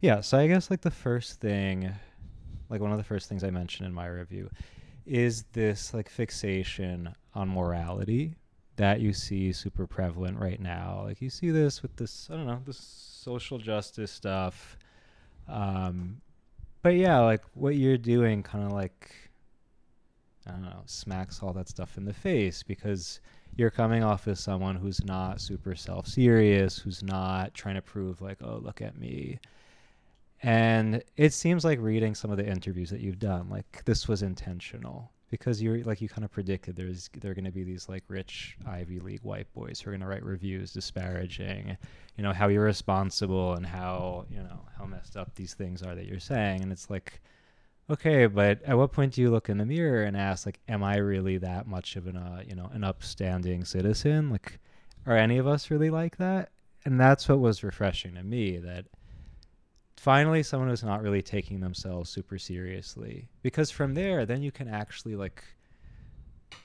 [0.00, 1.92] Yeah, so I guess like the first thing,
[2.70, 4.48] like one of the first things I mentioned in my review,
[5.04, 8.34] is this like fixation on morality
[8.76, 11.02] that you see super prevalent right now.
[11.04, 14.78] Like you see this with this, I don't know, this social justice stuff.
[15.46, 16.22] Um,
[16.82, 19.14] but yeah, like what you're doing kind of like,
[20.46, 23.20] I don't know, smacks all that stuff in the face because
[23.56, 28.22] you're coming off as someone who's not super self serious, who's not trying to prove,
[28.22, 29.38] like, oh, look at me.
[30.42, 34.22] And it seems like reading some of the interviews that you've done, like this was
[34.22, 37.88] intentional because you're like you kind of predicted there's there are going to be these
[37.88, 41.76] like rich Ivy League white boys who are going to write reviews disparaging,
[42.16, 46.06] you know, how irresponsible and how you know how messed up these things are that
[46.06, 47.20] you're saying, and it's like,
[47.88, 50.82] okay, but at what point do you look in the mirror and ask like, am
[50.82, 54.30] I really that much of an uh, you know an upstanding citizen?
[54.30, 54.58] Like,
[55.06, 56.50] are any of us really like that?
[56.84, 58.86] And that's what was refreshing to me that
[60.00, 63.28] finally someone who's not really taking themselves super seriously.
[63.42, 65.44] Because from there then you can actually like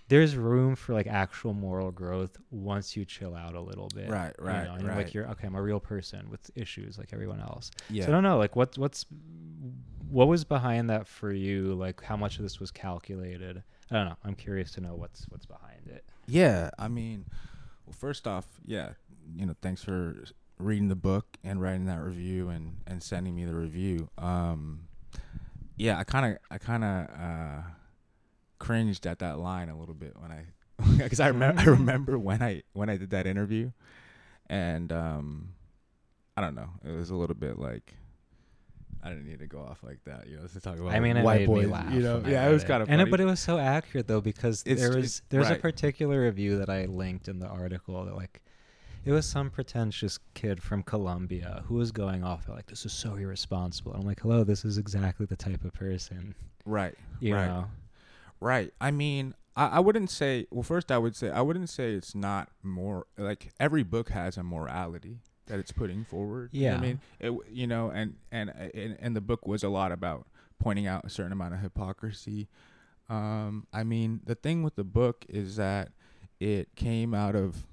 [0.07, 4.33] there's room for like actual moral growth once you chill out a little bit Right,
[4.39, 4.97] you right, know, and you're right.
[5.05, 7.71] like you're okay i'm a real person with issues like everyone else.
[7.89, 8.05] Yeah.
[8.05, 9.05] so i don't know like what what's
[10.09, 11.73] what was behind that for you?
[11.73, 13.63] Like how much of this was calculated?
[13.91, 14.15] I don't know.
[14.23, 16.05] I'm curious to know what's what's behind it.
[16.27, 17.25] Yeah, I mean,
[17.85, 18.91] well, first off, yeah,
[19.35, 20.15] you know, thanks for
[20.57, 24.09] reading the book and writing that review and and sending me the review.
[24.17, 24.87] Um,
[25.77, 27.61] yeah, I kind of I kind of uh,
[28.59, 30.45] cringed at that line a little bit when I
[30.97, 33.71] because I remember I remember when I when I did that interview,
[34.47, 35.49] and um,
[36.37, 37.93] I don't know, it was a little bit like.
[39.03, 41.21] I didn't need to go off like that, you know, to talk about I mean,
[41.21, 41.93] white made boys, me laugh.
[41.93, 42.15] you know.
[42.17, 44.07] when I Yeah, it read was kind of and it, but it was so accurate
[44.07, 48.03] though because It's- there was there's a particular review that I linked in the article
[48.05, 48.41] that like
[49.05, 53.15] it was some pretentious kid from Columbia who was going off like this is so
[53.15, 53.93] irresponsible.
[53.93, 56.33] I'm like, hello, this is exactly the type of person
[56.65, 57.45] right, you right.
[57.45, 57.67] know.
[58.39, 58.73] Right.
[58.81, 60.47] I mean, I, I wouldn't say.
[60.51, 64.37] Well, first, I would say I wouldn't say it's not more like every book has
[64.37, 66.49] a morality that it's putting forward.
[66.51, 69.69] You know I mean, it, you know, and, and and and the book was a
[69.69, 70.27] lot about
[70.59, 72.47] pointing out a certain amount of hypocrisy.
[73.07, 75.91] Um, I mean, the thing with the book is that
[76.39, 77.65] it came out of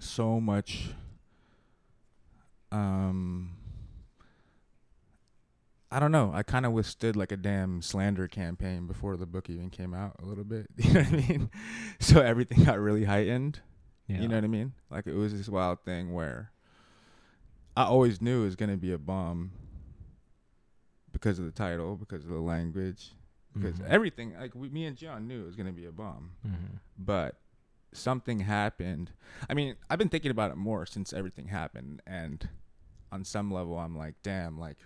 [0.00, 0.90] so much.
[2.72, 3.56] Um,
[5.90, 6.30] I don't know.
[6.32, 10.16] I kind of withstood like a damn slander campaign before the book even came out
[10.22, 10.66] a little bit.
[10.76, 11.50] You know what I mean?
[12.00, 13.60] So everything got really heightened.
[14.06, 14.20] Yeah.
[14.20, 14.72] You know what I mean?
[14.90, 16.50] Like it was this wild thing where
[17.76, 19.52] I always knew it was gonna be a bomb
[21.12, 23.12] because of the title, because of the language,
[23.54, 23.88] because Mhm.
[23.88, 24.34] everything.
[24.38, 26.78] Like we, me and John knew it was gonna be a bomb, Mhm.
[26.98, 27.36] but
[27.92, 29.12] something happened.
[29.48, 32.48] I mean, I've been thinking about it more since everything happened, and
[33.12, 34.78] on some level, I'm like, damn, like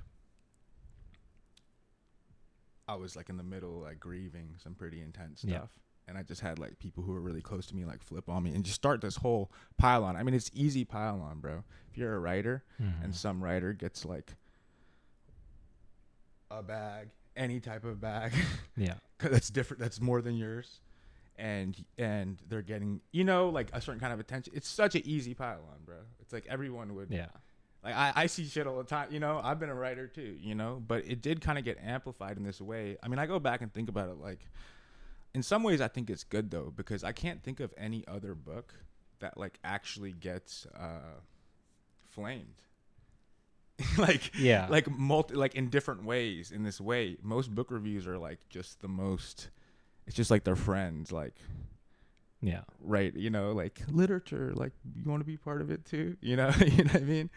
[2.86, 5.50] I was like in the middle, like grieving some pretty intense stuff.
[5.50, 5.80] Yeah.
[6.06, 8.42] And I just had like people who were really close to me like flip on
[8.42, 10.16] me and just start this whole pile on.
[10.16, 11.64] I mean, it's easy pile on, bro.
[11.90, 13.04] If you're a writer Mhm.
[13.04, 14.34] and some writer gets like
[16.50, 18.32] a bag, any type of bag,
[18.76, 18.94] yeah.
[19.18, 20.80] that's different, that's more than yours,
[21.36, 24.52] and and they're getting, you know, like a certain kind of attention.
[24.56, 25.96] It's such an easy pile on, bro.
[26.20, 27.26] It's like everyone would Yeah.
[27.82, 29.40] like I, I see shit all the time, you know.
[29.42, 32.44] I've been a writer too, you know, but it did kind of get amplified in
[32.44, 32.96] this way.
[33.02, 34.46] I mean, I go back and think about it like
[35.34, 38.34] in some ways I think it's good though because I can't think of any other
[38.36, 38.72] book
[39.18, 41.18] that like actually gets uh
[42.10, 42.62] flamed.
[43.98, 44.68] like Yeah.
[44.70, 47.16] like multi like in different ways in this way.
[47.22, 49.50] Most book reviews are like just the most
[50.06, 51.34] it's just like their friends like
[52.42, 52.62] Yeah.
[52.80, 56.36] right you know like literature like you want to be part of it too you
[56.36, 57.30] know you know what i mean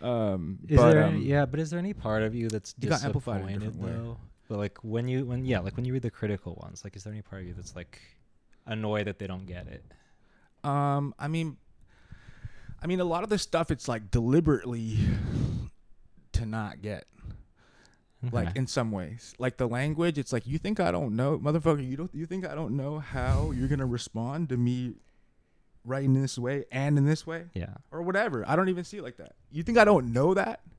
[0.00, 2.88] um Is but there um, yeah, but is there any part of you that's It
[2.88, 4.16] got amplified in a disappointed different way.
[4.48, 7.04] But like when you when yeah, like when you read the critical ones, like is
[7.04, 8.00] there any part of you that's like
[8.66, 9.84] annoyed that they don't get it?
[10.64, 11.56] um i mean
[12.80, 14.96] i mean a lot of the stuff it's like deliberately
[16.32, 17.04] to not get
[18.30, 21.84] like in some ways like the language it's like you think i don't know motherfucker
[21.84, 24.94] you don't you think i don't know how you're gonna respond to me
[25.84, 27.74] writing this way and in this way yeah.
[27.90, 28.44] or whatever.
[28.46, 29.34] I don't even see it like that.
[29.50, 30.60] You think I don't know that?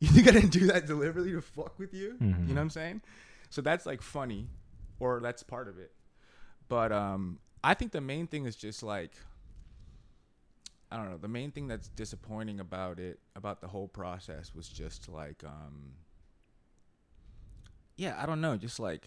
[0.00, 2.16] You think I didn't do that deliberately to fuck with you?
[2.22, 2.46] Mhm.
[2.46, 3.00] You know what I'm saying?
[3.50, 4.46] So that's like funny,
[5.00, 5.90] or that's part of it.
[6.68, 9.10] But um, I think the main thing is just like
[10.92, 11.18] I don't know.
[11.18, 15.94] The main thing that's disappointing about it, about the whole process, was just like um,
[17.98, 18.56] yeah, I don't know.
[18.56, 19.06] Just like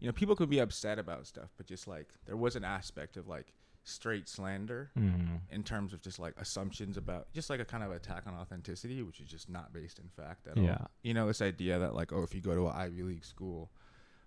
[0.00, 3.16] you know, people could be upset about stuff, but just like there was an aspect
[3.16, 3.54] of like
[3.84, 5.40] straight slander Mhm.
[5.50, 9.02] in terms of just like assumptions about just like a kind of attack on authenticity,
[9.02, 10.76] which is just not based in fact at Yeah.
[10.80, 10.90] all.
[11.02, 13.70] You know, this idea that like, oh, if you go to an Ivy League school,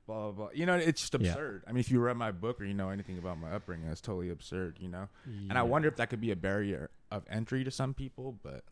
[0.07, 0.49] blah blah blah.
[0.53, 1.31] You know, it's just Yeah.
[1.31, 1.63] absurd.
[1.67, 4.01] I mean, if you read my book or you know anything about my upbringing, that's
[4.01, 4.77] totally absurd.
[4.79, 7.93] You know, and I wonder if that could be a barrier of entry to some
[7.93, 8.39] people.
[8.41, 8.63] But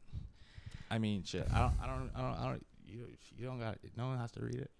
[0.89, 2.65] I mean, shit, I don't, I don't, I don't, I don't.
[2.87, 3.79] You, you don't got.
[3.83, 3.91] it.
[3.97, 4.71] No one has to read it.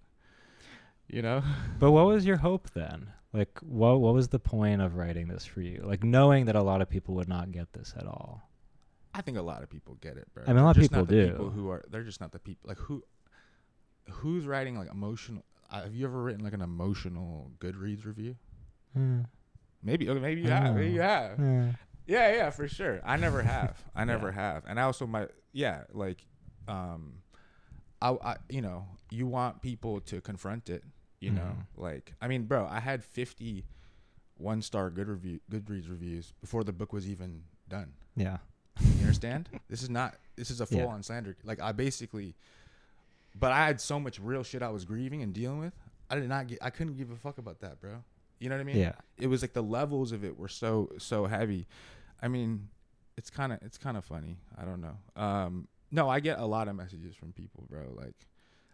[1.08, 1.44] You know.
[1.80, 3.12] But what was your hope then?
[3.34, 5.84] Like, what what was the point of writing this for you?
[5.86, 8.50] Like, knowing that a lot of people would not get this at all.
[9.14, 10.44] I think a lot of people get it, bro.
[10.46, 11.32] I mean, a lot of people not the do.
[11.32, 13.04] People who are they're just not the people like who
[14.10, 15.44] who's writing like emotional.
[15.70, 18.36] Uh, have you ever written like an emotional Goodreads review?
[19.84, 20.76] Maybe okay, maybe you have.
[20.76, 21.40] Maybe you have.
[21.40, 21.72] Yeah.
[22.08, 23.02] Yeah, yeah, for sure.
[23.04, 23.84] I never have.
[23.96, 24.64] I never have.
[24.68, 26.26] And I also my yeah, like
[26.68, 27.24] um
[28.02, 30.84] I, I you know, you want people to confront it,
[31.26, 31.42] you know.
[31.42, 31.66] Mhm.
[31.82, 33.66] Like I mean, bro, I had 50
[34.38, 37.94] one-star good review Goodreads reviews before the book was even done.
[38.16, 38.38] Yeah.
[38.82, 39.50] You understand?
[39.70, 40.82] this is not this is a Yeah.
[40.84, 41.36] full-on slander.
[41.44, 42.36] Like I basically
[43.38, 45.74] but I had so much real shit I was grieving and dealing with.
[46.10, 48.04] I did not get I couldn't give a fuck about that, bro.
[48.40, 48.78] You know what I mean?
[48.78, 48.94] Yeah.
[49.18, 51.68] it was like the levels of it were so so heavy.
[52.22, 52.70] I mean,
[53.18, 54.38] it's kind of it's kind of funny.
[54.58, 54.98] I don't know.
[55.16, 57.94] Um, no, I get a lot of messages from people, bro.
[57.96, 58.16] Like,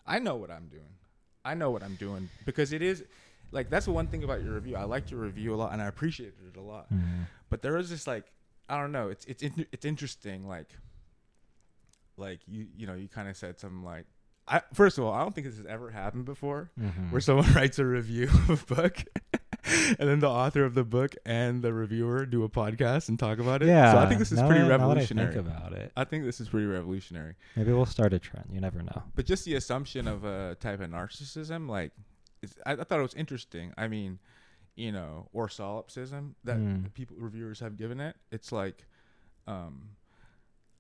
[0.08, 0.96] I know what I'm doing.
[1.44, 3.04] I know what I'm doing because it is
[3.52, 4.76] like that's the one thing about your review.
[4.76, 6.92] I liked your review a lot and I appreciated it a lot.
[6.94, 7.26] Mhm.
[7.50, 8.26] But there was just like
[8.70, 9.10] I don't know.
[9.10, 10.48] It's it's it's interesting.
[10.48, 10.70] Like
[12.18, 14.06] like you you know you kind of said something like.
[14.48, 17.12] I, first of all, I don't think this has ever happened before Mhm.
[17.12, 19.04] where someone writes a review of a book
[20.00, 23.40] and then the author of the book and the reviewer do a podcast and talk
[23.40, 23.68] about it.
[23.68, 23.92] Yeah.
[23.94, 25.34] So I think this is pretty that- that I revolutionary.
[25.34, 25.92] think about it.
[25.96, 27.36] I think this is pretty revolutionary.
[27.56, 28.50] Maybe we'll start a trend.
[28.52, 29.04] You never know.
[29.16, 31.92] But just the assumption of a type of narcissism, like,
[32.42, 33.74] it's, I, I thought it was interesting.
[33.78, 34.20] I mean,
[34.76, 36.94] you know, or solipsism that Mm.
[36.94, 38.16] people reviewers have given it.
[38.32, 38.86] It's like,
[39.48, 39.90] um,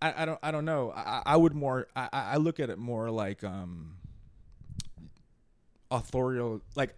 [0.02, 0.92] I, I don't I don't know.
[0.96, 3.98] I, I- would more I, I I look at it more like um
[5.92, 6.96] authorial like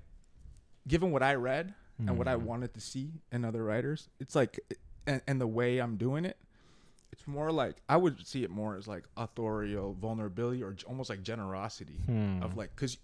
[0.88, 2.42] given what I read and what I Mhm.
[2.44, 4.60] wanted to see in other writers, it's like
[5.06, 6.38] and, and the way I'm doing it,
[7.12, 11.22] it's more like I would see it more as like authorial vulnerability or almost like
[11.24, 12.42] generosity Hmm.
[12.42, 12.98] of like because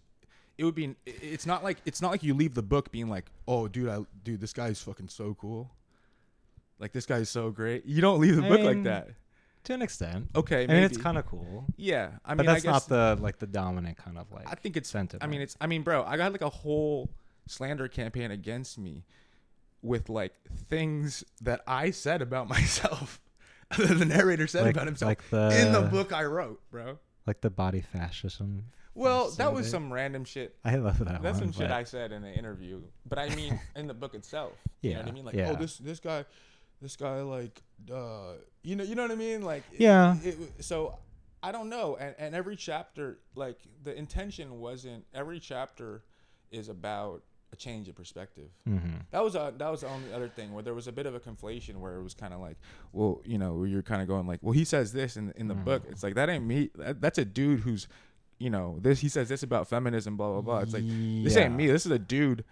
[0.57, 3.31] it would be it's not like it's not like you leave the book being like
[3.47, 5.71] oh dude I dude this guy's fucking so cool
[6.79, 9.09] like this guy's so great you don't leave the I book like that
[9.65, 10.29] to an extent.
[10.35, 12.89] okay I maybe mean, it's kind of cool, yeah I but mean that's I guess
[12.89, 14.49] not the like the dominant kind of like.
[14.49, 15.23] I think it's sentiment.
[15.23, 17.09] I mean it's I mean bro I got like a whole
[17.49, 19.05] slander campaign against me
[19.81, 20.33] with like
[20.69, 23.19] things that I said about myself
[23.77, 26.97] that the narrator said like, about himself like the in the book I wrote bro
[27.25, 28.65] like the body fascism.
[28.95, 29.71] well that was that.
[29.71, 31.53] some random shit I love that That's one.
[31.53, 34.53] some shit I said in the interview, but I mean in the book itself.
[34.81, 35.25] You know what I mean?
[35.25, 35.51] Like, yeah.
[35.51, 36.23] oh, this this guy,
[36.81, 37.61] this guy, like,
[37.93, 39.41] uh, you know, you know what I mean?
[39.41, 40.15] Like, it- Yeah.
[40.23, 40.97] It, so
[41.43, 45.03] I don't know, and and every chapter, like, the intention wasn't.
[45.13, 46.03] Every chapter
[46.49, 48.49] is about a change of perspective.
[48.67, 49.01] Mhm.
[49.11, 51.15] That was a, that was the only other thing where there was a bit of
[51.15, 52.57] a conflation where it was kind of like,
[52.93, 55.47] well, you know, where you're kind of going like, well, he says this in in
[55.47, 55.65] the Mm.
[55.65, 55.83] book.
[55.89, 56.69] It's like that ain't me.
[56.75, 57.87] That, that's a dude who's,
[58.37, 60.59] you know, this he says this about feminism, blah blah blah.
[60.59, 61.67] It's like this ain't me.
[61.67, 62.43] This is a dude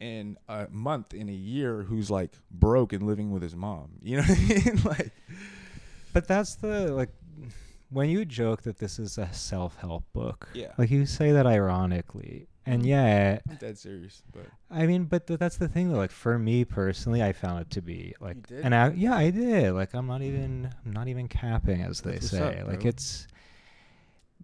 [0.00, 3.90] in a month in a year who's like broke and living with his mom.
[4.02, 4.80] You know what I mean?
[4.84, 5.12] like,
[6.12, 7.10] But that's the like
[7.90, 10.48] when you joke that this is a self-help book.
[10.54, 10.72] Yeah.
[10.78, 12.46] Like you say that ironically.
[12.66, 12.86] And Mhm.
[12.86, 15.96] yeah, I'm dead serious, but I mean, but th- that's the thing though.
[15.98, 18.64] Like for me personally, I found it to be like, did?
[18.64, 19.72] and I, yeah, I did.
[19.72, 22.60] Like I'm not even, I'm not even capping, as they That's say.
[22.60, 23.26] up, like it's,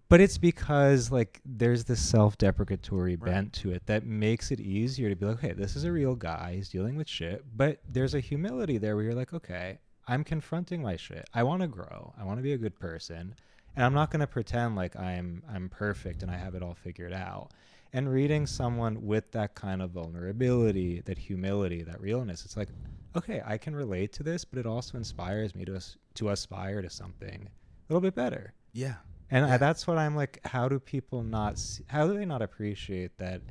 [0.08, 3.30] but it's because like there's this self-deprecatory Right.
[3.32, 6.14] bent to it that makes it easier to be like, okay, this is a real
[6.14, 6.54] guy.
[6.56, 7.44] He's dealing with shit.
[7.56, 11.28] But there's a humility there where you're like, okay, I'm confronting my shit.
[11.34, 12.14] I want to grow.
[12.18, 13.34] I want to be a good person,
[13.74, 16.74] and I'm not going to pretend like I'm I'm perfect and I have it all
[16.74, 17.50] figured out.
[17.92, 22.70] And reading someone with that kind of vulnerability, that humility, that realness, it's like,
[23.16, 25.80] okay, I can relate to this, but it also inspires me to
[26.14, 28.54] to aspire to something a little bit better.
[28.72, 28.96] yeah,
[29.30, 30.40] And I, that's what I'm like.
[30.44, 31.58] How do people not?
[31.58, 33.42] See, how do they not appreciate that?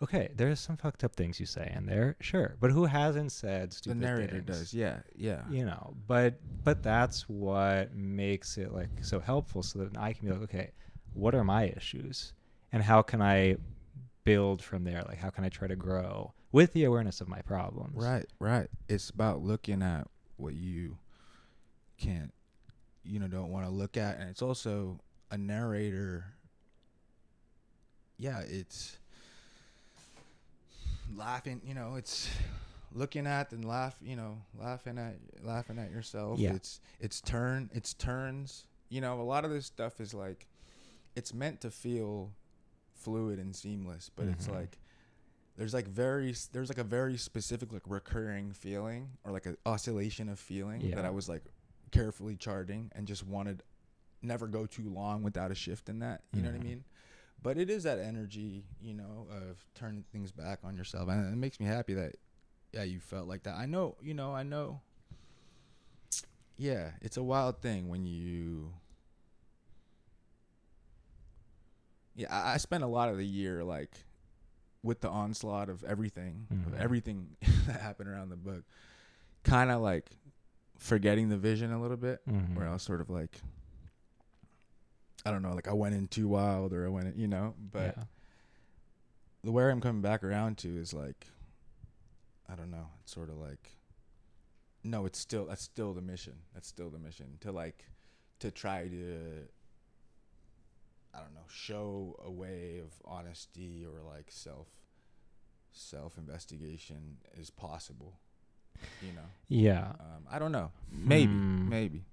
[0.00, 3.72] Okay, there's some fucked up things you say in there, sure, but who hasn't said
[3.72, 4.00] stupid things?
[4.00, 4.46] the narrator things?
[4.46, 4.74] does.
[4.74, 5.42] Yeah, yeah.
[5.50, 10.26] you know but but that's what makes it like so helpful so that i can
[10.28, 10.70] be like okay
[11.14, 12.32] what are my issues
[12.72, 13.56] and how can i
[14.24, 17.40] build from there like how can i try to grow with the awareness of my
[17.42, 18.68] problems Right, right.
[18.88, 20.98] It's about looking at what you
[21.98, 22.32] can't,
[23.02, 25.00] you know, don't want to look at, and it's also
[25.30, 26.34] a narrator.
[28.16, 28.98] Yeah, it's
[31.14, 31.60] laughing.
[31.64, 32.28] You know, it's
[32.92, 36.38] looking at and laugh, you know, laughing at laughing at yourself.
[36.38, 36.54] Yeah.
[36.54, 38.66] It's it's turn, it's turns.
[38.88, 40.46] You know, a lot of this stuff is like
[41.14, 42.32] it's meant to feel
[42.94, 44.54] fluid and seamless, but it's Mhm.
[44.54, 44.78] like
[45.56, 50.28] there's like very there's like a very specific like recurring feeling or like an oscillation
[50.28, 51.42] of feeling that I was like
[51.90, 53.62] carefully charting and just wanted
[54.22, 56.22] never go too long without a shift in that.
[56.32, 56.60] You know what.
[56.60, 56.84] I mean?
[57.42, 61.36] But it is that energy, you know, of turning things back on yourself, and it
[61.36, 62.16] makes me happy that
[62.72, 63.54] yeah you felt like that.
[63.54, 64.80] I know, you know, I know.
[66.56, 68.72] Yeah, it's a wild thing when you.
[72.16, 73.92] Yeah, I, I spent a lot of the year like
[74.82, 76.78] with the onslaught of everything, of Mhm.
[76.80, 78.64] everything that happened around the book,
[79.44, 80.10] kind of like
[80.78, 82.54] forgetting the vision a little bit Mhm.
[82.56, 83.40] where I was sort of like,
[85.24, 87.54] I don't know, like I went in too wild or I went, in, you know,
[87.72, 88.04] but yeah.
[89.44, 91.26] the where I'm coming back around to is like,
[92.48, 93.76] I don't know, it's sort of like,
[94.84, 96.34] no, it's still that's still the mission.
[96.54, 97.84] That's still the mission to like,
[98.38, 99.48] to try to,
[101.12, 104.68] I don't know, show a way of honesty or like self,
[105.72, 108.20] self investigation is possible.
[109.02, 109.88] You know, yeah.
[109.98, 111.68] um, I don't know, maybe, Hmm.
[111.68, 112.04] maybe.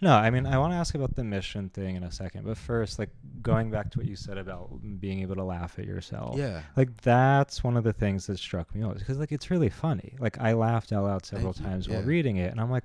[0.00, 2.56] No, I mean, I want to ask about the mission thing in a second, but
[2.58, 3.10] first, like
[3.42, 4.70] going back to what you said about
[5.00, 6.36] being able to laugh at yourself.
[6.38, 6.62] Yeah.
[6.76, 10.14] Like that's one of the things that struck me most because like it's really funny.
[10.18, 11.70] Like I laughed out loud several Thank you.
[11.72, 12.84] times while reading it, and I'm like,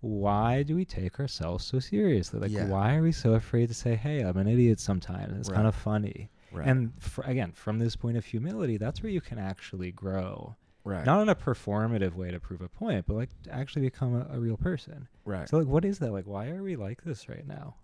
[0.00, 2.40] why do we take ourselves so seriously?
[2.40, 2.66] Like, Yeah.
[2.66, 4.80] why are we so afraid to say, "Hey, I'm an idiot"?
[4.80, 5.54] Sometimes it's Right.
[5.56, 6.28] kind of funny.
[6.50, 6.66] Right.
[6.66, 6.92] And
[7.24, 10.56] again, from this point of humility, that's where you can actually grow.
[10.84, 11.04] Right.
[11.06, 14.36] Not in a performative way to prove a point, but like to actually become a,
[14.36, 15.08] a real person.
[15.24, 15.48] right.
[15.48, 16.12] So like, what is that?
[16.12, 17.74] Like, why are we like this right now?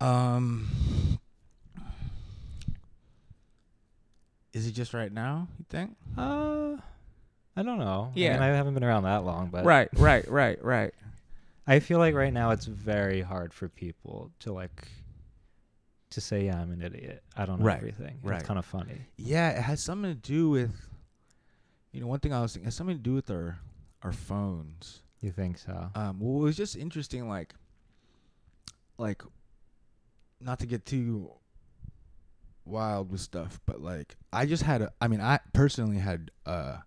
[0.00, 0.68] Um,
[4.52, 5.48] is it just right now?
[5.58, 5.96] You think?
[6.16, 6.76] Uh,
[7.56, 8.12] I don't know.
[8.14, 8.32] I, Yeah.
[8.34, 10.94] mean, I haven't been around that long, but right, right, right, right.
[11.66, 14.88] I feel like right now it's very hard for people to like
[16.10, 17.22] to say, "Yeah, I'm an idiot.
[17.36, 18.36] I don't know Right, everything." right.
[18.40, 19.06] It's kind of funny.
[19.16, 20.88] Yeah, it has something to do with.
[21.94, 23.60] You know, one thing I was thinking has something to do with our
[24.02, 25.02] our phones.
[25.20, 25.90] You think so?
[25.94, 27.54] Um, well, it was just interesting, like,
[28.98, 29.22] like,
[30.40, 31.30] not to get too
[32.64, 34.92] wild with stuff, but like, I just had a.
[35.00, 36.78] I mean, I personally had a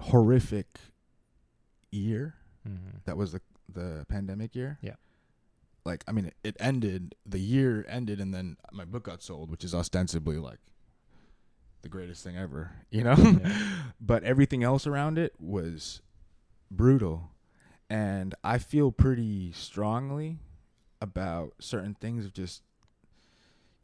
[0.00, 0.80] horrific
[1.92, 2.34] year.
[2.68, 2.98] mm-hmm.
[3.04, 3.40] that was the
[3.72, 4.78] the pandemic year.
[4.82, 4.96] Yeah.
[5.84, 9.50] Like I mean it, it ended the year ended and then my book got sold,
[9.50, 10.58] which is ostensibly like
[11.82, 13.14] the greatest thing ever, you know?
[13.16, 13.52] Yeah.
[14.00, 16.00] but everything else around it was
[16.70, 17.30] brutal.
[17.90, 20.38] And I feel pretty strongly
[21.00, 22.62] about certain things of just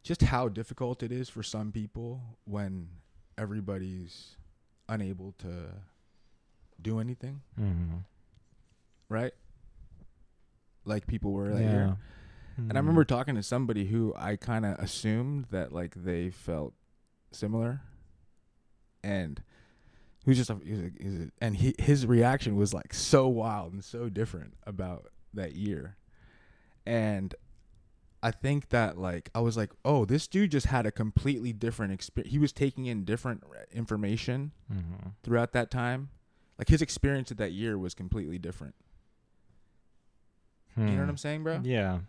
[0.01, 2.87] just how difficult it is for some people when
[3.37, 4.37] everybody's
[4.87, 5.47] unable to
[6.81, 7.97] do anything Mm-hmm.
[9.09, 9.33] right?
[10.85, 11.69] Like people were that yeah.
[11.71, 11.97] year.
[12.59, 12.69] Mm-hmm.
[12.69, 16.73] And I remember talking to somebody who I kind of assumed that like they felt
[17.31, 17.81] similar,
[19.03, 19.41] and
[20.25, 23.73] who's just a, he's a, he's a, and he, his reaction was like so wild
[23.73, 25.97] and so different about that year,
[26.85, 27.33] and
[28.21, 31.93] I think that like I was like, oh, this dude just had a completely different
[31.93, 32.31] experience.
[32.31, 35.09] He was taking in different information Mm-hmm.
[35.23, 36.09] throughout that time.
[36.57, 38.75] Like his experience of that year was completely different.
[40.77, 41.57] You know what I'm saying, bro?
[41.59, 41.65] Hmm.
[41.65, 41.99] Yeah.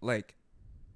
[0.00, 0.34] Like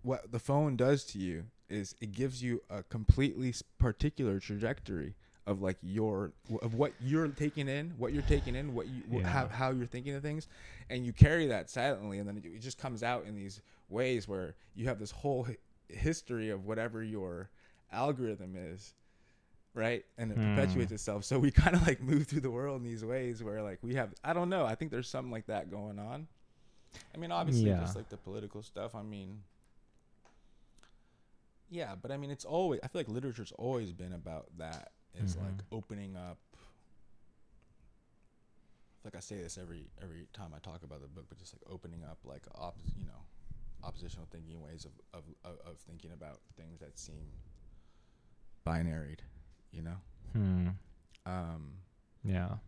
[0.02, 5.14] what the phone does to you is it gives you a completely particular trajectory
[5.46, 6.32] of like your
[6.62, 9.86] of what you're taking in, what you're taking in, what you wh- how how you're
[9.86, 10.46] thinking of things,
[10.90, 14.54] and you carry that silently, and then it, just comes out in these ways where
[14.74, 15.46] you have this whole
[15.88, 17.50] history of whatever your
[17.90, 18.94] algorithm is,
[19.74, 20.04] right?
[20.16, 20.54] And it Hmm.
[20.54, 21.24] perpetuates itself.
[21.24, 23.94] So we kind of like move through the world in these ways where like we
[23.94, 24.64] have I don't know.
[24.64, 26.28] I think there's something like that going on.
[27.14, 27.80] I mean, obviously, Yeah.
[27.80, 28.94] just like the political stuff.
[28.94, 29.40] I mean,
[31.72, 32.80] yeah, but I mean, it's always.
[32.84, 34.92] I feel like literature's always been about that.
[35.14, 35.64] Is like Mhm.
[35.72, 36.38] opening up.
[39.04, 41.62] Like I say this every every time I talk about the book, but just like
[41.72, 43.24] opening up, like op, you know,
[43.82, 47.32] oppositional thinking ways of of of, of thinking about things that seem
[48.66, 49.20] binaried,
[49.72, 49.96] you know.
[50.32, 50.68] Hmm.
[51.26, 51.78] Um,
[52.24, 52.58] Yeah.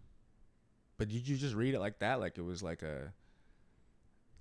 [0.96, 2.20] But did you just read it like that?
[2.20, 3.12] Like it was like a.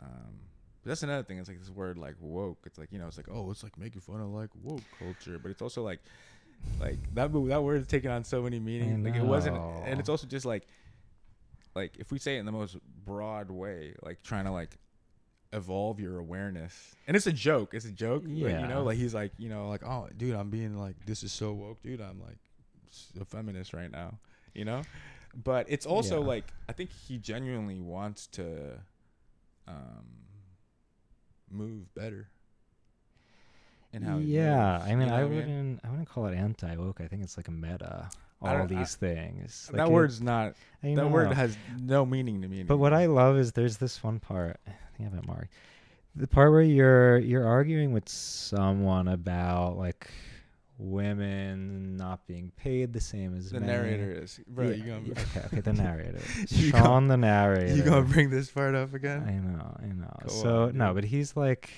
[0.02, 0.40] Um,
[0.84, 1.38] but that's another thing.
[1.40, 2.60] It's like this word like woke.
[2.66, 5.40] It's like you know, it's like oh, it's like making fun of like woke culture,
[5.40, 6.00] but it's also like,
[6.80, 9.04] like that that word is taking on so many meanings.
[9.06, 10.68] Like it wasn't, and it's also just like,
[11.76, 14.78] like if we say it in the most broad way, like trying to like
[15.54, 17.74] evolve your awareness, and it's a joke.
[17.74, 18.24] It's a joke.
[18.26, 21.24] like, you know, like he's like you know like oh, dude, I'm being like this
[21.24, 22.02] is so woke, dude.
[22.02, 22.38] I'm like
[23.20, 24.20] a feminist right now,
[24.54, 24.82] you know.
[25.36, 26.28] But it's also Yeah.
[26.28, 28.80] like I think he genuinely wants to
[29.68, 30.06] um,
[31.54, 32.28] move better.
[33.94, 36.76] And how yeah, moves, I mean, you know I wouldn't, I wouldn't call it anti
[36.78, 37.00] woke.
[37.00, 38.10] I think it's like a meta.
[38.42, 39.70] All don't- I- these things.
[39.74, 40.56] that it- word's not.
[40.84, 42.64] I That word has no meaning to me.
[42.64, 44.60] But what I love is there's this one part.
[44.68, 45.54] I think I have it marked.
[46.16, 50.12] The part where you're you're arguing with someone about like
[50.78, 53.70] women not being paid the same as the men.
[53.70, 54.70] narrator is, bro.
[54.70, 56.22] Yeah, you gonna yeah, okay, okay, the narrator.
[56.48, 57.76] Sean, the narrator.
[57.76, 59.24] you gonna bring this part up again?
[59.28, 60.16] I know, I know.
[60.28, 61.70] Go so on, no, but he's like,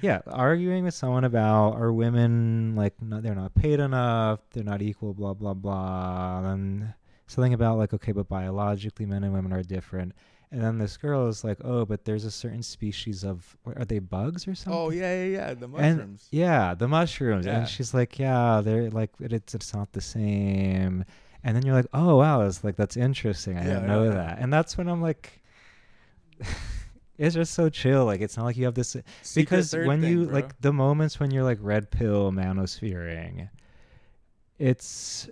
[0.00, 4.82] yeah, arguing with someone about are women like no, they're not paid enough, they're not
[4.82, 6.94] equal, blah blah blah, and
[7.26, 10.12] something about like okay, but biologically men and women are different.
[10.52, 13.98] And then this girl is like, oh, but there's a certain species of are they
[13.98, 14.80] bugs or oh, something?
[14.80, 15.54] oh yeah, yeah, yeah.
[15.54, 16.28] The mushrooms.
[16.30, 16.38] And-.
[16.40, 17.46] Yeah, the mushrooms.
[17.46, 17.58] Yeah.
[17.58, 21.04] And she's like, yeah, they're like, it- it's it's not the same.
[21.42, 23.56] And then you're like, oh wow, it's like that's interesting.
[23.58, 24.10] I Yeah, didn't know yeah.
[24.10, 24.38] that.
[24.38, 25.42] And that's when I'm like,
[27.18, 28.04] it's just so chill.
[28.04, 30.34] Like it's not like you have this Secret because when thing, you bro.
[30.34, 33.48] like the moments when you're like red pill manosphering,
[34.58, 35.28] it's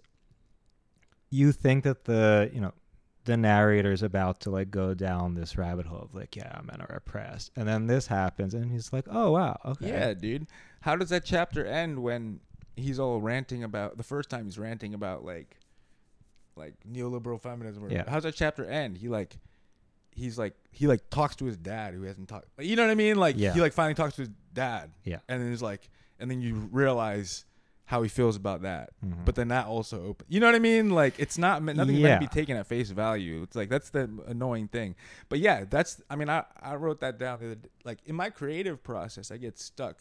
[1.31, 2.73] you think that the you know
[3.25, 6.95] the narrator's about to like go down this rabbit hole of like yeah men are
[6.97, 10.47] oppressed and then this happens and he's like oh wow okay Yeah, dude.
[10.81, 12.41] How does that chapter end when
[12.77, 15.57] he's all ranting about the first time he's ranting about like
[16.57, 17.85] like neoliberal feminism?
[17.85, 18.05] Or, Yeah.
[18.07, 18.99] How's that chapter end?
[18.99, 19.37] He like
[20.13, 22.47] he's like he like talks to his dad who hasn't talked.
[22.59, 23.17] Like, you know what I mean?
[23.17, 23.53] Like Yeah.
[23.55, 24.91] he like finally talks to his dad.
[25.05, 25.19] Yeah.
[25.29, 25.89] And then he's like,
[26.21, 27.45] and then you realize
[27.87, 28.91] how he feels about that.
[29.05, 29.25] Mhm.
[29.27, 30.27] But then that also open.
[30.31, 30.91] You know what I mean?
[30.91, 33.43] Like it's not nothing nothing's meant to be taken at face value.
[33.43, 34.95] It's like that's the annoying thing.
[35.29, 36.01] But yeah, that's.
[36.09, 37.41] I mean, I I wrote that down.
[37.41, 39.99] The other d- like in my creative process, I get stuck,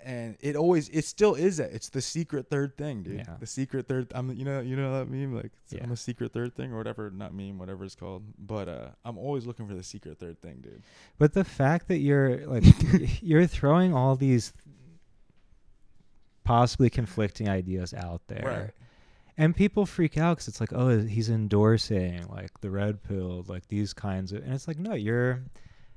[0.00, 1.72] and it always it still is that.
[1.72, 3.18] It's the secret third thing, dude.
[3.18, 3.36] Yeah.
[3.40, 4.10] The secret third.
[4.14, 5.84] I'm you know you know that meme like it's- Yeah.
[5.84, 7.10] I'm a secret third thing or whatever.
[7.10, 8.22] Not meme, whatever it's called.
[8.38, 10.82] But uh, I'm always looking for the secret third thing, dude.
[11.18, 12.64] But the fact that you're like
[13.22, 14.52] you're throwing all these
[16.48, 18.72] possibly conflicting ideas out there,
[19.36, 23.68] and people freak out because it's like, oh, he's endorsing like the red pill, like
[23.68, 25.42] these kinds of, and it's like, no, you're.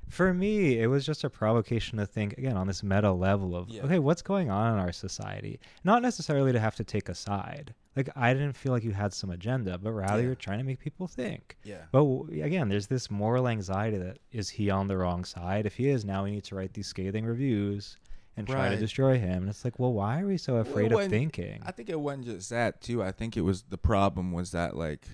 [0.08, 3.70] For me, it was just a provocation to think again on this meta level of,
[3.70, 3.84] Yeah.
[3.84, 5.58] okay, what's going on in our society?
[5.84, 7.72] Not necessarily to have to take a side.
[7.96, 10.26] Like I didn't feel like you had some agenda, but rather Yeah.
[10.26, 11.56] you're trying to make people think.
[11.64, 11.84] Yeah.
[11.92, 15.64] But w- again, there's this moral anxiety that is he on the wrong side?
[15.64, 17.96] If he is, now we need to write these scathing reviews
[18.36, 19.42] and try to destroy him.
[19.42, 21.62] And it's like, well, why are we so afraid of when- thinking?
[21.64, 23.02] I think it wasn't just that too.
[23.02, 25.06] I think it was the problem was that like,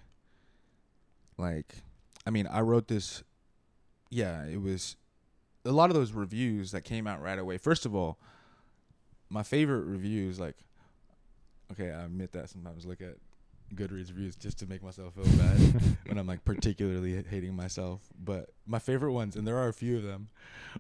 [1.37, 1.77] like,
[2.27, 3.23] I mean, I wrote this.
[4.11, 4.97] Yeah, it was
[5.65, 7.59] a lot of those reviews that came out right away.
[7.59, 8.19] First of all,
[9.29, 10.57] my favorite reviews, like,
[11.73, 13.17] okay, I admit that sometimes look at
[13.75, 15.59] Goodreads reviews just to make myself feel bad
[16.07, 18.01] when I'm like particularly hating myself.
[18.19, 20.29] But my favorite ones, and there are a few of them,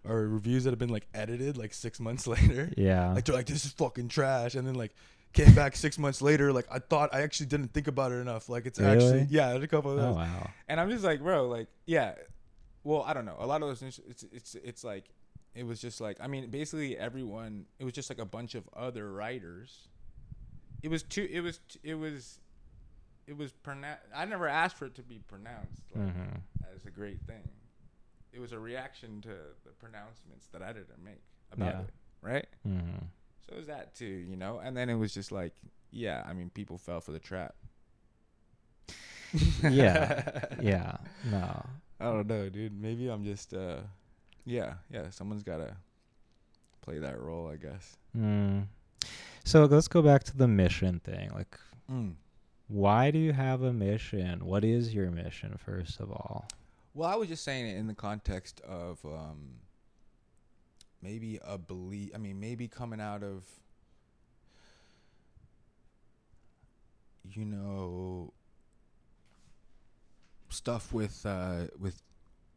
[0.06, 2.72] are reviews that have been like edited like six months later.
[2.76, 3.12] yeah.
[3.12, 4.94] Like they're like, this is fucking trash, and then like
[5.32, 6.52] came back six months later.
[6.52, 8.48] Like I thought I actually didn't think about it enough.
[8.48, 10.50] Like it's actually yeah, there's a couple of oh, those, oh wow.
[10.68, 12.14] and I'm just like, bro, like yeah.
[12.84, 13.36] Well, I don't know.
[13.38, 15.04] A lot of those, it's it's it's like,
[15.54, 17.66] it was just like, I mean, basically everyone.
[17.78, 19.88] It was just like a bunch of other writers.
[20.82, 21.28] It was too.
[21.30, 21.60] It was.
[21.82, 22.38] It was.
[23.28, 24.02] It was pronounced.
[24.14, 26.36] I never asked for it to be pronounced like, hmm
[26.74, 27.48] as a great thing.
[28.32, 29.28] It was a reaction to
[29.64, 31.80] the pronouncements that I didn't make about Yeah.
[31.80, 31.90] it,
[32.22, 32.46] right?
[32.62, 32.98] hmm
[33.46, 34.58] So it was that too, you know.
[34.58, 35.54] And then it was just like,
[35.90, 37.54] yeah, I mean, people fell for the trap.
[39.62, 40.44] Yeah.
[40.60, 40.96] Yeah.
[41.24, 41.64] No.
[42.00, 42.80] I don't know, dude.
[42.80, 43.80] Maybe I'm just, uh,
[44.44, 45.10] yeah, yeah.
[45.10, 45.76] Someone's gotta
[46.80, 47.96] play that role, I guess.
[48.16, 48.66] Mm.
[49.44, 51.30] So let's go back to the mission thing.
[51.34, 51.58] Like,
[51.90, 52.14] Mm.
[52.68, 54.44] Why do you have a mission?
[54.44, 56.46] What is your mission, first of all?
[56.94, 59.60] Well, I was just saying it in the context of um,
[61.02, 62.10] maybe a belief.
[62.14, 63.44] I mean, maybe coming out of,
[67.30, 68.32] you know,
[70.50, 72.02] stuff with uh, with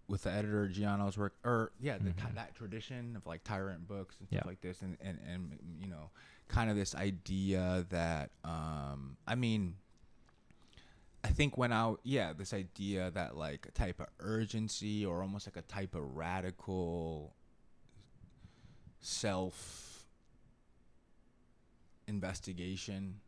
[0.08, 2.36] with the editor Giano's work, or yeah, the, Mhm.
[2.36, 4.47] that tradition of like tyrant books and stuff Yeah.
[4.50, 6.10] like this, and and and you know,
[6.47, 9.76] kind of this idea that um, I mean.
[11.23, 15.47] I think when I yeah this idea that like a type of urgency or almost
[15.47, 17.34] like a type of radical
[18.99, 20.05] self
[22.07, 23.19] investigation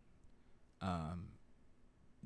[0.81, 1.25] um,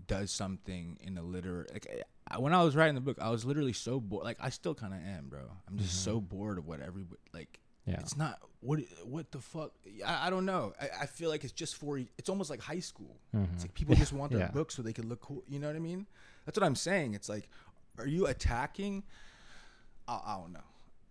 [0.07, 3.45] does something in the literary like I, when I was writing the book I was
[3.45, 6.03] literally so bored like I still kind of am bro I'm just Mhm.
[6.05, 7.03] so bored of what every
[7.33, 7.99] like Yeah.
[8.01, 9.71] It's not what what the fuck.
[10.05, 10.73] I, I don't know.
[10.81, 11.97] I, I feel like it's just for.
[12.17, 13.15] It's almost like high school.
[13.35, 13.47] Mhm.
[13.53, 14.51] It's like people just want their Yeah.
[14.51, 15.43] books so they can look cool.
[15.47, 16.05] You know what I mean?
[16.45, 17.13] That's what I'm saying.
[17.13, 17.47] It's like,
[17.97, 19.03] are you attacking?
[20.07, 20.59] I, I don't know.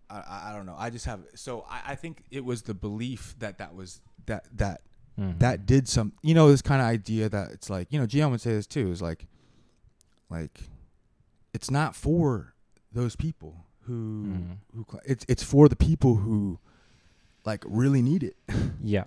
[0.09, 0.75] I, I I don't know.
[0.77, 1.21] I just have.
[1.35, 4.81] So I, I think it was the belief that that was that that
[5.19, 5.39] Mhm.
[5.39, 6.13] that did some.
[6.21, 8.67] You know, this kind of idea that it's like you know, Gian would say this
[8.67, 8.91] too.
[8.91, 9.25] Is like,
[10.29, 10.59] like,
[11.53, 12.53] it's not for
[12.91, 14.57] those people who Mhm.
[14.75, 16.59] who it's it's for the people who
[17.47, 18.35] like really need it.
[18.83, 19.05] Yeah.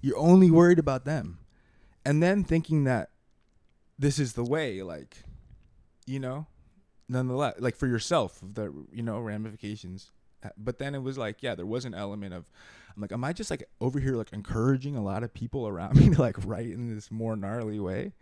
[0.00, 1.38] You're only worried about them.
[2.04, 3.10] And then thinking that
[3.98, 5.24] this is the way, like,
[6.06, 6.46] you know,
[7.08, 10.12] nonetheless, like for yourself, the, you know, ramifications.
[10.44, 12.48] Uh, But then it was like, yeah, there was an element of,
[12.94, 15.96] I'm like, am I just like over here, like encouraging a lot of people around
[16.00, 18.12] me to like write in this more gnarly way?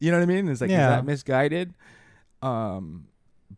[0.00, 0.48] You know what I mean?
[0.48, 1.74] It's like, is that misguided?
[2.42, 3.06] Um,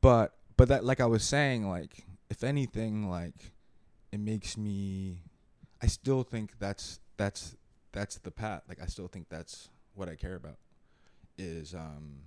[0.00, 3.52] but, but that, like I was saying, like, if anything, like,
[4.16, 5.20] it makes me,
[5.82, 7.54] I still think that's, that's,
[7.92, 8.62] that's the path.
[8.66, 10.56] Like, I still think that's what I care about
[11.36, 12.20] is, um,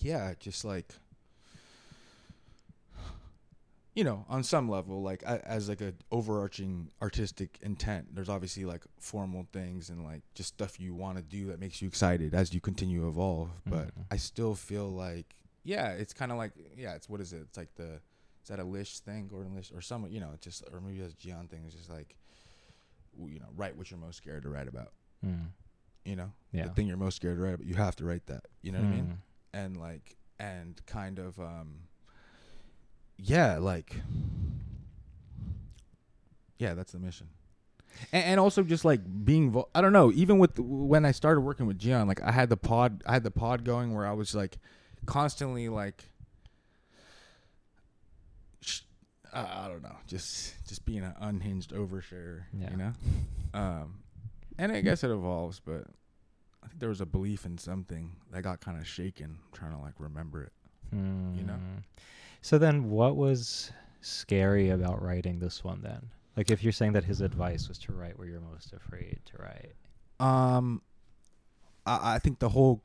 [0.00, 0.88] yeah, just like,
[3.94, 8.64] you know, on some level, like I, as like a overarching artistic intent, there's obviously
[8.66, 12.34] like formal things and like just stuff you want to do that makes you excited
[12.34, 13.48] as you continue to evolve.
[13.66, 14.04] But Mhm.
[14.10, 17.42] I still feel like, yeah, it's kind of like, yeah, it's what is it?
[17.48, 18.00] It's like the,
[18.42, 21.14] is that a Lish thing, Gordon Lish, or some, you know, just, or maybe that's
[21.14, 21.62] Gian thing.
[21.66, 22.16] It's just like,
[23.18, 24.92] you know, write what you're most scared to write about.
[25.24, 25.46] Mm.
[26.04, 26.64] You know, Yeah.
[26.66, 28.46] the thing you're most scared to write about, you have to write that.
[28.62, 29.04] You know what I mean?
[29.04, 29.58] Mm.
[29.60, 31.82] and like and kind of um
[33.18, 33.94] yeah like
[36.58, 37.28] yeah that's the mission
[38.12, 41.42] and, and also just like being vo- i don't know even with when i started
[41.42, 44.12] working with gian like i had the pod i had the pod going where i
[44.12, 44.58] was like
[45.06, 46.04] constantly like
[48.60, 48.80] sh-
[49.32, 52.70] I, I don't know just just being an unhinged oversharer Yeah.
[52.70, 52.92] you know
[53.54, 54.00] um
[54.58, 55.84] and i guess it evolves but
[56.64, 59.38] I think there was a belief in something that got kind of shaken.
[59.52, 60.52] trying to like remember it.
[60.92, 61.54] you know?
[61.54, 61.82] Mm.
[62.40, 66.10] So then, what was scary about writing this one then?
[66.36, 69.42] Like, if you're saying that his advice was to write where you're most afraid to
[69.42, 69.72] write.
[70.20, 70.82] Um,
[71.84, 72.80] I, I think the whole,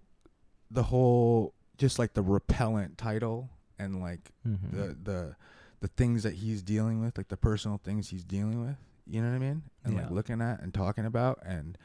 [0.72, 4.76] the whole, just like the repellent title and like Mm-hmm.
[4.76, 5.36] the the
[5.80, 8.76] the things that he's dealing with, like the personal things he's dealing with.
[9.06, 9.64] You know what I mean?
[9.84, 11.78] And like looking at and talking about and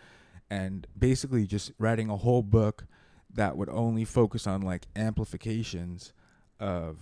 [0.51, 2.87] and basically just writing a whole book
[3.35, 6.13] that would only focus on like amplifications
[6.61, 6.99] of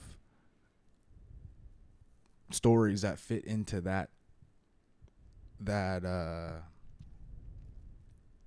[2.53, 4.11] stories that fit into that
[5.61, 6.61] that uh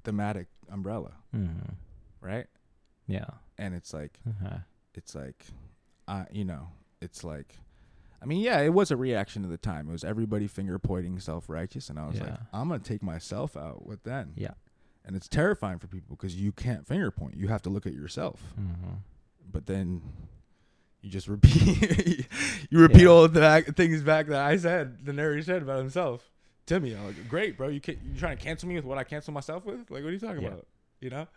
[0.04, 1.74] thematic umbrella, mm-hmm.
[2.22, 2.48] right?
[3.08, 3.26] Yeah.
[3.58, 4.58] And it's like Uh-huh.
[4.94, 5.46] it's like
[6.08, 6.70] uh you know
[7.02, 7.58] it's like
[8.24, 11.20] i mean yeah it was a reaction to the time it was everybody finger pointing
[11.20, 14.52] self-righteous and i was like i'm gonna take myself out with then Yeah.
[15.06, 17.94] and it's terrifying for people because you can't finger point you have to look at
[17.94, 18.94] yourself Mm-hmm.
[19.52, 20.02] but then
[21.02, 22.28] you just repeat
[22.70, 23.08] you repeat Yeah.
[23.10, 26.32] all the back, things back that i said the narrator said about himself
[26.68, 28.98] to me i'm like great bro you can, you trying to cancel me with what
[28.98, 30.48] i cancel myself with like what are you talking Yeah.
[30.50, 30.68] about
[31.02, 31.28] you know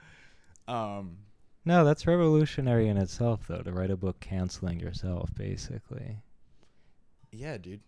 [0.69, 1.19] um
[1.65, 6.19] No, that's revolutionary in itself, though, to write a book canceling yourself, basically.
[7.37, 7.81] Yeah dude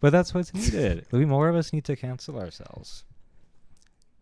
[0.00, 1.06] But that's what's needed.
[1.12, 3.04] we more of us need to cancel ourselves.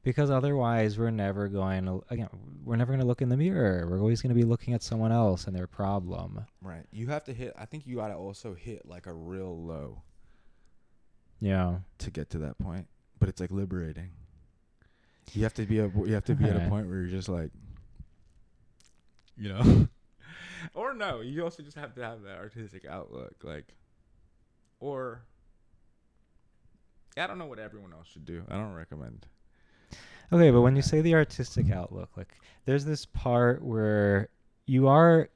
[0.03, 2.29] Because otherwise, we're never going to again.
[2.65, 3.87] We're never going to look in the mirror.
[3.87, 6.47] We're always going to be looking at someone else and their problem.
[6.63, 6.85] Right.
[6.91, 7.53] You have to hit.
[7.59, 10.01] I think you gotta also hit like a real low
[11.39, 11.81] Yeah.
[11.99, 12.87] to get to that point.
[13.19, 14.11] But it's like liberating.
[15.35, 15.89] You have to be a.
[15.89, 17.51] You have to be at a point where you're just like,
[19.37, 19.89] you know,
[20.75, 21.21] or no.
[21.21, 23.67] You also just have to have that artistic outlook, like,
[24.81, 25.23] or.
[27.17, 28.45] I don't know what everyone else should do.
[28.49, 29.27] I don't recommend.
[30.33, 34.29] Okay, but when you say the artistic outlook, like there's this part where
[34.67, 35.29] you are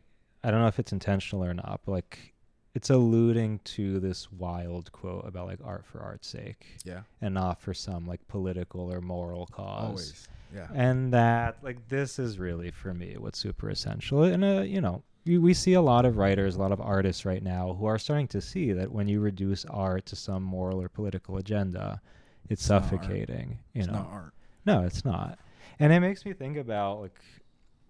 [0.44, 2.32] I don't know if it's intentional or not, but like
[2.74, 7.00] it's alluding to this wild quote about like art for art's sake Yeah.
[7.20, 9.84] and not for some like political or moral cause.
[9.88, 10.28] Always.
[10.54, 10.68] Yeah.
[10.74, 14.22] And that like this is really for me what's super essential.
[14.22, 17.42] And uh, you know, we, see a lot of writers, a lot of artists right
[17.42, 20.88] now who are starting to see that when you reduce art to some moral or
[20.88, 22.00] political agenda,
[22.44, 23.58] it's, It's suffocating.
[23.72, 24.34] You it's know, not art.
[24.66, 25.38] no, it's not.
[25.78, 27.20] And it makes me think about like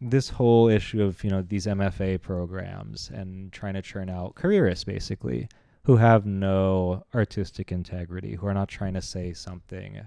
[0.00, 4.84] this whole issue of, you know, these MFA programs and trying to churn out careerists
[4.84, 5.48] basically
[5.84, 10.00] who have no artistic integrity, who are not trying to say something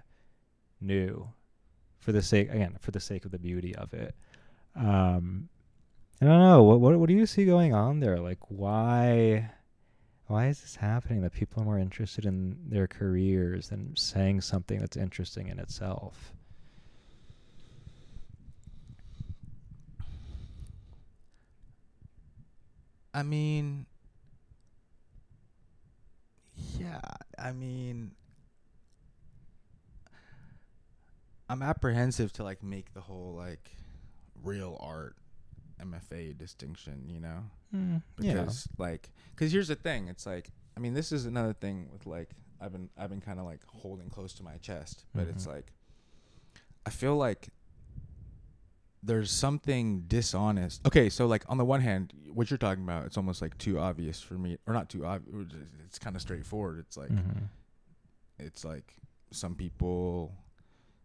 [0.82, 1.28] new
[2.00, 4.16] for the sake again, for the sake of the beauty of it.
[4.76, 5.50] Um
[6.22, 6.64] I don't know.
[6.64, 8.20] What what what do you see going on there?
[8.20, 9.52] Like why
[10.28, 14.80] why is this happening that people are more interested in their careers than saying something
[14.80, 16.34] that's interesting in itself?
[23.14, 23.86] I mean,
[26.80, 27.02] yeah,
[27.38, 28.12] I mean,
[31.50, 33.72] I'm apprehensive to like make the whole like
[34.44, 35.16] real art
[35.82, 37.44] MFA distinction, you know?
[37.74, 38.34] Mm, yeah.
[38.34, 42.06] Because like cuz here's the thing, it's like I mean, this is another thing with
[42.06, 45.46] like I've been I've been kind of like holding close to my chest, but it's
[45.46, 45.54] Mhm.
[45.56, 45.74] like
[46.86, 47.50] I feel like
[49.04, 50.86] there's something dishonest.
[50.86, 53.80] Okay, so like on the one hand, what you're talking about, it's almost like too
[53.80, 55.54] obvious for me, or not too obvious.
[55.86, 56.80] It's kind of straightforward.
[56.80, 57.50] It's like Mhm.
[58.40, 58.96] it's like
[59.32, 60.34] some people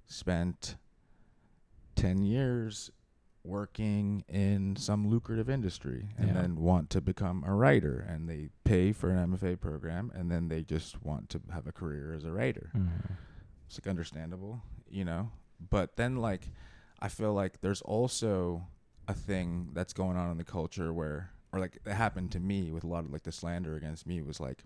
[0.06, 0.76] spent
[1.96, 2.90] 10 years
[3.44, 6.34] working in some lucrative industry and Yeah.
[6.34, 10.48] then want to become a writer and they pay for an MFA program and then
[10.48, 12.70] they just want to have a career as a writer.
[12.74, 12.88] Mhm.
[13.66, 15.30] It's like understandable, you know.
[15.70, 16.52] But then like
[17.00, 18.68] I feel like there's also
[19.08, 22.70] a thing that's going on in the culture where or like it happened to me
[22.70, 24.64] with a lot of like the slander against me was like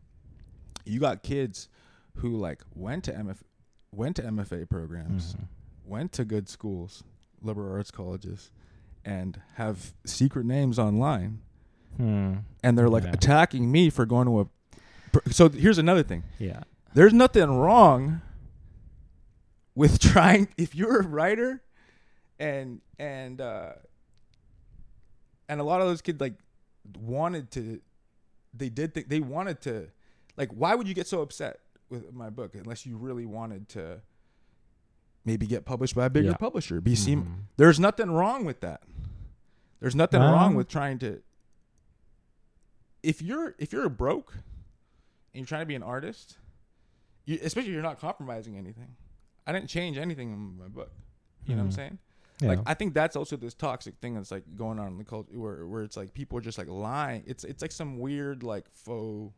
[0.85, 1.69] you got kids
[2.17, 3.43] who like went to MF
[3.91, 5.49] went to MFA programs, Mhm.
[5.85, 7.03] went to good schools,
[7.41, 8.51] liberal arts colleges
[9.07, 11.39] and have secret names online
[11.97, 12.35] Hmm.
[12.63, 13.13] and they're like Yeah.
[13.13, 14.45] attacking me for going to a
[15.13, 16.65] pr- so here's another thing Yeah.
[16.93, 18.21] there's nothing wrong
[19.75, 21.63] with trying if you're a writer
[22.39, 23.73] and and uh
[25.49, 26.35] and a lot of those kids like
[27.01, 27.81] wanted to
[28.53, 29.89] they did think they wanted to
[30.37, 34.01] like why would you get so upset with my book unless you really wanted to
[35.25, 36.37] maybe get published by a bigger Yeah.
[36.37, 37.35] publisher be seen Mhm.
[37.57, 38.83] there's nothing wrong with that
[39.81, 41.23] there's nothing wrong with trying to
[43.03, 44.43] if you're if you're broke and
[45.41, 46.39] you're trying to be an artist
[47.25, 48.97] you, especially you're not compromising anything
[49.47, 50.91] i didn't change anything in my book
[51.45, 51.75] you know what i'm Mhm.
[51.77, 51.99] saying
[52.41, 52.49] Yeah.
[52.49, 55.39] like i think that's also this toxic thing that's like going on in the culture
[55.39, 58.69] where, where it's like people are just like lying it's it's like some weird like
[58.73, 59.35] faux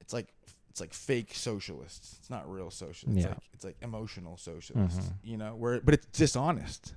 [0.00, 0.28] it's like
[0.70, 3.30] it's like fake socialists it's not real socialists it's Yeah.
[3.30, 5.12] like it's like emotional socialists Mhm.
[5.22, 6.94] you know where but it's dishonest.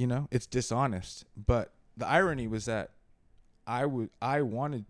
[0.00, 2.92] You know it's dishonest but the irony was that
[3.66, 4.86] i would i wanted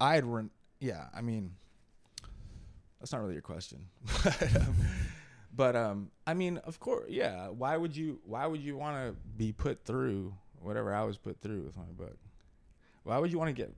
[0.00, 0.48] i had run
[0.80, 1.52] yeah i mean
[2.98, 3.84] that's not really your question
[5.54, 9.14] but um, i mean of course yeah why would you why would you want to
[9.36, 12.16] be put through whatever i was put through with my book
[13.04, 13.70] why would you want to get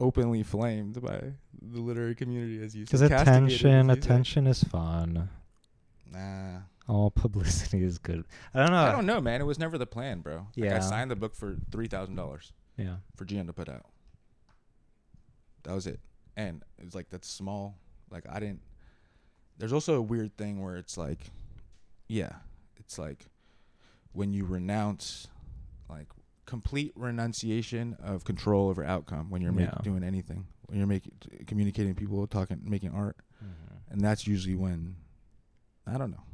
[0.00, 1.18] openly flamed by
[1.62, 4.04] the literary community as you castigated, attention, as you said?
[4.04, 5.30] attention is fun.
[6.12, 8.24] nah All publicity is good.
[8.54, 8.76] I don't know.
[8.82, 10.76] i don't know man it was never the plan bro like, Yeah.
[10.76, 12.96] i signed the book for $3000 Yeah.
[13.16, 13.86] for GM to put out.
[15.64, 16.00] That was it.
[16.36, 17.78] And it was like that's small.
[18.10, 18.62] Like I didn't
[19.58, 21.30] there's also a weird thing where it's like
[22.08, 22.32] yeah,
[22.76, 23.26] it's like
[24.12, 25.28] when you renounce
[25.88, 26.08] like
[26.46, 29.66] complete renunciation of control over outcome when you're Yeah.
[29.66, 30.46] making doing anything.
[30.66, 31.12] When you're making
[31.46, 33.16] communicating people, talking making art.
[33.42, 33.92] Mhm.
[33.92, 34.96] And that's usually when
[35.86, 36.24] I don't know.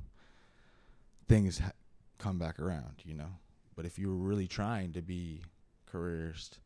[1.29, 1.73] Things ha-
[2.19, 3.31] come back around, you know.
[3.77, 5.43] But if you were really trying to be
[5.87, 6.59] careerist,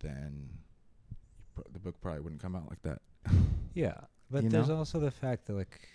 [0.00, 0.48] then
[1.54, 3.00] pro- the book probably wouldn't come out like that.
[3.74, 3.94] Yeah,
[4.30, 4.76] but You there's know?
[4.76, 5.88] also the fact that like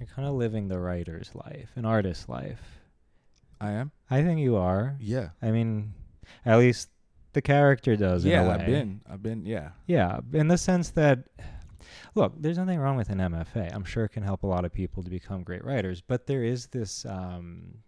[0.00, 2.62] you're kind of living the writer's life, an artist's life.
[3.60, 3.90] I am.
[4.08, 4.96] I think you are.
[4.98, 5.30] Yeah.
[5.42, 5.92] I mean,
[6.46, 6.88] at least
[7.34, 8.24] the character does.
[8.24, 8.48] in a Yeah.
[8.48, 9.02] I've been.
[9.06, 9.44] I've been.
[9.44, 9.72] Yeah.
[9.86, 11.24] Yeah, in the sense that,
[12.14, 13.74] look, there's nothing wrong with an MFA.
[13.74, 16.42] I'm sure it can help a lot of people to become great writers, but there
[16.44, 17.04] is this.
[17.04, 17.78] Um,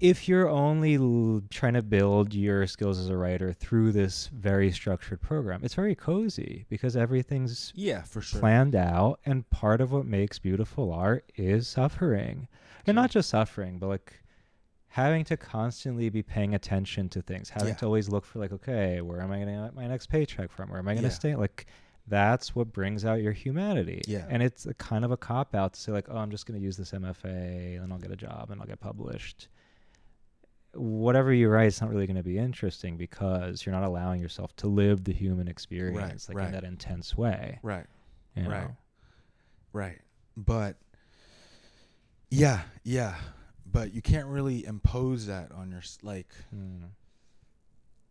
[0.00, 4.72] if you're only l- trying to build your skills as a writer through this very
[4.72, 8.40] structured program, it's very cozy because everything's Yeah, for sure.
[8.40, 12.48] planned out, and part of what makes beautiful art is suffering,
[12.86, 14.22] and not just suffering, but like
[14.94, 17.74] having to constantly be paying attention to things, having Yeah.
[17.76, 20.50] to always look for like, okay, where am I going to get my next paycheck
[20.50, 20.70] from?
[20.70, 21.14] Where am I going to Yeah.
[21.14, 21.34] stay?
[21.36, 21.66] Like,
[22.10, 24.02] that's what brings out your humanity.
[24.06, 24.26] Yeah.
[24.28, 26.60] and it's a kind of a cop out to say like, oh, I'm just going
[26.60, 29.48] to use this MFA, and I'll get a job, and I'll get published.
[30.74, 34.54] Whatever you write is not really going to be interesting because you're not allowing yourself
[34.56, 36.46] to live the human experience like right.
[36.46, 37.58] in that intense way.
[37.62, 37.86] Right.
[38.36, 38.64] you Right.
[38.64, 38.76] know?
[39.72, 39.98] Right.
[40.36, 40.76] But
[42.30, 43.14] yeah, yeah.
[43.66, 46.90] But you can't really impose that on your like Mm.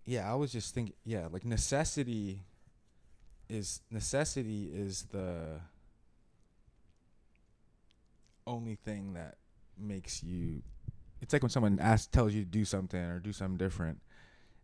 [0.05, 2.43] yeah, I was just thinking yeah, like necessity
[3.49, 5.59] is necessity is the
[8.47, 9.35] only thing that
[9.77, 10.61] makes you
[11.21, 13.99] it's like when someone asks tells you to do something or do something different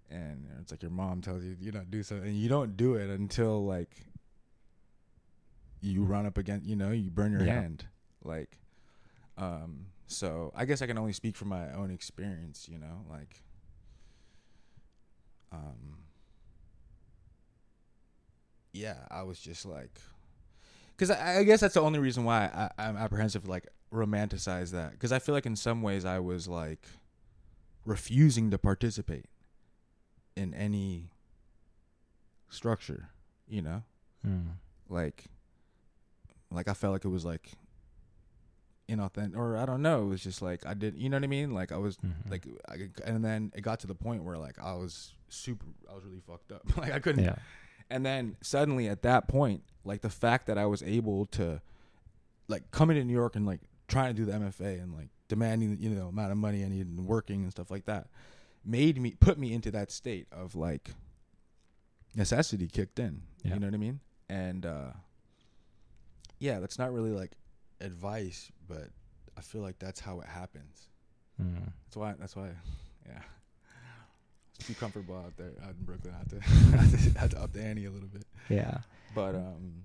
[0.10, 2.96] and it's like your mom tells you you don't do something, and you don't do
[2.96, 4.06] it until like
[5.82, 7.54] you run up against, you know, you burn your Yeah.
[7.54, 7.86] hand,
[8.24, 8.60] like.
[9.38, 13.44] Um, so I guess I can only speak from my own experience, you know, like.
[15.52, 16.05] Um.
[18.76, 20.02] Yeah, I was just like,
[20.92, 24.92] because I, I guess that's the only reason why I, I'm apprehensive like romanticize that,
[24.92, 26.86] because I feel like in some ways I was like
[27.86, 29.28] refusing to participate
[30.36, 31.10] in any
[32.50, 33.10] structure,
[33.48, 33.84] you know,
[34.28, 34.56] Mm.
[34.90, 35.26] like,
[36.52, 37.52] like I felt like it was like
[38.90, 41.28] inauthentic, or I don't know, it was just like I did, you know what I
[41.28, 41.52] mean?
[41.54, 42.30] Like I was Mhm.
[42.32, 45.94] like, I, and then it got to the point where like I was super, I
[45.94, 47.36] was really fucked up, like I couldn't yeah.
[47.90, 51.62] And then suddenly at that point, like the fact that I was able to
[52.48, 55.78] like coming to New York and like trying to do the MFA and like demanding
[55.80, 58.08] you know amount of money I needed and working and stuff like that
[58.64, 60.92] made me put me into that state of like
[62.16, 63.22] necessity kicked in.
[63.44, 63.56] Yeah.
[63.56, 64.00] You know what I mean?
[64.30, 64.92] And uh
[66.40, 67.32] yeah, that's not really like
[67.82, 68.90] advice, but
[69.38, 70.90] I feel like that's how it happens.
[71.42, 71.72] Mm.
[71.86, 72.14] That's why.
[72.20, 72.50] That's why.
[73.06, 73.22] Yeah.
[74.58, 76.14] It's too comfortable out there out in Brooklyn.
[76.14, 76.38] I had to,
[76.78, 78.26] I had to, I had to up the ante a little bit.
[78.50, 78.80] Yeah.
[79.14, 79.84] But um.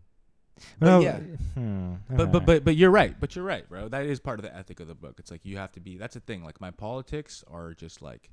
[0.81, 1.19] No, But yeah.
[1.55, 1.95] Hmm.
[2.11, 3.19] But but but but you're right.
[3.19, 3.89] But you're right, bro.
[3.89, 5.15] That is part of the ethic of the book.
[5.19, 5.97] It's like you have to be.
[5.97, 6.45] That's the thing.
[6.45, 8.31] Like my politics are just like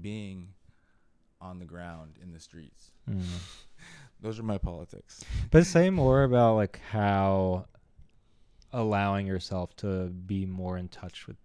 [0.00, 0.48] being
[1.40, 2.90] on the ground in the streets.
[3.08, 3.22] Mm.
[4.20, 5.24] Those are my politics.
[5.50, 7.66] But say more about like how
[8.72, 11.36] allowing yourself to be more in touch with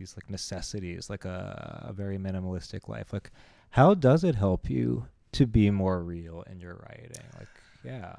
[0.00, 3.12] these like necessities, like a, a very minimalistic life.
[3.12, 3.30] Like,
[3.70, 7.28] how does it help you to be more real in your writing?
[7.38, 8.14] Like, yeah,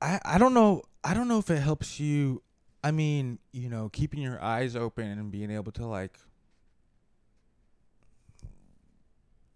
[0.00, 0.82] I I don't know.
[1.04, 2.42] I don't know if it helps you.
[2.82, 6.16] I mean, you know, keeping your eyes open and being able to like.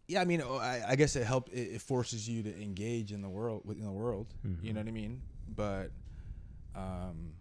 [0.08, 1.48] Yeah, I mean, oh, I, I guess it help.
[1.50, 4.26] It, it forces you to engage in the world within the world.
[4.44, 4.74] You Mhm.
[4.74, 5.22] know what I mean?
[5.48, 5.90] But,
[6.74, 7.35] um,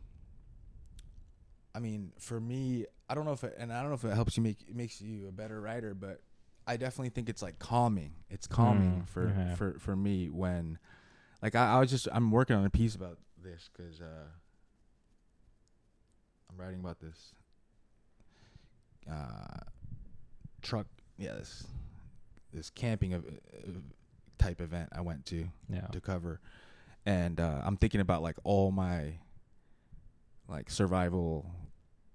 [1.74, 4.14] I mean, for me, I don't know if it, and I don't know if it
[4.16, 6.22] helps you make it makes you a better writer, but
[6.66, 8.14] I definitely think it's like calming.
[8.30, 9.56] It's calming Mm, for okay.
[9.58, 10.80] for for me when,
[11.42, 14.28] like, I, I was just I'm working on a piece about this because uh,
[16.50, 17.36] I'm writing about this
[19.12, 19.60] uh,
[20.62, 20.88] truck.
[21.18, 21.66] Yeah, this
[22.54, 23.72] this camping of, uh,
[24.38, 26.40] type event I went to yeah, to cover,
[27.06, 29.16] and uh, I'm thinking about like all my
[30.48, 31.46] like survival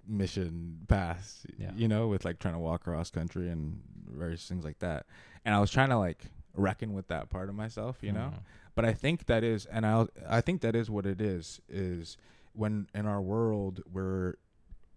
[0.07, 1.73] mission paths, Yeah.
[1.75, 5.07] you know, with like trying to walk across country and various things like that.
[5.45, 8.33] And I was trying to like reckon with that part of myself, you know.
[8.35, 8.43] Mhm.
[8.75, 11.61] But I think that is, and I I think that is what it is.
[11.69, 12.17] Is
[12.53, 14.35] when in our world we're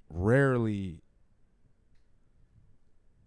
[0.10, 1.02] rarely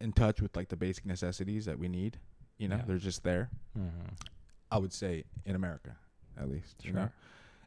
[0.00, 2.18] in touch with like the basic necessities that we need.
[2.58, 2.84] You know, Yeah.
[2.86, 3.50] they're just there.
[3.76, 4.16] Mhm.
[4.70, 5.96] I would say in America,
[6.36, 6.84] at least.
[6.84, 7.10] You know,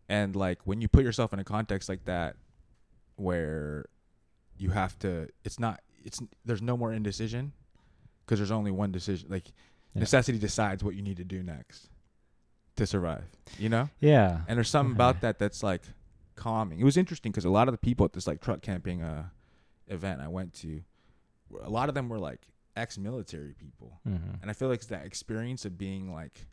[0.09, 2.37] and like when you put yourself in a context like that,
[3.15, 3.85] where
[4.57, 7.51] you have to, it's not, it's there's no more indecision
[8.25, 9.27] because there's only one decision.
[9.29, 9.47] Like
[9.93, 10.01] Yeah.
[10.01, 11.89] necessity decides what you need to do next
[12.75, 13.23] to survive.
[13.57, 14.97] You know, Yeah, and there's something Okay.
[14.97, 15.81] about that that's like
[16.35, 16.79] calming.
[16.79, 19.29] It was interesting because a lot of the people at this like truck camping uh
[19.87, 20.81] event I went to,
[21.61, 23.99] a lot of them were like ex-military people.
[24.07, 24.41] Mhm.
[24.41, 26.47] And I feel like it's that experience of being like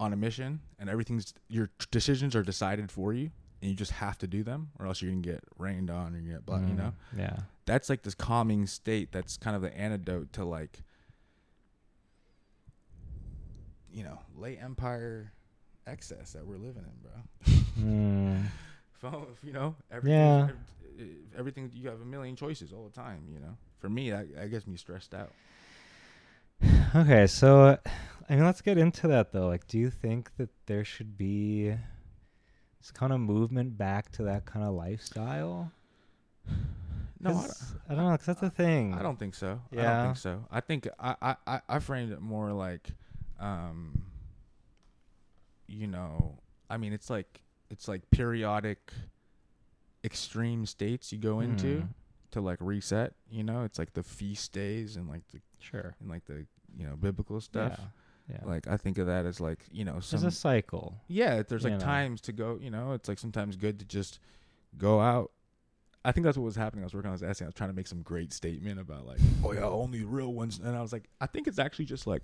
[0.00, 3.30] on a mission and everything's your decisions are decided for you
[3.60, 6.32] and you just have to do them or else you're gonna get rained on you
[6.32, 6.92] get blah, you know.
[7.14, 9.12] Mm, yeah, That's like this calming state.
[9.12, 10.82] That's kind of the antidote to like,
[13.92, 15.32] you know, late empire
[15.86, 17.84] excess that we're living in, bro.
[19.10, 20.48] Mm, you know, everything, Yeah.
[21.36, 21.70] everything.
[21.74, 23.22] You have a million choices all the time.
[23.32, 25.32] You know, for me, that, that gets me stressed out.
[26.94, 27.78] okay, so
[28.28, 29.48] I mean, let's get into that though.
[29.48, 31.74] Like, do you think that there should be
[32.80, 35.70] this kind of movement back to that kind of lifestyle?
[37.22, 37.52] No, I don't-
[37.90, 38.94] I don't know, because that's the thing.
[38.94, 39.60] I don't think so.
[39.72, 39.96] I Yeah.
[39.96, 40.46] don't think so.
[40.50, 42.92] I think I, I, I, I framed it more like,
[43.38, 44.06] um,
[45.66, 48.92] you know, I mean, it's like it's like periodic
[50.02, 51.88] extreme states you go into Mhm.
[52.32, 53.14] to like reset.
[53.30, 55.94] You know, it's like the feast days and like the Sure.
[56.00, 57.76] and like the you know biblical stuff.
[57.78, 57.86] Yeah.
[58.30, 58.40] Yeah.
[58.44, 60.96] Like I think of that as like you know There's a cycle.
[61.08, 61.42] yeah.
[61.42, 61.78] There's like know.
[61.80, 62.58] times to go.
[62.60, 64.20] You know, it's like sometimes good to just
[64.78, 65.32] go out.
[66.04, 66.82] I think that's what was happening.
[66.82, 67.44] I was working on this essay.
[67.44, 70.58] I was trying to make some great statement about like, oh yeah, only real ones.
[70.62, 72.22] And I was like, I think it's actually just like,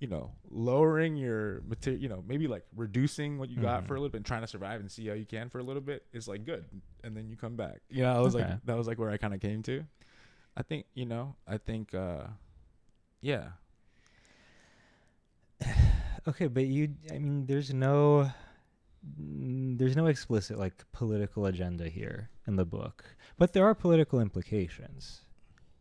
[0.00, 2.02] you know, lowering your material.
[2.02, 3.86] You know, maybe like reducing what you got Mhm.
[3.86, 5.62] for a little bit and trying to survive and see how you can for a
[5.62, 6.64] little bit is like good.
[7.04, 7.78] And then you come back.
[7.88, 8.44] You know, I was Okay.
[8.48, 9.84] like, that was like where I kind of came to.
[10.56, 11.36] I think you know.
[11.46, 11.94] I think.
[11.94, 12.24] uh
[13.20, 13.50] Yeah.
[16.28, 18.30] Okay, but you I mean there's no
[19.20, 23.04] mm, there's no explicit like political agenda here in the book.
[23.38, 25.22] But there are political implications.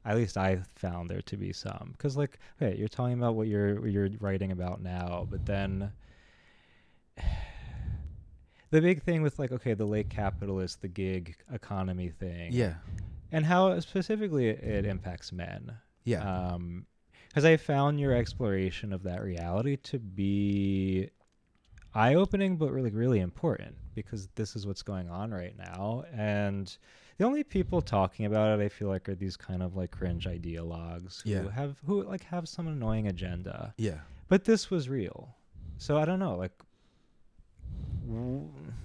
[0.05, 3.47] At least I found there to be some cuz like okay, you're talking about what
[3.47, 5.91] you're what you're writing about now, but then
[8.69, 12.53] the big thing with like okay, the late capitalist, the gig economy thing.
[12.53, 12.75] Yeah.
[13.33, 15.75] And how specifically it, it impacts men.
[16.05, 16.23] Yeah.
[16.23, 16.85] Um,
[17.29, 21.09] because I found your exploration of that reality to be
[21.93, 26.77] eye-opening, but really, really important because this is what's going on right now, and
[27.17, 30.25] the only people talking about it, I feel like, are these kind of like cringe
[30.27, 31.49] ideologues who Yeah.
[31.51, 33.73] have who like have some annoying agenda.
[33.77, 34.01] yeah.
[34.27, 35.35] But this was real,
[35.77, 36.51] so I don't know, like.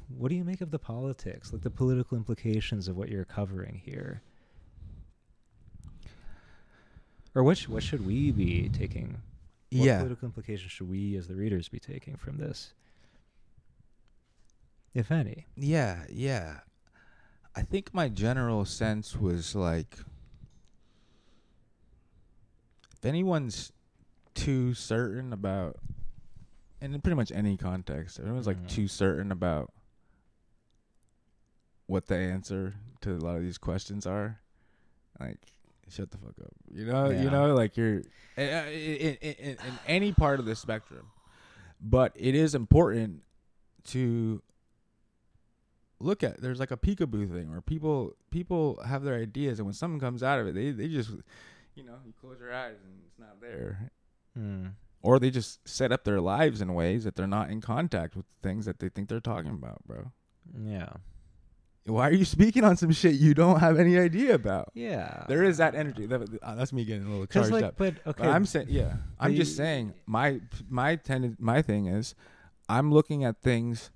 [0.08, 3.80] What do you make of the politics, like the political implications of what you're covering
[3.84, 4.22] here?
[7.34, 9.22] Or what sh- what should we be taking?
[9.70, 9.98] What Yeah.
[9.98, 12.74] political implications should we as the readers be taking from this?
[14.94, 15.46] If any.
[15.56, 16.60] Yeah, yeah.
[17.54, 19.98] I think my general sense was like
[22.92, 23.72] if anyone's
[24.34, 25.76] too certain about
[26.80, 28.68] and in pretty much any context, if anyone's like Mhm.
[28.68, 29.72] too certain about
[31.86, 34.40] what the answer to a lot of these questions are,
[35.20, 35.54] like
[35.92, 36.52] shut the fuck up.
[36.72, 38.02] You know, you know, like you're
[38.36, 41.06] in, in, in, in any part of the spectrum.
[41.80, 43.22] But it is important
[43.88, 44.42] to
[46.00, 49.72] look at there's like a peekaboo thing where people people have their ideas and when
[49.74, 51.10] something comes out of it they, they just
[51.76, 53.90] you know you close your eyes and it's not there
[54.36, 54.68] Hmm.
[55.02, 58.24] or they just set up their lives in ways that they're not in contact with
[58.42, 60.10] things that they think they're talking about bro
[60.64, 60.88] Yeah.
[61.84, 65.24] Why are you speaking on some shit you don't have any idea about Yeah.
[65.28, 67.94] there is that energy that, uh, that's me getting a little charged like, up but
[68.06, 68.22] okay.
[68.24, 72.14] But I'm saying, yeah, I'm just saying my my ten, my thing is,
[72.68, 73.90] I'm looking at things.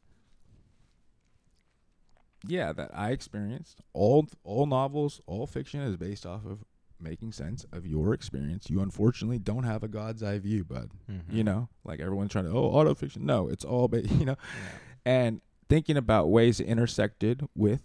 [2.47, 3.81] Yeah, that I experienced.
[3.93, 6.65] All all novels, all fiction is based off of
[7.01, 8.71] making sense of your experience.
[8.71, 10.91] You unfortunately don't have a God's eye view, bud.
[11.11, 11.21] Mhm.
[11.31, 13.27] You know, like everyone's trying to oh auto fiction.
[13.27, 14.79] No, it's all ba- you know, Yeah.
[15.05, 17.81] and thinking about ways it intersected with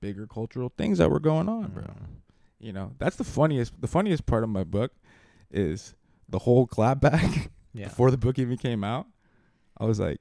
[0.00, 2.06] bigger cultural things that were going on, bro Mhm.
[2.58, 4.92] you know that's the funniest the funniest part of my book
[5.50, 5.94] is
[6.28, 7.84] the whole clapback Yeah.
[7.88, 9.06] before the book even came out
[9.78, 10.20] i was like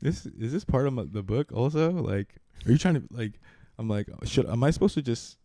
[0.00, 2.34] this is this part of my, the book also like
[2.66, 3.40] are you trying to like
[3.78, 5.36] i'm like should am i supposed to just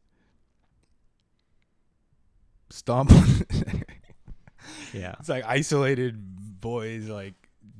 [2.70, 3.12] stomp
[4.93, 5.16] yeah.
[5.20, 7.36] it's like isolated boys like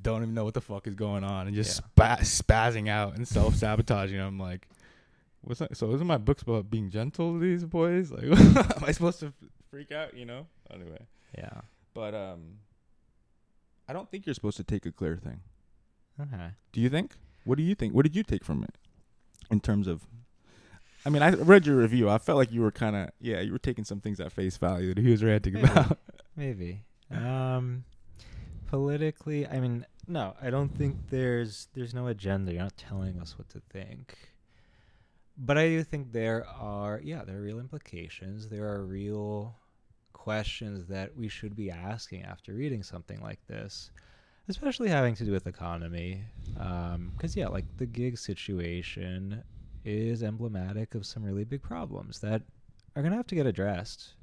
[0.06, 2.16] don't even know what the fuck is going on and just Yeah.
[2.18, 4.68] spa- spazzing out and self-sabotaging i'm like
[5.42, 8.24] what's that so isn't my books about being gentle to these boys like
[8.78, 9.34] am i supposed to
[9.70, 11.00] freak out you know anyway
[11.38, 11.62] Yeah.
[11.94, 12.60] but um
[13.90, 15.42] i don't think you're supposed to take a clear thing
[16.22, 16.50] Okay.
[16.72, 18.76] do you think what do you think what did you take from it
[19.52, 20.06] in terms of
[21.08, 22.10] I mean, I read your review.
[22.10, 24.58] I felt like you were kind of, yeah, you were taking some things at face
[24.58, 25.68] value that he was ranting Maybe.
[25.70, 26.00] about.
[26.36, 26.82] Maybe.
[27.12, 27.84] Um,
[28.68, 32.54] politically, I mean, no, I don't think there's there's no agenda.
[32.54, 34.18] You're not telling us what to think.
[35.38, 38.48] But I do think there are, yeah, there are real implications.
[38.48, 39.54] There are real
[40.14, 43.92] questions that we should be asking after reading something like this,
[44.48, 46.24] especially having to do with economy.
[46.58, 49.44] Um, because yeah, like the gig situation
[49.84, 52.42] is emblematic of some really big problems that
[52.96, 54.14] are gonna have to get addressed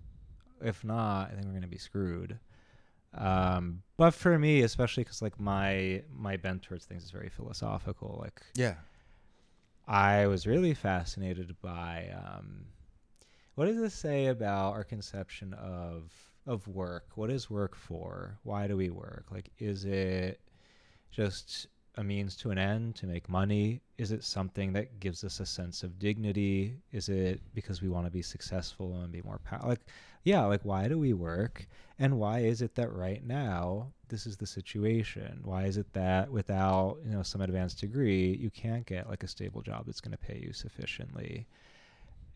[0.64, 2.38] if not, I think we're gonna be screwed.
[3.14, 8.18] Um, but for me, especially because like my my bent towards things is very philosophical.
[8.20, 8.74] Like Yeah.
[9.86, 12.66] I was really fascinated by um,
[13.54, 16.10] what does this say about our conception of
[16.46, 17.08] of work?
[17.14, 18.38] What is work for?
[18.42, 19.26] Why do we work?
[19.30, 20.40] Like, is it
[21.10, 23.80] just a means to an end to make money?
[23.98, 26.78] Is it something that gives us a sense of dignity?
[26.90, 29.68] Is it because we want to be successful and be more powerful?
[29.68, 29.86] Like,
[30.24, 31.66] yeah, like why do we work?
[31.98, 35.40] And why is it that right now this is the situation?
[35.42, 39.28] Why is it that without, you know, some advanced degree, you can't get like a
[39.28, 41.46] stable job that's going to pay you sufficiently?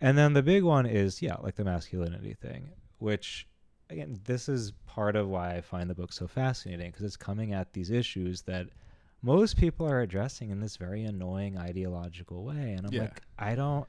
[0.00, 3.46] And then the big one is, yeah, like the masculinity thing, which
[3.88, 7.52] again, this is part of why I find the book so fascinating because it's coming
[7.52, 8.66] at these issues that
[9.22, 12.74] most people are addressing in this very annoying ideological way.
[12.76, 13.02] And I'm Yeah.
[13.02, 13.86] like, I don't,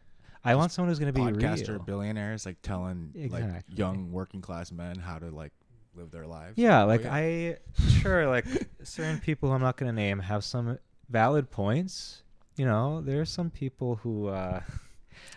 [0.47, 1.79] I want someone who's going to be Podcaster real.
[1.79, 5.51] billionaires like telling like young working class men how to like
[5.95, 6.53] live their lives.
[6.57, 7.13] Yeah, Oh, like yeah.
[7.13, 7.57] I
[8.01, 8.45] sure like
[8.83, 10.77] certain people I'm not going to name have some
[11.09, 12.23] valid points.
[12.55, 14.61] You know, there are some people who uh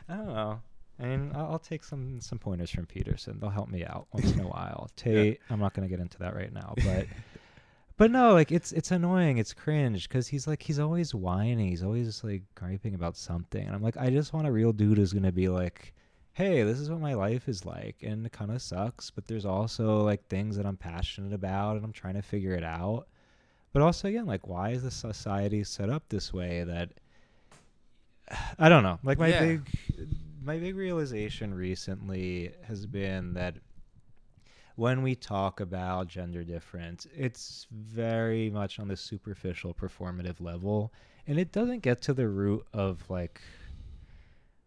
[0.09, 0.61] I don't know.
[0.99, 3.39] I mean, I'll, I'll take some some pointers from Peterson.
[3.41, 4.91] They'll help me out once in a while.
[4.97, 7.07] Tate, I'm not gonna get into that right now, but
[8.01, 9.37] but no, like it's it's annoying.
[9.37, 11.69] It's cringe because he's like he's always whining.
[11.69, 14.97] He's always like griping about something, and I'm like, I just want a real dude
[14.97, 15.93] who's gonna be like,
[16.33, 19.45] hey, this is what my life is like, and it kind of sucks, but there's
[19.45, 23.07] also like things that I'm passionate about, and I'm trying to figure it out.
[23.75, 26.93] But also, again, like, why is the society set up this way that
[28.59, 28.99] I don't know.
[29.03, 29.41] Like my Yeah.
[29.41, 29.61] big
[30.43, 33.57] my big realization recently has been that
[34.81, 40.91] when we talk about gender difference, it's very much on the superficial performative level
[41.27, 43.43] and it doesn't get to the root of like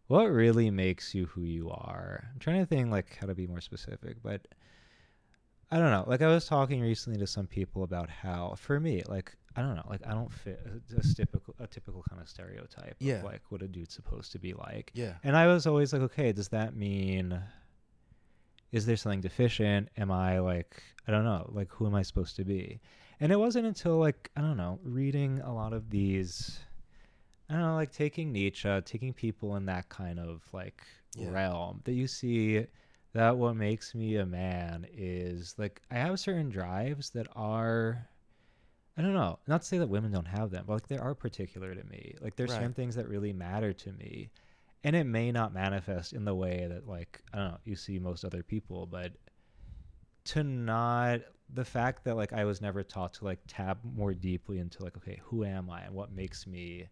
[0.06, 2.30] what really makes you who you are.
[2.32, 4.48] I'm trying to think like how to be more specific, but
[5.72, 6.04] I don't know.
[6.06, 9.76] Like I was talking recently to some people about how for me, like I don't
[9.76, 13.16] know, like I don't fit a, a typical a typical kind of stereotype Yeah.
[13.16, 14.92] of like what a dude's supposed to be like.
[14.94, 15.14] Yeah.
[15.24, 17.42] And I was always like, okay, does that mean
[18.74, 19.88] is there something deficient?
[19.98, 22.82] Am I like I don't know, like who am I supposed to be?
[23.22, 26.60] And it wasn't until like I don't know, reading a lot of these
[27.50, 30.84] I don't know, like taking Nietzsche, taking people in that kind of like
[31.16, 31.30] Yeah.
[31.32, 32.66] realm that you see
[33.14, 38.10] that what makes me a man is like I have certain drives that are
[38.98, 41.16] I don't know, not to say that women don't have them, but like they are
[41.16, 42.16] particular to me.
[42.22, 44.30] Like there's certain things that really matter to me.
[44.84, 48.00] And it may not manifest in the way that like I don't know, you see
[48.00, 49.14] most other people, but
[50.26, 51.22] to not
[51.54, 54.98] the fact that like I was never taught to like tap more deeply into like
[54.98, 56.88] okay, who am I and what makes me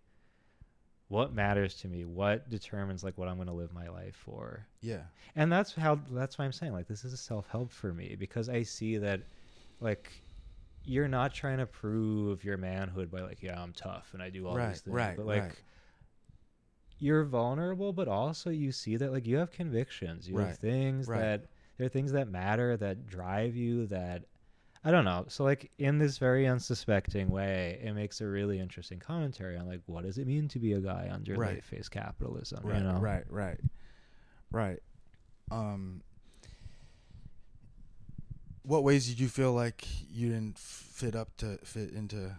[1.07, 4.65] what matters to me, what determines like what I'm going to live my life for
[4.81, 5.01] Yeah.
[5.35, 8.47] and that's how that's why i'm saying like this is a self-help for me because
[8.49, 9.21] i see that
[9.81, 10.11] like
[10.83, 14.47] you're not trying to prove your manhood by like yeah i'm tough and i do
[14.47, 15.51] all Right, these things right, but like right.
[17.01, 21.07] You're vulnerable but also you see that like you have convictions you Right, have things
[21.07, 21.19] right.
[21.19, 21.45] that
[21.77, 24.23] there are things that matter that drive you that
[24.83, 28.99] i don't know so like in this very unsuspecting way it makes a really interesting
[28.99, 31.55] commentary on like what does it mean to be a guy under Right.
[31.55, 32.77] late phase capitalism Right.
[32.77, 33.23] you know Right.
[33.29, 33.59] Right.
[34.51, 34.79] Right.
[35.49, 36.03] Um.
[38.63, 42.35] What ways did you feel like you didn't fit up to fit into?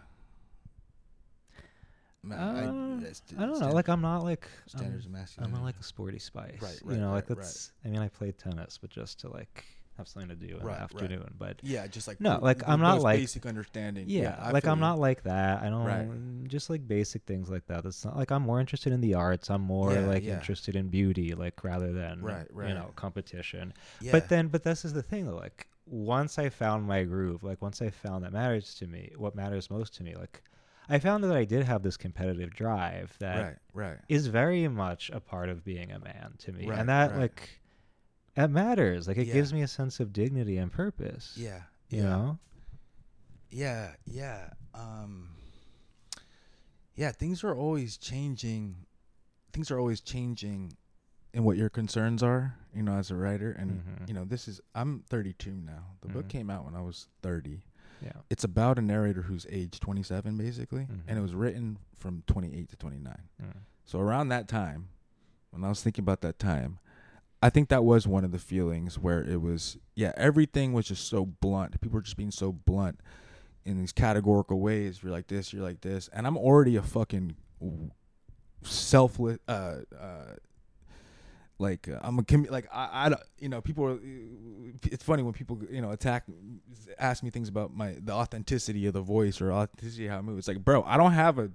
[2.23, 3.71] Ma- Uh, uh, st- I don't know.
[3.71, 6.61] Like I'm not like standards I'm, of I'm not like a sporty spice.
[6.61, 7.43] Right, you right, know, like right, right.
[7.45, 7.71] that's.
[7.83, 9.65] I mean, I played tennis, but just to like
[9.97, 10.87] have something to do in Right, right.
[10.89, 11.33] the afternoon.
[11.37, 14.05] But yeah, just like No, like, I'm not like- basic understanding.
[14.07, 14.81] yeah, I like I'm you.
[14.81, 15.61] not like that.
[15.61, 16.47] I don't Right.
[16.49, 17.83] just like basic things like that.
[17.83, 19.51] That's not like I'm more interested in the arts.
[19.51, 20.33] I'm more Yeah, like yeah.
[20.35, 22.69] interested in beauty, like rather than Right, right.
[22.69, 23.73] you know competition.
[24.01, 24.13] Yeah.
[24.13, 25.35] But then, but this is the thing though.
[25.35, 29.35] Like once I found my groove, like once I found that matters to me, what
[29.35, 30.41] matters most to me, like
[30.89, 33.99] I found that I did have this competitive drive that right, right.
[34.09, 37.61] is very much a part of being a man to me Right, and that like
[38.35, 39.33] that matters like it Yeah.
[39.33, 42.09] gives me a sense of dignity and purpose Yeah, you yeah.
[42.09, 42.39] know
[43.49, 44.49] Yeah, yeah.
[44.73, 45.29] Um
[46.95, 48.85] Yeah, things are always changing.
[49.51, 50.73] Things are always changing
[51.33, 54.07] in what your concerns are, you know, as a writer and Mhm.
[54.07, 55.95] you know, this is I'm 32 now.
[56.01, 56.29] The book Mhm.
[56.29, 57.63] came out when I was 30.
[58.03, 61.17] Yeah It's about a narrator who's age 27 basically, and Mhm.
[61.17, 63.15] it was written from 28 to 29.
[63.41, 63.53] Mm.
[63.85, 64.89] So around that time,
[65.51, 66.79] when I was thinking about that time,
[67.41, 71.07] I think that was one of the feelings where it was, yeah, everything was just
[71.07, 71.79] so blunt.
[71.81, 72.99] People were just being so blunt
[73.65, 75.01] in these categorical ways.
[75.03, 77.35] You're like this, you're like this, and I'm already a fucking
[78.63, 80.35] selfless, uh, uh,
[81.59, 83.99] like uh, I'm a commu- like I, I don't you know people are
[84.83, 86.25] it's funny when people you know attack
[86.99, 90.21] ask me things about my the authenticity of the voice or authenticity of how I
[90.21, 90.37] move.
[90.37, 91.51] It's like bro I don't have a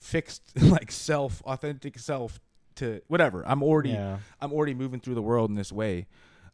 [0.00, 2.40] fixed like self authentic self
[2.76, 3.42] to whatever.
[3.46, 4.18] I'm already yeah.
[4.40, 6.06] I'm already moving through the world in this way.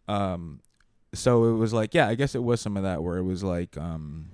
[0.09, 0.61] Um
[1.15, 3.43] so it was like yeah I guess it was some of that where it was
[3.43, 4.31] like um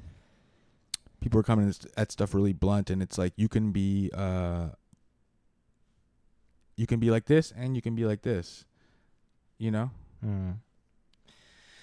[1.20, 4.68] people were coming at stuff really blunt and it's like you can be uh
[6.76, 8.64] you can be like this and you can be like this
[9.58, 9.90] you know
[10.24, 10.54] Mm.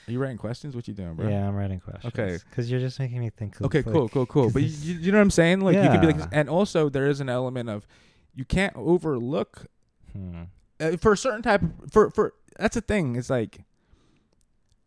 [0.08, 2.40] are you writing questions what you doing bro yeah i'm writing questions Okay.
[2.50, 5.20] because you're just making me think okay like, cool cool cool but you, you know
[5.20, 6.28] what i'm saying like you can be like this.
[6.32, 7.86] And also there is an element of
[8.34, 9.68] you can't overlook
[10.12, 10.44] hmm.
[10.80, 13.60] uh, for a certain type of, for for that's the thing it's like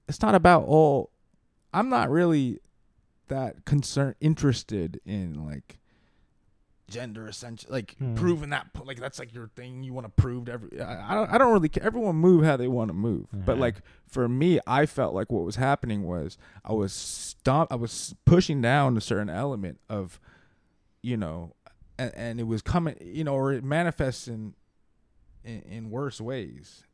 [0.09, 1.11] it's not about all
[1.73, 2.59] i'm not really
[3.29, 5.79] that concerned interested in like
[6.95, 8.15] gender essential like Hmm.
[8.15, 11.15] proving that like that's like your thing you want to prove to every I, I
[11.15, 13.61] don't I don't really care everyone move how they want to move but Mhm.
[13.61, 13.77] like
[14.07, 18.63] for me I felt like what was happening was I was stop I was pushing
[18.63, 20.21] down a certain element of
[21.03, 21.55] you know
[21.99, 24.55] and, and it was coming you know or it manifests in
[25.45, 26.85] in, in worse ways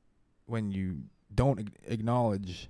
[0.46, 1.02] when you
[1.34, 2.68] don't acknowledge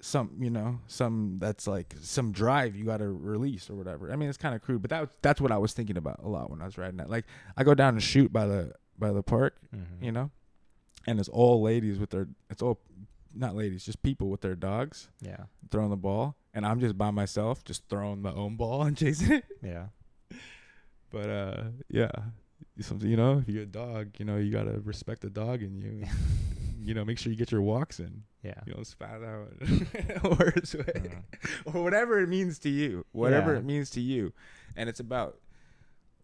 [0.00, 4.16] some you know some that's like some drive you got to release or whatever i
[4.16, 6.50] mean it's kind of crude but that that's what i was thinking about a lot
[6.50, 7.24] when i was riding that like
[7.56, 10.00] i go down and shoot by the by the park Mhm.
[10.00, 10.30] you know
[11.06, 12.78] and it's all ladies with their it's all
[13.34, 15.44] not ladies just people with their dogs Yeah.
[15.70, 19.32] throwing the ball and i'm just by myself just throwing my own ball and chasing
[19.32, 19.86] it Yeah.
[21.10, 22.10] but uh yeah
[22.80, 25.62] something you know if you get a dog you know you gotta respect the dog
[25.62, 26.04] in you
[26.80, 28.60] you know make sure you get your walks in Yeah.
[28.66, 29.52] you know spat out
[30.38, 31.22] words way Mhm.
[31.74, 33.58] or whatever it means to you whatever Yeah.
[33.58, 34.32] it means to you
[34.76, 35.40] and it's about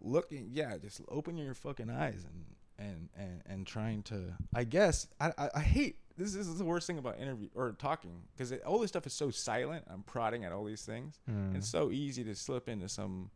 [0.00, 2.44] looking yeah just open your fucking eyes and
[2.78, 6.64] and and, and trying to i guess i i, I hate this, this is the
[6.64, 10.44] worst thing about interview or talking because all this stuff is so silent i'm prodding
[10.44, 11.56] at all these things Mm.
[11.56, 13.30] it's so easy to slip into some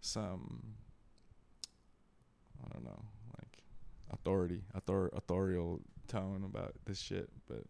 [0.00, 0.74] some
[2.64, 3.02] I don't know,
[3.38, 3.62] like
[4.12, 7.30] authority, author authorial tone about this shit.
[7.48, 7.64] But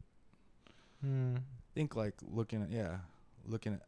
[1.04, 1.38] Mm.
[1.74, 2.98] think like looking at yeah,
[3.46, 3.82] looking at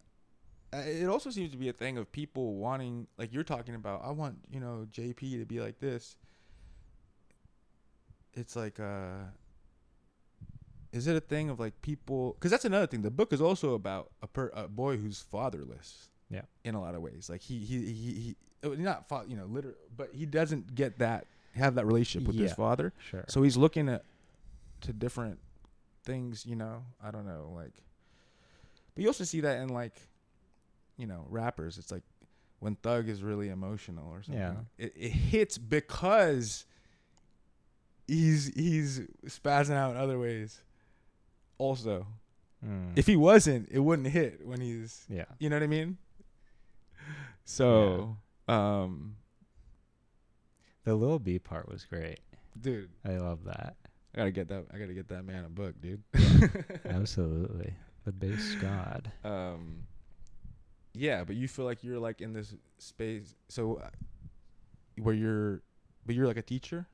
[0.72, 4.10] it also seems to be a thing of people wanting like you're talking about I
[4.10, 6.16] want, you know, JP to be like this.
[8.34, 9.24] It's like uh
[10.92, 13.02] is it a thing of like people cuz that's another thing.
[13.02, 16.08] The book is also about a per, a boy who's fatherless.
[16.30, 16.42] Yeah.
[16.64, 17.28] In a lot of ways.
[17.28, 20.98] Like he he he, he uh, not fa- you know, literally, but he doesn't get
[20.98, 22.94] that have that relationship with his father.
[23.10, 23.24] Sure.
[23.28, 24.04] So he's looking at
[24.80, 25.38] to different
[26.04, 26.84] things, you know.
[27.02, 27.72] I don't know, like.
[28.94, 29.94] But you also see that in like,
[30.98, 31.78] you know, rappers.
[31.78, 32.02] It's like
[32.60, 34.40] when Thug is really emotional or something.
[34.40, 34.54] Yeah.
[34.78, 36.66] It, it hits because
[38.06, 40.60] he's he's spazzing out in other ways.
[41.58, 42.06] Also,
[42.64, 42.92] Mm.
[42.94, 45.04] if he wasn't, it wouldn't hit when he's.
[45.08, 45.24] yeah.
[45.40, 45.98] You know what I mean?
[47.44, 49.16] So, um,
[50.84, 52.20] The Lil B part was great.
[52.60, 53.74] dude, I love that.
[54.14, 54.64] I gotta get that.
[54.72, 56.02] I gotta get that man a book, dude.
[56.84, 57.74] Absolutely.
[58.04, 59.12] The base god.
[59.24, 59.84] um
[60.94, 63.88] yeah but you feel like you're like in this space so uh,
[65.00, 65.62] where you're
[66.04, 66.86] but you're like a teacher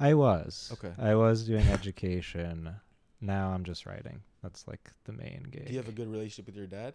[0.00, 0.70] I was.
[0.72, 0.92] Okay.
[0.98, 2.74] I was doing education.
[3.20, 4.20] Now I'm just writing.
[4.42, 5.66] That's like the main gig.
[5.66, 6.94] do you have a good relationship with your dad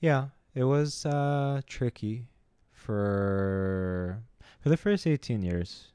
[0.00, 2.26] Yeah, it was uh, tricky
[2.72, 4.22] for
[4.60, 5.88] for the first 18 years.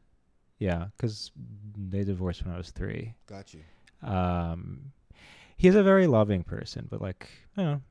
[0.60, 1.32] Yeah, because
[1.78, 3.14] they divorced when I was three.
[3.28, 3.62] got you
[4.01, 4.91] Um,
[5.58, 7.82] he's a very loving person, but like, I don't know,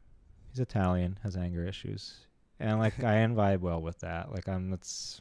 [0.51, 2.27] he's Italian, has anger issues,
[2.61, 4.33] and like I vibe well with that.
[4.33, 5.21] Like I'm, that's,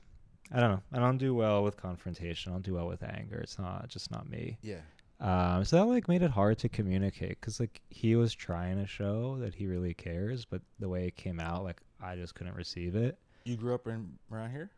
[0.52, 2.52] I don't know, I don't do well with confrontation.
[2.52, 3.38] I don't do well with anger.
[3.38, 4.58] It's not just not me.
[4.62, 4.82] yeah
[5.20, 8.88] Um, so that like made it hard to communicate because like he was trying to
[8.88, 12.56] show that he really cares, but the way it came out, like I just couldn't
[12.56, 13.18] receive it.
[13.46, 14.70] you grew up in around here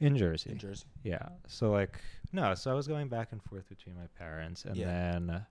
[0.00, 1.28] In Jersey, in jersey yeah.
[1.46, 2.00] So like
[2.32, 4.86] no, so I was going back and forth between my parents, and Yeah.
[4.86, 5.46] then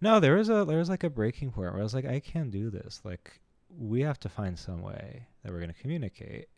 [0.00, 2.20] no, there was a there was like a breaking point where I was like, I
[2.20, 3.00] can't do this.
[3.04, 3.40] Like
[3.78, 6.48] we have to find some way that we're gonna communicate,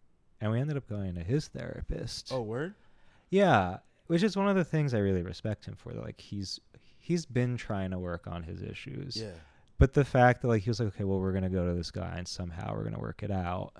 [0.40, 2.30] and we ended up going to his therapist.
[2.32, 2.74] oh word
[3.30, 5.92] Yeah, which is one of the things I really respect him for.
[5.92, 6.58] that, Like he's
[6.98, 9.16] he's been trying to work on his issues.
[9.16, 9.30] yeah
[9.78, 11.90] But the fact that like he was like, okay, well, we're gonna go to this
[11.92, 13.72] guy and somehow we're gonna work it out.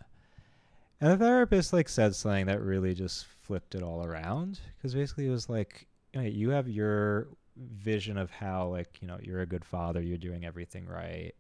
[1.04, 5.26] And the therapist like said something that really just flipped it all around because basically
[5.26, 9.46] it was like, hey, you have your vision of how like you know you're a
[9.46, 11.32] good father, you're doing everything right,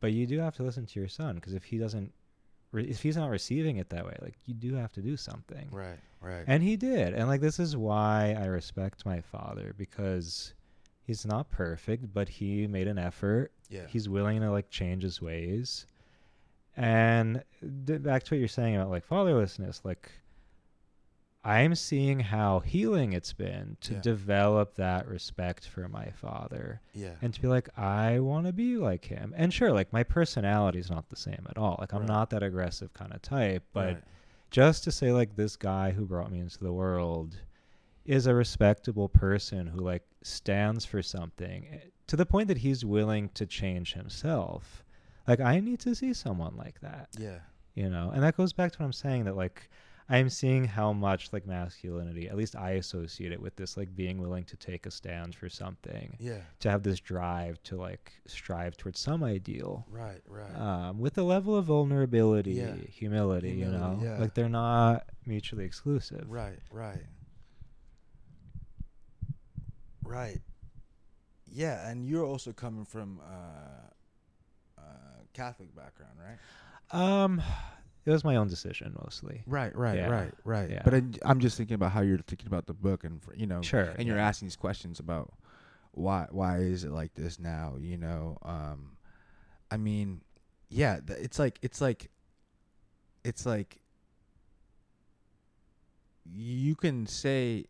[0.00, 2.12] but you do have to listen to your son because if he doesn't,
[2.72, 5.68] re- if he's not receiving it that way, like you do have to do something.
[5.70, 7.14] right right And he did.
[7.14, 10.54] And like this is why I respect my father because
[11.04, 13.52] he's not perfect, but he made an effort.
[13.70, 15.86] yeah He's willing to like change his ways.
[16.76, 17.42] And
[17.86, 20.10] th- back to what you're saying about like fatherlessness, like
[21.44, 24.00] I'm seeing how healing it's been to Yeah.
[24.00, 28.76] develop that respect for my father yeah and to be like I want to be
[28.76, 29.34] like him.
[29.36, 31.76] And sure, like my personality is not the same at all.
[31.80, 32.08] Like I'm Right.
[32.08, 34.04] not that aggressive kind of type, but right.
[34.50, 37.36] just to say like this guy who brought me into the world
[38.04, 42.84] is a respectable person who like stands for something eh, to the point that he's
[42.84, 44.81] willing to change himself
[45.26, 47.38] like i need to see someone like that yeah
[47.74, 49.68] you know and that goes back to what i'm saying that like
[50.08, 54.20] i'm seeing how much like masculinity at least i associate it with this like being
[54.20, 58.76] willing to take a stand for something yeah to have this drive to like strive
[58.76, 62.74] towards some ideal right right um, with a level of vulnerability, Yeah.
[62.90, 64.18] humility, you know, yeah.
[64.18, 66.24] like they're not mutually exclusive.
[66.28, 67.04] Right, right.
[70.04, 70.40] Right.
[71.50, 73.90] Yeah, and you're also coming from uh, uh,
[75.32, 76.38] Catholic background, right?
[76.92, 77.42] Um,
[78.04, 79.42] it was my own decision mostly.
[79.46, 80.08] Right, right, Yeah.
[80.08, 80.70] right, right.
[80.70, 80.82] Yeah.
[80.84, 83.62] But I, I'm just thinking about how you're thinking about the book, and you know,
[83.62, 83.94] Sure.
[83.96, 85.32] and you're asking these questions about
[85.92, 88.96] why why is it like this now you know um
[89.70, 90.22] i mean
[90.70, 92.08] yeah th- it's like it's like
[93.24, 93.82] it's like
[96.24, 97.66] you can say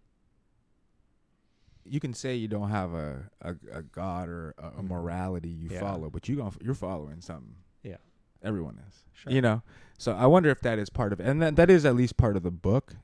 [1.84, 4.88] you can say you don't have a a, a god or a, a Mhm.
[4.88, 5.80] morality you Yeah.
[5.80, 7.96] follow but you going you're following something Yeah.
[8.42, 9.32] everyone is Sure.
[9.32, 9.62] you know
[9.98, 12.16] so i wonder if that is part of it and that, that is at least
[12.16, 12.94] part of the book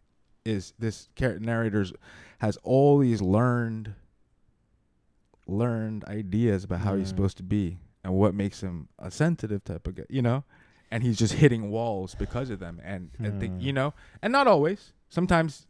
[0.44, 1.08] is this
[1.40, 1.92] narrator's
[2.38, 3.94] has all these learned
[5.46, 7.10] learned ideas about how he's Mm.
[7.10, 10.44] supposed to be and what makes him a sensitive type of guy you know
[10.90, 13.60] and he's just hitting walls because of them and and think Hmm.
[13.60, 15.66] you know and not always sometimes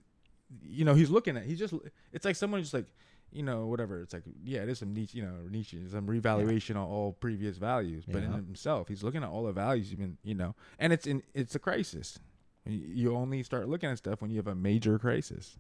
[0.62, 1.74] you know he's looking at he's just
[2.12, 2.86] it's like someone just like
[3.30, 4.00] you know whatever.
[4.00, 7.58] It's like yeah it is some niche, you know Nietzsche some revaluation on all previous
[7.58, 10.92] values but in himself he's looking at all the values you've been you know and
[10.92, 12.18] it's in it's a crisis.
[12.66, 15.58] You only start looking at stuff when you have a major crisis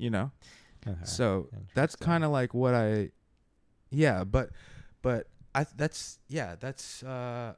[0.00, 0.32] you know?
[0.88, 0.98] Okay.
[1.04, 3.10] so that's kind of like what I,
[3.90, 4.48] yeah, but,
[5.02, 7.54] but I that's yeah that's uh,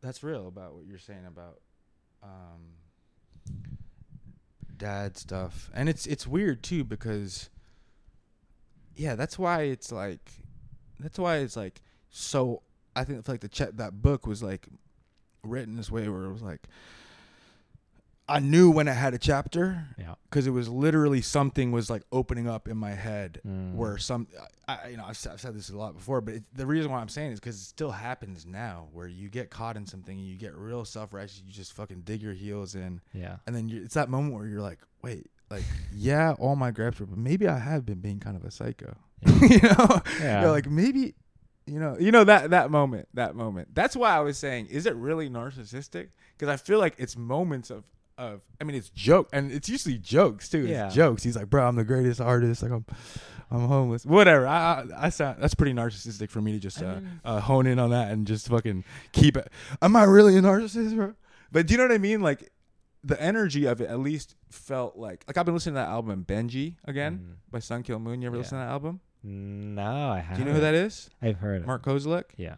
[0.00, 1.60] that's real about what you're saying about,
[2.22, 2.62] um,
[4.78, 7.50] dad stuff, and it's it's weird too because,
[8.94, 10.30] yeah, that's why it's like,
[11.00, 12.62] that's why it's like so.
[12.94, 14.68] I think like the chat that book was like
[15.42, 16.66] written this way where it was like.
[18.28, 20.14] I knew when I had a chapter yeah.
[20.28, 23.74] because it was literally something was like opening up in my head Mm.
[23.74, 24.26] where some
[24.66, 27.00] I, you know I've, I've said this a lot before but it, the reason why
[27.00, 30.26] i'm saying is because it still happens now where you get caught in something and
[30.26, 33.36] you get real self-righteous you just fucking dig your heels in yeah.
[33.46, 35.62] and then you, it's that moment where you're like wait like
[35.94, 38.96] yeah all my grabs were but maybe i have been being kind of a psycho
[39.42, 40.40] you know Yeah.
[40.42, 41.14] you're like maybe
[41.66, 44.86] you know you know that that moment that moment that's why i was saying is
[44.86, 47.84] it really narcissistic because i feel like it's moments of
[48.18, 50.88] of i mean it's joke and it's usually jokes too it's Yeah.
[50.88, 52.84] jokes he's like bro i'm the greatest artist like i'm
[53.50, 57.00] i'm homeless whatever i i, I sound that's pretty narcissistic for me to just uh,
[57.24, 59.50] uh hone in on that and just fucking keep it
[59.82, 61.14] am i really a narcissist bro
[61.52, 62.50] but do you know what i mean like
[63.04, 66.24] the energy of it at least felt like like i've been listening to that album
[66.26, 67.34] benji again Mm.
[67.52, 68.40] by Sun Kil Moon you ever Yeah.
[68.40, 70.36] listen to that album No, I haven't.
[70.36, 71.66] do you know who that is I've heard it.
[71.66, 72.56] Mark Kozelek Yeah.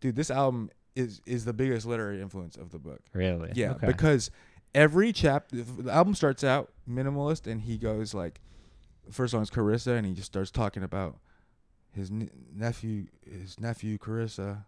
[0.00, 3.50] dude this album is is the biggest literary influence of the book Really?
[3.54, 3.86] yeah Okay.
[3.86, 4.30] because
[4.74, 8.40] every chapter the album starts out minimalist and he goes like
[9.10, 11.18] first song is carissa and he just starts talking about
[11.94, 14.64] his ne- nephew his nephew carissa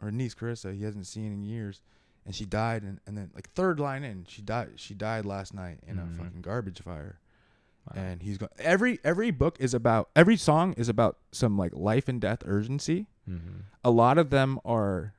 [0.00, 1.80] or niece carissa he hasn't seen in years
[2.24, 5.52] and she died and, and then like third line in she died she died last
[5.54, 6.14] night in Mhm.
[6.14, 7.18] a fucking garbage fire
[7.94, 8.02] Wow.
[8.02, 12.06] and he's going every every book is about every song is about some like life
[12.06, 13.62] and death urgency Mhm.
[13.82, 15.14] a lot of them are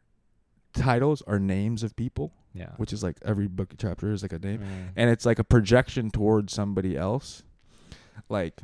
[0.73, 2.71] titles are names of people Yeah.
[2.77, 4.89] which is like every book chapter is like a name Mm.
[4.95, 7.43] and it's like a projection towards somebody else
[8.27, 8.61] like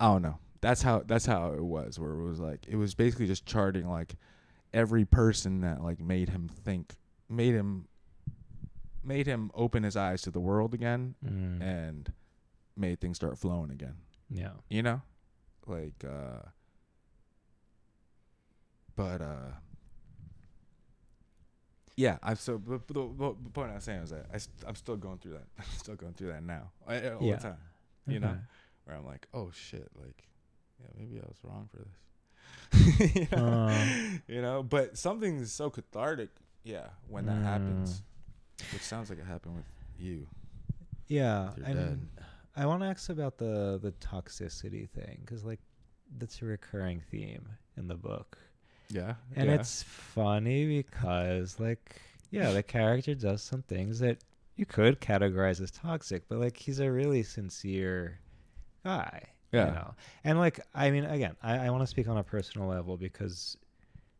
[0.00, 2.94] i don't know that's how that's how it was where it was like it was
[2.94, 4.14] basically just charting like
[4.72, 6.94] every person that like made him think
[7.28, 7.86] made him
[9.04, 11.60] made him open his eyes to the world again Mm.
[11.62, 12.12] and
[12.76, 13.96] made things start flowing again
[14.30, 14.52] yeah.
[14.70, 15.02] you know
[15.66, 16.48] like uh
[18.96, 19.52] but uh
[22.04, 24.64] yeah I'm so but the, the the point i was saying was that I, st-
[24.68, 27.36] i'm still going through that i'm still going through that now I, all Yeah.
[27.36, 27.62] the time
[28.06, 28.36] you know
[28.84, 30.20] where i'm like oh shit like
[30.80, 31.96] yeah maybe i was wrong for this
[33.16, 33.46] you, know?
[33.68, 33.84] Uh.
[34.34, 36.30] you know but something's so cathartic
[36.64, 38.02] yeah when that happens
[38.60, 38.72] Mm.
[38.74, 39.64] which sounds like it happened with
[39.98, 40.26] you
[41.08, 41.50] Yeah.
[41.56, 41.98] with dad.
[42.54, 45.60] I want to ask about the the toxicity thing because like
[46.18, 47.44] that's a recurring theme
[47.78, 48.36] in the book,
[48.90, 49.54] yeah and yeah.
[49.54, 54.18] it's funny because like yeah, the character does some things that
[54.56, 58.20] you could categorize as toxic, but like he's a really sincere
[58.84, 59.22] guy.
[59.52, 59.66] Yeah.
[59.66, 59.94] You know?
[60.24, 63.56] And like I mean again, I, I want to speak on a personal level because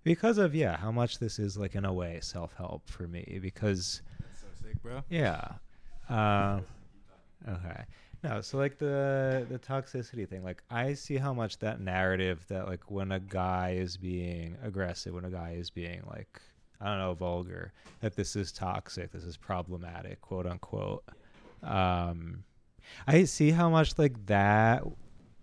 [0.02, 3.38] because of yeah, how much this is like in a way self help for me
[3.40, 5.52] because That's so sick bro yeah.
[6.08, 6.60] Uh,
[7.48, 7.84] okay.
[8.22, 12.68] No, so like the the toxicity thing, like I see how much that narrative that
[12.68, 16.40] like when a guy is being aggressive, when a guy is being like
[16.80, 21.04] I don't know, vulgar, that this is toxic, this is problematic, quote unquote.
[21.62, 22.44] Um
[23.06, 24.82] I see how much like that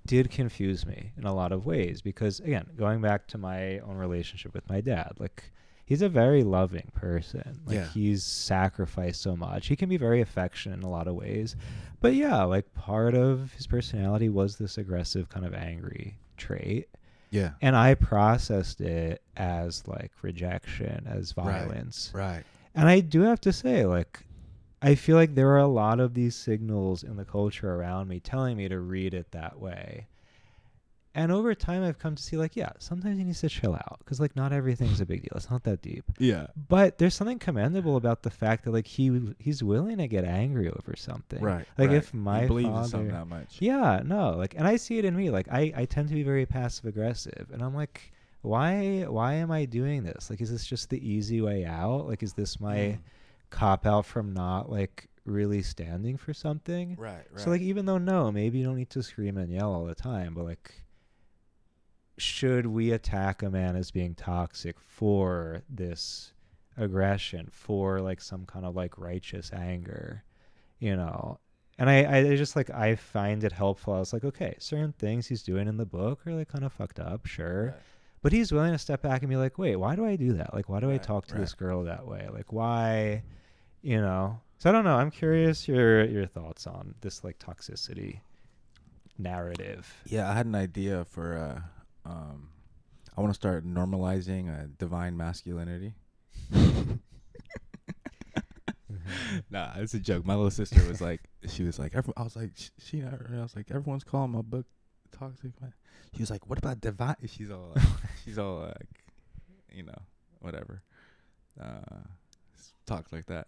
[0.06, 3.98] did confuse me in a lot of ways because again, going back to my own
[3.98, 5.52] relationship with my dad, like
[5.88, 7.62] he's a very loving person.
[7.66, 7.88] Like Yeah.
[7.90, 9.68] he's sacrificed so much.
[9.68, 11.56] He can be very affectionate in a lot of ways.
[12.02, 16.90] But yeah, like part of his personality was this aggressive kind of angry trait.
[17.32, 21.46] yeah And I processed it as like rejection, as Right.
[21.46, 22.12] violence.
[22.14, 22.44] right
[22.76, 24.20] And I do have to say, like,
[24.82, 28.20] I feel like there are a lot of these signals in the culture around me
[28.20, 30.06] telling me to read it that way.
[31.18, 33.98] And over time, I've come to see like, yeah, sometimes he needs to chill out
[34.00, 35.32] because like not everything's a big deal.
[35.36, 36.06] It's not that deep.
[36.20, 36.48] Yeah.
[36.70, 40.70] But there's something commendable about the fact that like he he's willing to get angry
[40.70, 41.42] over something.
[41.42, 41.66] Right.
[41.78, 41.98] Like right.
[41.98, 43.58] if my he believes in something that much.
[43.60, 45.32] Yeah, no, like, and I see it in me.
[45.32, 48.12] Like, I, I tend to be very passive aggressive, and I'm like,
[48.44, 50.30] why, why am I doing this?
[50.30, 52.08] Like, is this just the easy way out?
[52.08, 53.00] Like, is this my Mm.
[53.50, 56.96] cop out from not like really standing for something?
[56.96, 57.26] Right.
[57.32, 57.40] Right.
[57.42, 59.96] So like, even though no, maybe you don't need to scream and yell all the
[59.96, 60.84] time, but like,
[62.18, 66.34] should we attack a man as being toxic for this
[66.78, 70.24] aggression, for like some kind of like righteous anger,
[70.80, 71.40] you know?
[71.80, 73.94] And I, I just like I find it helpful.
[73.94, 76.74] I was like, okay, certain things he's doing in the book are like kind of
[76.74, 77.66] fucked up, sure.
[77.66, 77.76] Right.
[78.24, 80.54] But he's willing to step back and be like, wait, why do I do that?
[80.54, 81.42] Like, why do I talk to right.
[81.42, 82.28] this girl that way?
[82.34, 83.22] Like, why,
[83.84, 84.40] you know?
[84.58, 84.96] So I don't know.
[84.96, 88.22] I'm curious your your thoughts on this like toxicity
[89.20, 89.94] narrative.
[90.08, 91.38] Yeah, I had an idea for.
[91.38, 91.62] Uh,
[92.08, 92.50] um,
[93.16, 95.94] I want to start normalizing uh, divine masculinity.
[99.50, 100.26] nah, it's a joke.
[100.26, 103.42] My little sister was like, she was like, every, I was like, sh- she, I
[103.42, 104.66] was like, everyone's calling my book
[105.12, 105.52] toxic.
[106.16, 107.16] She was like, what about divine?
[107.28, 107.86] She's all, like,
[108.26, 109.04] she's all like,
[109.74, 110.00] you know,
[110.40, 110.84] whatever.
[111.60, 112.04] Uh,
[112.86, 113.48] talks like that.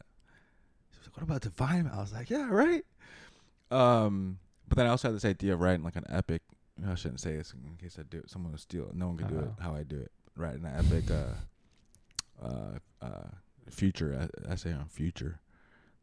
[0.92, 1.90] She was like, what about divine?
[1.94, 2.84] I was like, yeah, right.
[3.72, 6.42] Um, but then I also had this idea of writing like an epic.
[6.88, 8.30] I shouldn't say this in case I do it.
[8.30, 8.96] Someone will steal it.
[8.96, 10.12] No one can do it how I do it.
[10.36, 13.28] Writing an epic, uh, uh, uh,
[13.70, 15.40] future I, I say on future,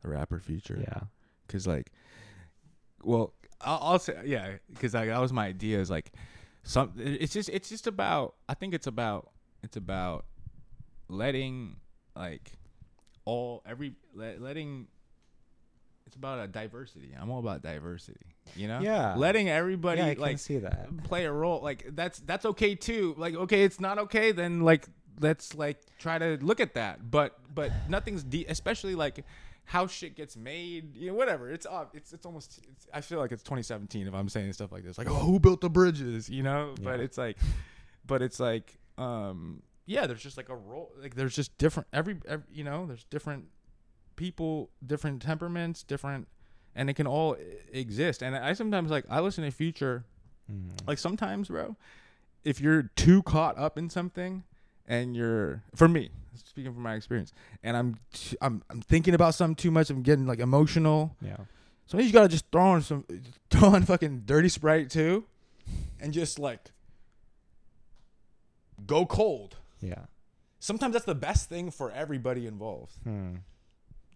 [0.02, 0.78] the rapper future.
[0.80, 1.00] Yeah.
[1.48, 1.92] Cause like,
[3.02, 4.56] well, I'll, I'll say yeah.
[4.80, 5.80] Cause like that was my idea.
[5.80, 6.12] Is like,
[6.62, 6.92] some.
[6.96, 8.34] It's just it's just about.
[8.48, 9.30] I think it's about
[9.62, 10.26] it's about
[11.08, 11.76] letting
[12.14, 12.52] like
[13.24, 14.88] all every let, letting.
[16.06, 17.12] It's about a diversity.
[17.20, 18.20] I'm all about diversity.
[18.54, 18.80] You know.
[18.80, 19.16] Yeah.
[19.16, 21.04] Letting everybody yeah, like see that.
[21.04, 24.86] play a role like that's that's okay too like okay it's not okay then like
[25.20, 29.24] let's like try to look at that but but nothing's de- especially like
[29.64, 33.18] how shit gets made you know whatever it's off it's it's almost it's, i feel
[33.18, 36.28] like it's 2017 if i'm saying stuff like this like oh who built the bridges
[36.28, 37.36] you know but it's like
[38.06, 42.16] but it's like um yeah there's just like a role like there's just different every,
[42.28, 43.46] every you know there's different
[44.16, 46.26] people different temperaments different
[46.74, 47.36] and it can all
[47.72, 50.04] exist and i sometimes like i listen to future
[50.48, 50.70] Mm.
[50.86, 51.74] like sometimes, bro,
[52.44, 54.44] if you're too caught up in something
[54.86, 57.32] and you're for me, speaking from my experience,
[57.64, 61.16] and I'm t- I'm I'm thinking about something too much, I'm getting like emotional.
[61.20, 61.38] Yeah.
[61.86, 63.04] Sometimes you gotta just throw on some
[63.50, 65.24] throw on fucking Dirty Sprite 2,
[65.98, 66.70] and just like
[68.86, 69.56] go cold.
[69.80, 70.04] Yeah.
[70.60, 72.94] Sometimes that's the best thing for everybody involved.
[73.02, 73.36] Hmm.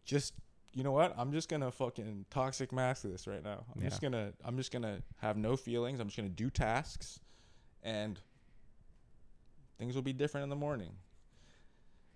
[0.04, 0.34] Just
[0.72, 1.14] you know what?
[1.18, 3.64] I'm just gonna fucking toxic mask this right now.
[3.74, 6.00] I'm just gonna I'm just gonna have no feelings.
[6.00, 7.20] I'm just gonna do tasks,
[7.82, 8.20] and
[9.78, 10.92] things will be different in the morning.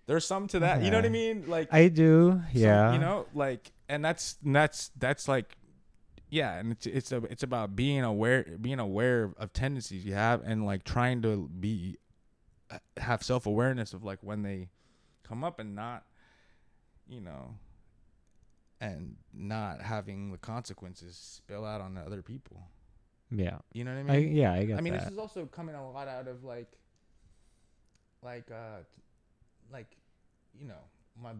[0.07, 0.83] There's some to that.
[0.83, 1.45] You know what I mean?
[1.47, 2.41] Like I do.
[2.53, 2.93] some- Yeah.
[2.93, 5.57] you know, like, and that's that's that's like,
[6.29, 10.41] yeah, and it's it's a, it's about being aware, being aware of tendencies you have,
[10.43, 11.97] and like trying to be
[12.71, 14.69] uh, have self awareness of like when they
[15.27, 16.03] come up and not,
[17.07, 17.55] you know,
[18.85, 22.63] and not having the consequences spill out on the other people.
[23.31, 23.57] Yeah.
[23.73, 24.33] You know what I mean?
[24.33, 25.03] I, yeah, I get I mean, that.
[25.03, 26.71] this is also coming a lot out of like,
[28.23, 28.83] like, uh,
[29.71, 29.97] like,
[30.59, 30.79] you know,
[31.21, 31.31] my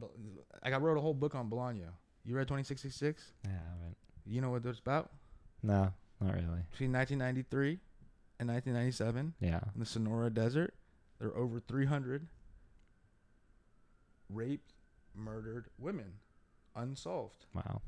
[0.64, 1.90] like I wrote a whole book on Bolaño.
[2.24, 3.32] You read Twenty Six Six Six?
[3.44, 3.98] yeah, I haven't.
[4.26, 5.12] You know what it's about?
[5.62, 5.92] No,
[6.22, 6.64] not really.
[6.72, 7.80] Between 1993
[8.40, 9.60] and 1997, Yeah.
[9.74, 10.74] in the Sonora Desert,
[11.20, 12.28] there were over 300
[14.30, 14.74] raped,
[15.16, 16.14] murdered women,
[16.76, 17.82] unsolved Wow.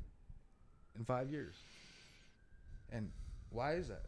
[0.96, 1.54] in five years.
[2.90, 3.10] And
[3.50, 4.06] why is that?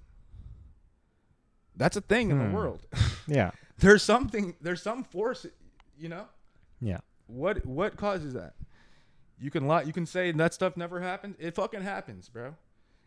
[1.77, 2.49] That's a thing in Hmm.
[2.51, 2.87] the world.
[3.27, 3.53] Yeah.
[3.79, 5.47] there's something there's some force
[5.97, 6.27] you know
[6.81, 6.99] Yeah.
[7.29, 8.55] what what causes that
[9.39, 12.57] you can lie you can say that stuff never happened it fucking happens bro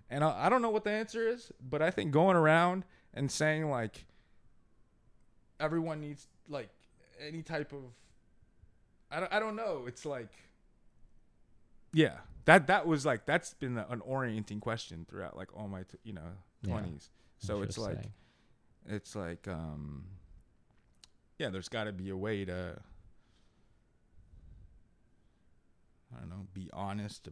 [0.09, 3.29] and I, I don't know what the answer is but i think going around and
[3.29, 4.05] saying like
[5.59, 6.69] everyone needs like
[7.19, 7.83] any type of
[9.11, 10.29] i don't, I don't know it's like
[11.93, 12.17] yeah.
[12.45, 16.11] That that was like that's been an orienting question throughout like all my t- you
[16.13, 16.73] know Yeah.
[16.73, 17.99] 20s so it's like
[18.85, 20.03] it's like um
[21.39, 22.77] yeah there's got to be a way to
[26.15, 27.29] i don't know be honest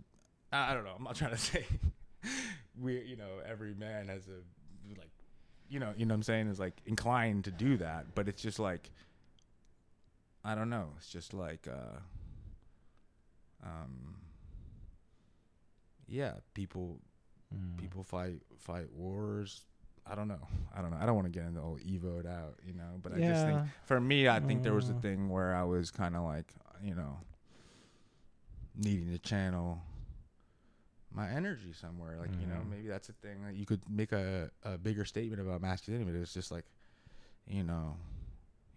[0.54, 0.94] i I don't know.
[0.98, 1.66] I'm not trying to say
[2.80, 4.40] we you know every man has a
[4.98, 5.12] like
[5.70, 6.48] you know you know what i'm saying?
[6.48, 8.92] Is like inclined to do that but it's just like
[10.44, 10.90] i don't know.
[10.98, 12.00] It's just like uh
[13.64, 14.16] um
[16.12, 17.00] yeah people
[17.54, 17.78] Mm.
[17.78, 19.66] people fight fight wars
[20.06, 20.48] I don't know.
[20.76, 20.98] I don't know.
[21.00, 22.98] I don't want to get into all evoed out, you know.
[23.04, 25.00] But I just think for me, I think there was a Uh.
[25.02, 26.52] thing where I was kind of like,
[26.82, 27.20] you know,
[28.76, 29.82] needing to channel
[31.14, 32.18] my energy somewhere.
[32.18, 32.70] Like, you know, Mhm.
[32.70, 36.18] maybe that's a thing that you could make a, a bigger statement about masculinity, but
[36.20, 36.66] it's just like,
[37.46, 37.98] you know,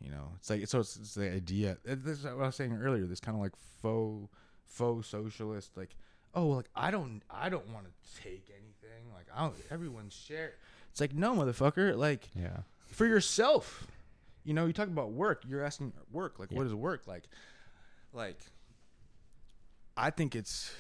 [0.01, 1.79] you know, it's like so it's, it's the idea.
[1.85, 3.07] This is what I was saying earlier.
[3.07, 4.29] This kind of like faux
[4.67, 5.95] faux socialist, like,
[6.35, 9.13] oh, well, like I don't I don't want to take anything.
[9.15, 10.55] Like, I don't, everyone's share.
[10.91, 11.97] It's like no, motherfucker.
[11.97, 12.59] Like yeah.
[12.89, 13.87] for yourself.
[14.47, 15.43] You know, you talk about work.
[15.49, 16.39] You're asking work.
[16.39, 16.59] Like, Yeah.
[16.59, 17.07] what is work?
[17.07, 17.25] Like,
[18.13, 18.39] like,
[19.97, 20.71] I think it's,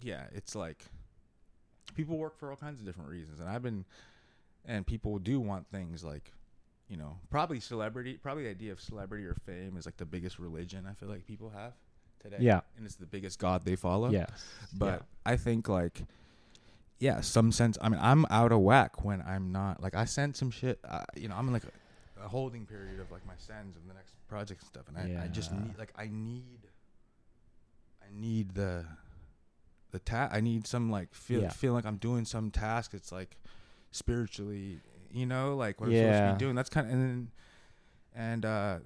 [0.00, 0.84] yeah, it's like
[1.96, 3.84] people work for all kinds of different reasons, and I've been,
[4.64, 6.32] and people do want things like,
[6.88, 8.16] you know, probably celebrity.
[8.16, 11.26] Probably the idea of celebrity or fame is like the biggest religion I feel like
[11.26, 11.72] people have
[12.20, 12.36] today.
[12.40, 12.60] Yeah.
[12.76, 14.10] and it's the biggest god they follow.
[14.10, 14.30] Yes.
[14.76, 16.02] But I think like,
[16.98, 17.78] yeah, some sense.
[17.80, 19.82] I mean, I'm out of whack when I'm not.
[19.82, 20.80] Like, I sent some shit.
[20.84, 23.86] Uh, you know, I'm in like a, a holding period of like my sends of
[23.86, 26.58] the next project and stuff, and I, I just need like I need,
[28.02, 28.84] I need the,
[29.92, 31.50] the ta- I need some like feel Yeah.
[31.50, 32.94] feel like I'm doing some task.
[32.94, 33.36] It's like
[33.92, 34.80] spiritually,
[35.12, 36.54] you know, like what I'm supposed to be doing.
[36.56, 37.30] That's kind of and then,
[38.14, 38.78] and uh.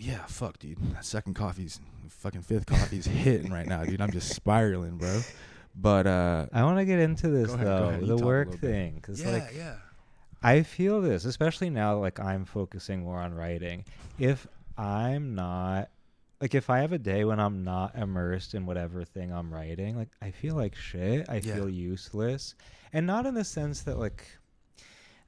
[0.00, 0.78] Yeah, fuck, dude.
[0.94, 1.78] That second coffee's
[2.08, 4.00] fucking fifth coffee's hitting right now, dude.
[4.00, 5.20] I'm just spiraling, bro.
[5.76, 9.30] But uh I want to get into this ahead, though, the work thing, because yeah,
[9.30, 9.76] like yeah.
[10.42, 11.98] I feel this, especially now.
[11.98, 13.84] Like I'm focusing more on writing.
[14.18, 14.46] If
[14.78, 15.90] I'm not,
[16.40, 19.96] like, if I have a day when I'm not immersed in whatever thing I'm writing,
[19.96, 21.28] like I feel like shit.
[21.28, 21.54] I Yeah.
[21.56, 22.54] feel useless,
[22.92, 24.26] and not in the sense that like,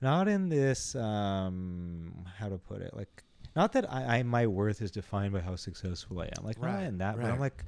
[0.01, 3.23] not in this um, how to put it, like,
[3.57, 6.45] not that I, I my worth is defined by how successful I am.
[6.45, 7.31] Like not in that, but.
[7.31, 7.65] I'm like.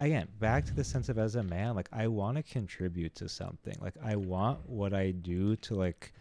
[0.00, 3.28] Again, back to the sense of as a man, like I want to contribute to
[3.28, 3.74] something.
[3.80, 6.12] Like I want what I do to like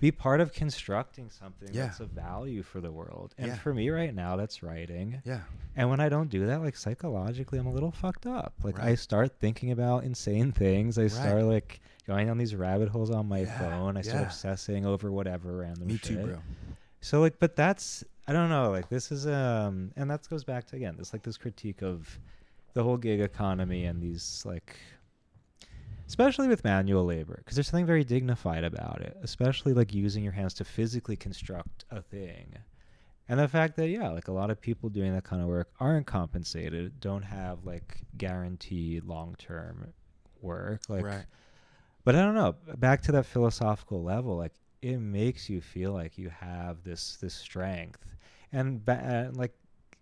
[0.00, 1.84] be part of constructing something Yeah.
[1.86, 3.34] that's of value for the world.
[3.38, 3.54] And Yeah.
[3.54, 5.22] for me right now, that's writing.
[5.24, 5.42] Yeah.
[5.76, 8.54] And when I don't do that, like psychologically, I'm a little fucked up.
[8.64, 10.98] Like I start thinking about insane things.
[10.98, 11.10] I Right.
[11.12, 13.96] start like going down these rabbit holes on my Yeah, phone.
[13.96, 16.02] I start obsessing over whatever random Me shit.
[16.02, 16.38] too, bro.
[17.02, 18.70] So like, but that's I don't know.
[18.70, 22.18] Like this is um, and that goes back to again this like this critique of
[22.74, 24.76] the whole gig economy and these like,
[26.06, 29.16] especially with manual labor, because there's something very dignified about it.
[29.20, 32.54] Especially like using your hands to physically construct a thing,
[33.28, 35.70] and the fact that yeah, like a lot of people doing that kind of work
[35.80, 39.92] aren't compensated, don't have like guaranteed long term
[40.40, 41.04] work, like.
[41.04, 41.24] right.
[42.04, 42.56] But I don't know.
[42.78, 47.34] Back to that philosophical level, like it makes you feel like you have this this
[47.34, 48.04] strength,
[48.52, 49.52] and ba- uh, like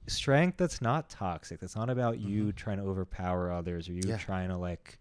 [0.07, 1.61] strength that's not toxic.
[1.61, 2.57] That's not about you Mhm.
[2.57, 4.17] trying to overpower others or you Yeah.
[4.17, 4.99] trying to like.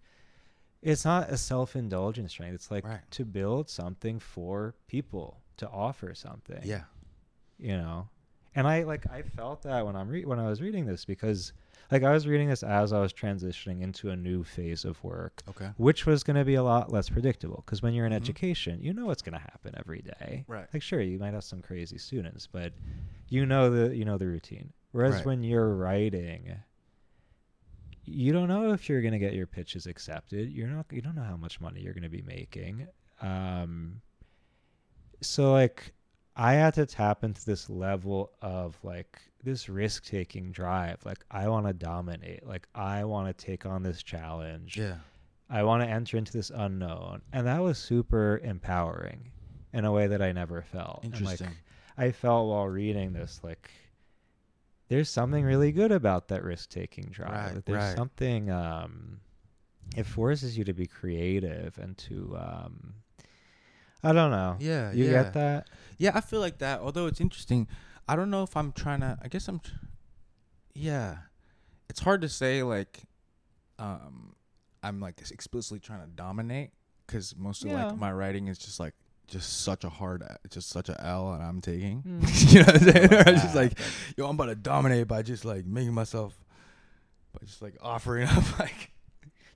[0.82, 2.54] It's not a self indulgent strength.
[2.56, 3.02] It's like Right.
[3.12, 6.62] to build something for people to offer something.
[6.64, 6.84] Yeah.
[7.58, 8.10] You know,
[8.56, 11.52] and I like I felt that when I'm re- when I was reading this because
[11.92, 15.42] like I was reading this as I was transitioning into a new phase of work
[15.50, 15.70] Okay.
[15.78, 18.18] which was going to be a lot less predictable because when you're in Mhm.
[18.18, 20.68] education you know what's going to happen every day Right.
[20.74, 22.74] like sure you might have some crazy students but
[23.28, 25.26] you know the you know the routine whereas Right.
[25.26, 26.58] when you're writing
[28.06, 31.16] you don't know if you're going to get your pitches accepted you're not you don't
[31.16, 32.88] know how much money you're going to be making
[33.22, 34.02] um
[35.22, 35.94] so like
[36.36, 41.48] i had to tap into this level of like this risk taking drive like i
[41.48, 44.96] want to dominate like i want to take on this challenge Yeah.
[45.52, 47.24] I want to enter into this unknown.
[47.34, 49.32] And that was super empowering
[49.74, 51.00] in a way that I never felt.
[51.04, 51.48] And, Interesting.
[51.48, 51.56] like
[51.98, 53.72] I felt while reading this like
[54.90, 57.32] there's something really good about that risk taking drive.
[57.32, 57.98] Right, That there's right.
[57.98, 59.22] something um
[59.98, 62.94] it forces you to be creative and to um
[64.04, 64.56] I don't know.
[64.60, 64.92] Yeah.
[64.92, 65.24] You yeah.
[65.24, 65.68] get that?
[65.98, 66.80] Yeah, I feel like that.
[66.82, 67.68] Although it's interesting,
[68.10, 69.18] I don't know if I'm trying to.
[69.22, 69.62] I guess I'm.
[70.74, 71.18] Yeah,
[71.90, 72.64] it's hard to say.
[72.64, 73.02] Like,
[73.78, 74.34] um,
[74.82, 76.72] I'm like explicitly trying to dominate
[77.06, 77.88] because most of Yeah.
[77.88, 78.94] like my writing is just like
[79.28, 82.02] just such a hard, it's just such a L, and I'm taking.
[82.02, 82.52] Mm.
[82.54, 83.14] you know what I'm saying?
[83.14, 83.86] I love I'm just like, but-
[84.18, 86.36] yo, I'm about to dominate by just like making myself,
[87.34, 88.92] by just like offering up like.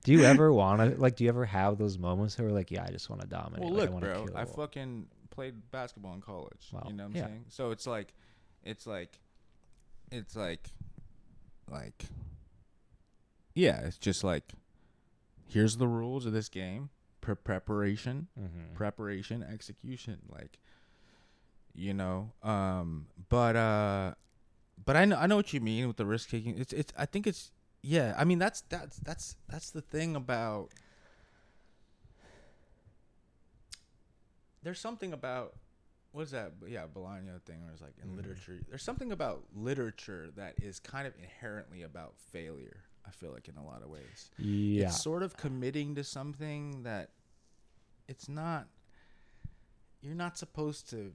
[0.04, 1.16] Do you ever want to like?
[1.16, 3.64] Do you ever have those moments where like, yeah, I just want to dominate?
[3.64, 6.68] Well, like, I look, wanna bro, I fucking played basketball in college.
[6.72, 6.84] Wow.
[6.86, 7.26] You know what I'm Yeah.
[7.26, 7.44] saying?
[7.48, 8.14] So it's like,
[8.64, 9.18] it's like,
[10.10, 10.70] it's like,
[11.70, 12.06] like,
[13.54, 14.52] yeah, it's just like,
[15.46, 16.90] here's the rules of this game:
[17.20, 18.74] pre- preparation, Mhm.
[18.74, 20.18] preparation, execution.
[20.28, 20.58] Like,
[21.74, 24.14] you know, um, but uh,
[24.84, 26.58] but I know I know what you mean with the risk taking.
[26.58, 27.52] It's it's I think it's
[27.82, 28.14] yeah.
[28.16, 30.70] I mean that's that's that's that's the thing about
[34.62, 35.54] there's something about
[36.14, 36.52] what's that?
[36.66, 38.16] Yeah, Bolaño thing, where it's like in Mhm.
[38.16, 38.60] literature.
[38.68, 42.84] There's something about literature that is kind of inherently about failure.
[43.06, 44.86] I feel like in a lot of ways, Yeah.
[44.86, 47.10] it's sort of committing to something that
[48.08, 48.68] it's not.
[50.00, 51.14] You're not supposed to,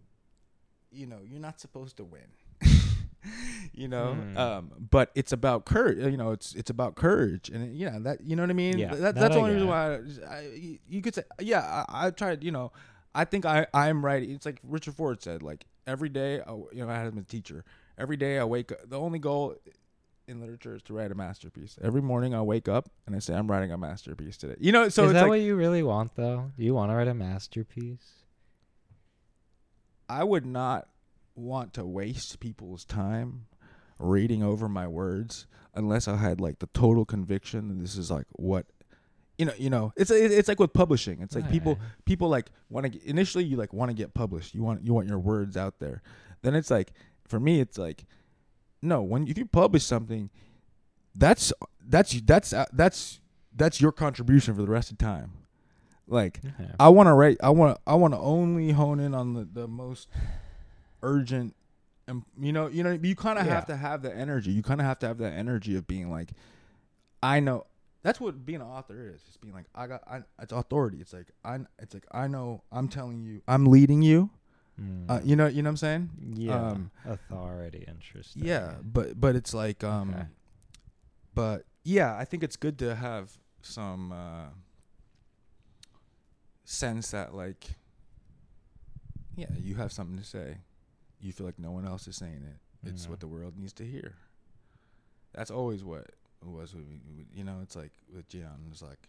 [0.92, 2.30] you know, you're not supposed to win.
[3.74, 4.38] you know, Hmm.
[4.38, 5.98] um, but it's about courage.
[6.00, 8.78] You know, it's it's about courage, and yeah, that you know what I mean.
[8.78, 11.86] Yeah, that, that that's the only reason why I, I, you- you could say, yeah,
[11.90, 12.44] I, I tried.
[12.44, 12.72] You know,
[13.14, 14.22] I think I I'm right.
[14.22, 17.24] It's like Richard Ford said, like every day, I, you know, I had him as
[17.24, 17.64] a teacher.
[17.98, 18.90] Every day I wake up.
[18.90, 19.56] The only goal
[20.28, 21.78] in literature is to write a masterpiece.
[21.82, 24.56] Every morning I wake up and I say I'm writing a masterpiece today.
[24.60, 26.52] You know, so is that like what you really want, though?
[26.58, 28.14] Do you want to write a masterpiece?
[30.08, 30.88] I would not
[31.36, 33.48] want to waste people's time
[33.98, 38.26] reading over my words unless I had like the total conviction that this is like
[38.34, 38.66] what
[39.40, 41.22] you know, you know, it's it's like with publishing.
[41.22, 41.84] It's like people Right.
[42.06, 44.54] people like want to initially you like want to get published.
[44.54, 46.02] You want you want your words out there.
[46.44, 46.92] Then it's like
[47.28, 48.06] for me it's like
[48.82, 50.30] no, when if you publish something
[51.16, 51.52] that's
[51.84, 53.20] that's that's uh, that's
[53.56, 55.32] that's your contribution for the rest of the time.
[56.08, 56.40] Like.
[56.80, 57.38] I want to write.
[57.42, 57.78] I want.
[57.86, 60.08] I want to only hone in on the, the most
[61.04, 61.56] urgent.
[62.08, 63.54] And you know, you know, you kind of Yeah.
[63.54, 64.52] have to have the energy.
[64.52, 66.32] You kind of have to have that energy of being like,
[67.22, 67.66] I know.
[68.02, 69.22] That's what being an author is.
[69.28, 70.04] It's being like, I got.
[70.08, 71.00] I, it's authority.
[71.02, 71.60] It's like I.
[71.80, 72.64] It's like I know.
[72.72, 73.42] I'm telling you.
[73.48, 74.30] I'm leading you.
[74.82, 75.10] Mm.
[75.10, 75.48] Uh, you know.
[75.48, 76.10] You know what I'm saying?
[76.36, 76.70] yeah.
[76.70, 77.84] um, Authority.
[77.88, 78.46] Interesting.
[78.46, 78.76] Yeah.
[78.82, 80.12] But but it's like um.
[80.12, 80.26] Okay.
[81.36, 84.48] But yeah, I think it's good to have some uh,
[86.64, 87.76] sense that like,
[89.36, 90.58] yeah, you have something to say.
[91.20, 92.88] You feel like no one else is saying it.
[92.90, 93.10] It's Mhm.
[93.10, 94.16] what the world needs to hear.
[95.34, 96.12] That's always what
[96.48, 96.74] was.
[96.74, 96.82] Me.
[97.18, 98.68] with- You know, it's like with Gian.
[98.72, 99.08] It's like,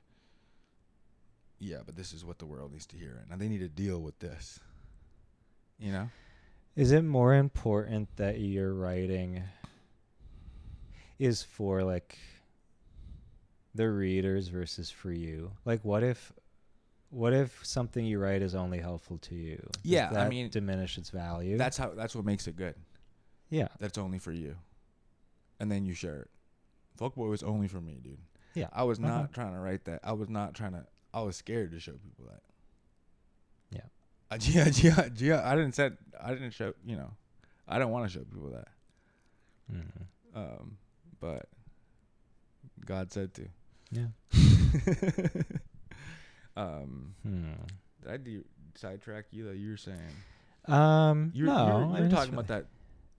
[1.59, 4.01] yeah, but this is what the world needs to hear, and they need to deal
[4.01, 4.61] with this.
[5.79, 6.09] You know?
[6.77, 9.43] Is it more important that your writing
[11.19, 12.19] is for like
[13.75, 15.53] the readers versus for you?
[15.65, 16.33] Like what if
[17.11, 19.57] what if something you write is only helpful to you?
[19.57, 21.57] Does Yeah, I mean, diminish its value.
[21.59, 21.91] That's how.
[21.91, 22.75] That's what makes it good.
[23.51, 23.69] yeah.
[23.81, 24.57] That's only for you.
[25.59, 26.31] And then you share it.
[27.01, 28.19] Fuccboi was only for me, dude.
[28.55, 28.69] Yeah.
[28.73, 29.27] I was not Uh-huh.
[29.33, 30.01] trying to write that.
[30.05, 30.85] I was not trying to.
[31.15, 32.43] I was scared to show people that.
[33.73, 33.89] Yeah.
[34.31, 35.43] Uh, yeah, yeah, yeah.
[35.51, 35.97] I didn't said.
[36.21, 36.75] I didn't show.
[36.85, 37.11] You know,
[37.69, 38.69] I didn't want to show people that.
[39.73, 39.85] Mm.
[40.35, 40.77] Um,
[41.21, 41.47] but
[42.85, 43.49] God said to.
[43.93, 44.07] Yeah.
[46.57, 47.53] um, Hmm.
[48.03, 48.45] did I de-
[48.75, 49.99] sidetrack you that you were saying?
[50.67, 52.67] Um You're, no, you're, you're talking about that.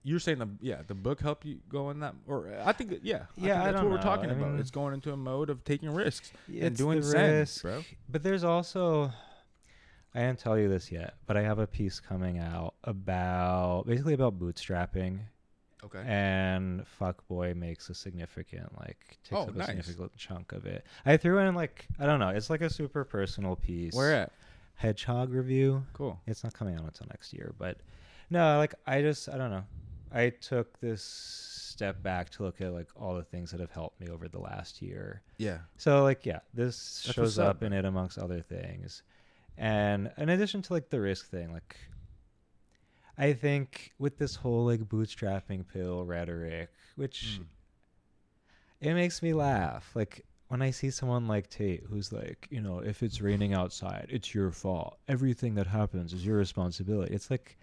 [0.04, 3.04] You're saying the yeah the book helped you go in that or I think that,
[3.04, 4.50] yeah I Yeah, think that's what we're talking I about.
[4.52, 6.32] mean- it's going into a mode of taking risks.
[6.52, 7.84] it's doing the sense, risk, bro.
[8.08, 9.12] But there's also
[10.14, 14.14] I didn't tell you this yet, but I have a piece coming out about basically
[14.14, 15.20] about bootstrapping
[15.84, 16.02] Okay.
[16.06, 19.68] and Fuccboi makes a significant like takes Oh, up nice.
[19.68, 20.84] a significant chunk of it.
[21.06, 23.94] I threw in like I don't know, it's like a super personal piece.
[23.94, 24.32] Where at?
[24.74, 25.84] Hedgehog review.
[25.92, 26.20] Cool.
[26.26, 27.78] It's not coming out until next year, but
[28.30, 29.64] no, like I just I don't know.
[30.14, 34.00] I took this step back to look at like all the things that have helped
[34.00, 35.22] me over the last year.
[35.38, 35.58] Yeah.
[35.78, 39.02] So like yeah, this That's shows up, in it amongst other things.
[39.56, 41.76] And in addition to like the risk thing, like
[43.16, 47.46] I think with this whole like bootstrapping pill rhetoric, which Mm.
[48.80, 49.92] it makes me laugh.
[49.94, 54.06] Like when I see someone like Tate who's like, you know, if it's raining outside,
[54.10, 54.98] it's your fault.
[55.08, 57.14] Everything that happens is your responsibility.
[57.14, 57.56] It's like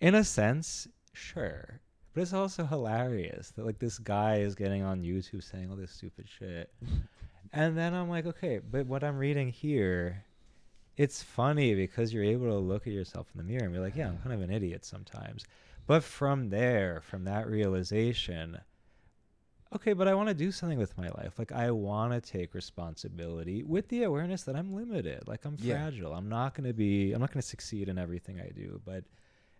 [0.00, 1.80] in a sense, sure.
[2.14, 5.90] But it's also hilarious that like this guy is getting on YouTube saying all this
[5.92, 6.72] stupid shit.
[7.52, 10.24] and then I'm like, okay, but what I'm reading here,
[10.96, 13.96] it's funny because you're able to look at yourself in the mirror and be like,
[13.96, 15.44] yeah, I'm kind of an idiot sometimes.
[15.86, 18.58] But from there, from that realization,
[19.74, 21.38] okay, but I want to do something with my life.
[21.38, 25.28] Like I want to take responsibility with the awareness that I'm limited.
[25.28, 25.74] Like I'm Yeah.
[25.74, 26.14] fragile.
[26.14, 29.04] I'm not going to be I'm not going to succeed in everything I do, but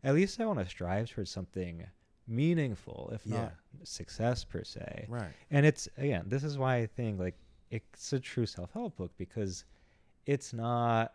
[0.07, 1.85] at least I want to strive towards something
[2.29, 3.43] meaningful, if Yeah.
[3.43, 5.07] not success per se.
[5.09, 5.33] Right.
[5.51, 7.35] And it's again, this is why I think like
[7.71, 9.65] it's a true self-help book because
[10.25, 11.13] it's not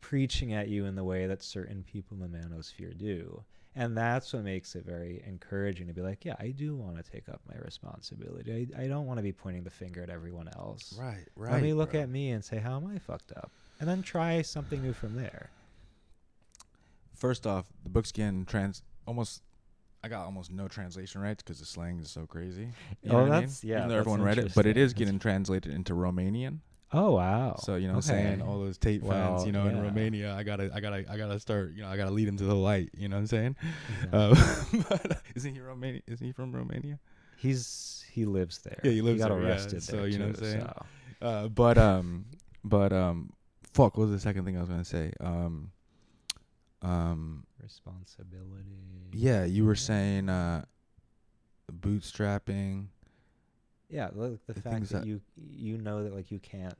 [0.00, 3.44] preaching at you in the way that certain people in the manosphere do.
[3.76, 7.08] And that's what makes it very encouraging to be like, yeah, I do want to
[7.08, 8.68] take up my responsibility.
[8.76, 10.96] I, I don't want to be pointing the finger at everyone else.
[10.98, 11.26] Right.
[11.36, 11.52] Right.
[11.52, 12.00] Let me look bro.
[12.00, 13.50] at me and say, how am I fucked up?
[13.78, 15.50] And then try something new from there.
[17.20, 19.42] First off, the book's getting trans almost.
[20.02, 22.68] I got almost no translation rights because the slang is so crazy.
[23.02, 23.30] You Oh, know what I mean?
[23.32, 26.60] that's- yeah, Even though that's everyone read it, but it is getting translated into Romanian.
[26.92, 27.54] Oh wow.
[27.62, 28.08] So you know, I'm Okay.
[28.08, 29.80] saying all those Tate Well, fans, you know, in.
[29.80, 32.44] Romania, I gotta, I gotta, I gotta start, you know, I gotta lead him to
[32.44, 32.90] the light.
[32.96, 33.56] You know what I'm saying?
[34.12, 34.18] Yeah.
[34.18, 34.54] Uh,
[34.88, 36.00] but isn't he Romania?
[36.08, 36.98] Isn't he from Romania?
[37.36, 38.80] he's he lives there.
[38.82, 39.46] Yeah, he lives got there, yeah.
[39.48, 40.68] arrested So, there you know what too, I'm saying?
[41.20, 41.26] so.
[41.26, 42.24] Uh, but um,
[42.64, 43.30] but um,
[43.72, 43.96] fuck.
[43.96, 45.12] What was the second thing I was gonna say?
[45.20, 45.70] Um,
[46.82, 48.64] um, Responsibility.
[49.12, 50.64] yeah, you were saying uh,
[51.72, 52.86] bootstrapping.
[53.88, 56.76] Yeah, like the The fact that, that- you you know that like you can't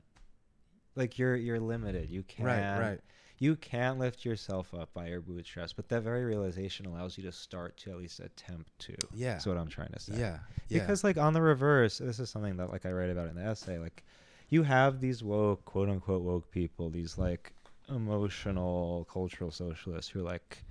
[0.95, 2.09] like you're you're limited.
[2.09, 2.99] You can't Right, right.
[3.37, 7.31] you can't lift yourself up by your bootstraps, but that very realization allows you to
[7.31, 8.95] start to at least attempt to.
[9.13, 9.33] Yeah.
[9.33, 10.13] That's what I'm trying to say.
[10.17, 10.79] Yeah, yeah.
[10.79, 13.43] Because like on the reverse, this is something that like I write about in the
[13.43, 14.03] essay, like
[14.49, 17.53] you have these woke, quote unquote woke people, these like
[17.91, 20.63] emotional cultural socialists who are like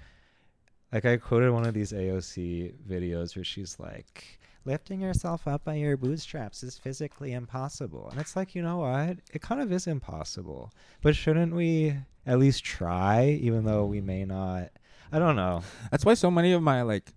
[0.93, 5.75] like I quoted one of these AOC videos where she's like lifting yourself up by
[5.75, 8.09] your bootstraps is physically impossible.
[8.11, 9.19] And it's like, you know what?
[9.33, 10.71] It kind of is impossible.
[11.01, 14.71] But shouldn't we at least try even though we may not
[15.13, 15.63] I don't know.
[15.91, 17.13] That's why so many of my like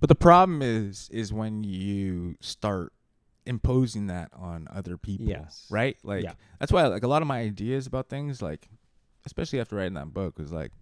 [0.00, 2.92] but the problem is is when you start
[3.44, 5.26] imposing that on other people.
[5.26, 5.66] Yes.
[5.70, 5.96] Right?
[6.04, 6.32] Like Yeah.
[6.60, 8.68] that's why like a lot of my ideas about things like
[9.28, 10.72] especially after writing that book was like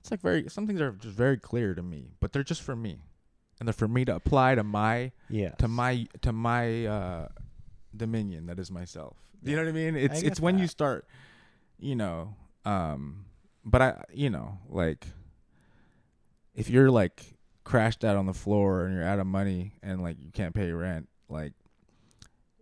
[0.00, 2.76] it's like very some things are just very clear to me, but they're just for
[2.76, 3.02] me.
[3.58, 5.50] And they're for me to apply to my Yeah.
[5.58, 7.28] to my to my uh
[7.96, 9.16] dominion that is myself.
[9.42, 9.96] You know what I mean?
[9.96, 11.06] It's get it's when you start
[11.80, 12.34] you know
[12.64, 13.24] um
[13.64, 15.06] but I you know like
[16.54, 17.34] if you're like
[17.64, 20.70] crashed out on the floor and you're out of money and like you can't pay
[20.72, 21.52] rent like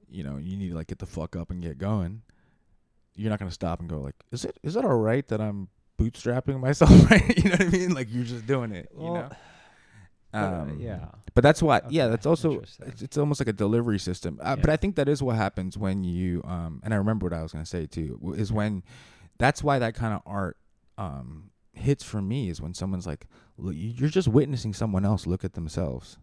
[0.08, 2.22] you know you need to like get the fuck up and get going
[3.16, 5.40] you're not going to stop and go like is it is it all right that
[5.40, 5.68] I'm
[5.98, 6.90] bootstrapping myself?
[7.10, 7.36] Right?
[7.36, 7.94] You know what I mean?
[7.94, 9.28] Like you're just doing it you Well, know?
[10.32, 11.06] but, uh, um, yeah.
[11.34, 14.38] but that's why, yeah, that's also it's, it's almost like a delivery system.
[14.42, 17.32] Uh, But I think that is what happens when you um and I remember what
[17.32, 18.82] I was gonna say too is when
[19.38, 20.56] that's why that kind of art
[20.98, 23.26] um hits for me is when someone's like
[23.58, 26.18] you- you're just witnessing someone else look at themselves,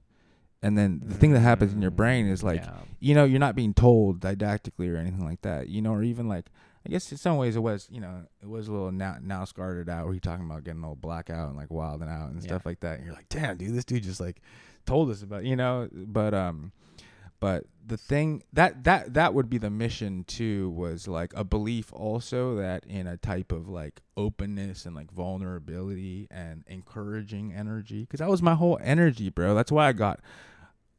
[0.62, 2.78] and then the thing that happens in your brain is like Yeah.
[3.00, 6.28] you know you're not being told didactically or anything like that you know or even
[6.28, 6.46] like
[6.86, 9.46] i guess in some ways it was you know it was a little now now
[9.46, 12.48] scarred out where you talking about getting all blackout and like wilding out and Yeah.
[12.48, 12.98] stuff like that.
[12.98, 14.42] And you're like damn dude this dude just like
[14.86, 15.88] told us about you know?
[15.94, 16.72] But um
[17.40, 21.92] but the thing that that that would be the mission too was like a belief
[21.92, 28.20] also that in a type of like openness and like vulnerability and encouraging energy because
[28.20, 29.54] that was my whole energy bro.
[29.56, 30.20] That's why i got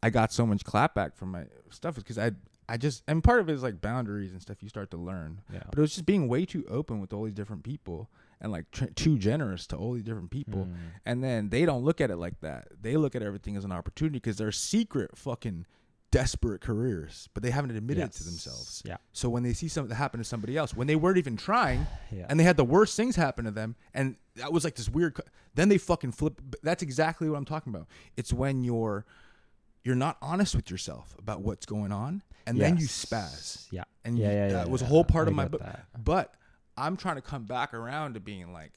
[0.03, 2.31] i got so much clapback from my stuff because i
[2.69, 5.41] i just and part of it is like boundaries and stuff you start to learn
[5.53, 5.63] Yeah.
[5.71, 8.11] but it was just being way too open with all these different people
[8.41, 10.75] and like tr- too generous to all these different people Mm.
[11.07, 12.69] and then they don't look at it like that.
[12.81, 15.67] They look at everything as an opportunity because they're secret fucking
[16.11, 18.83] desperate careers, but they haven't admitted it to themselves.
[18.85, 18.99] Yeah.
[19.13, 21.87] So when they see something that happened to somebody else, when they weren't even trying,
[22.13, 22.27] Yeah.
[22.29, 25.15] and they had the worst things happen to them, and that was like this weird.
[25.15, 25.25] co-
[25.55, 26.41] Then they fucking flip.
[26.63, 27.89] That's exactly what I'm talking about.
[28.17, 29.05] It's when you're
[29.85, 33.67] you're not honest with yourself about what's going on, and then you spaz.
[33.71, 33.85] Yeah.
[34.05, 34.53] And yeah, you- yeah, yeah.
[34.55, 35.61] that was a whole part I of my book.
[35.63, 35.87] that.
[36.03, 36.35] But
[36.77, 38.73] I'm trying to come back around to being like,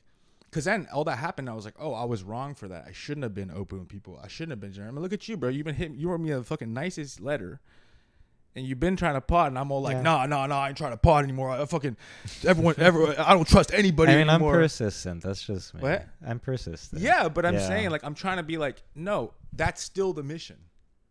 [0.49, 1.49] because then all that happened.
[1.49, 2.85] I was like, oh, I was wrong for that.
[2.87, 4.19] I shouldn't have been open with people.
[4.23, 4.91] I shouldn't have been generous.
[4.91, 5.49] I mean, look at you, bro.
[5.49, 5.97] You've been hitting.
[5.97, 7.59] You wrote me the fucking nicest letter.
[8.55, 10.01] And you've been trying to pod, and I'm all like, Yeah.
[10.01, 11.51] nah, nah, nah, I ain't trying to pod anymore.
[11.51, 11.95] I fucking,
[12.43, 14.55] everyone, everyone, I don't trust anybody I mean, anymore.
[14.55, 15.21] I'm persistent.
[15.21, 15.81] That's just me.
[15.81, 16.07] What?
[16.25, 17.01] I'm persistent.
[17.01, 17.67] Yeah, but I'm Yeah.
[17.67, 20.57] saying like I'm trying to be like, no, that's still the mission.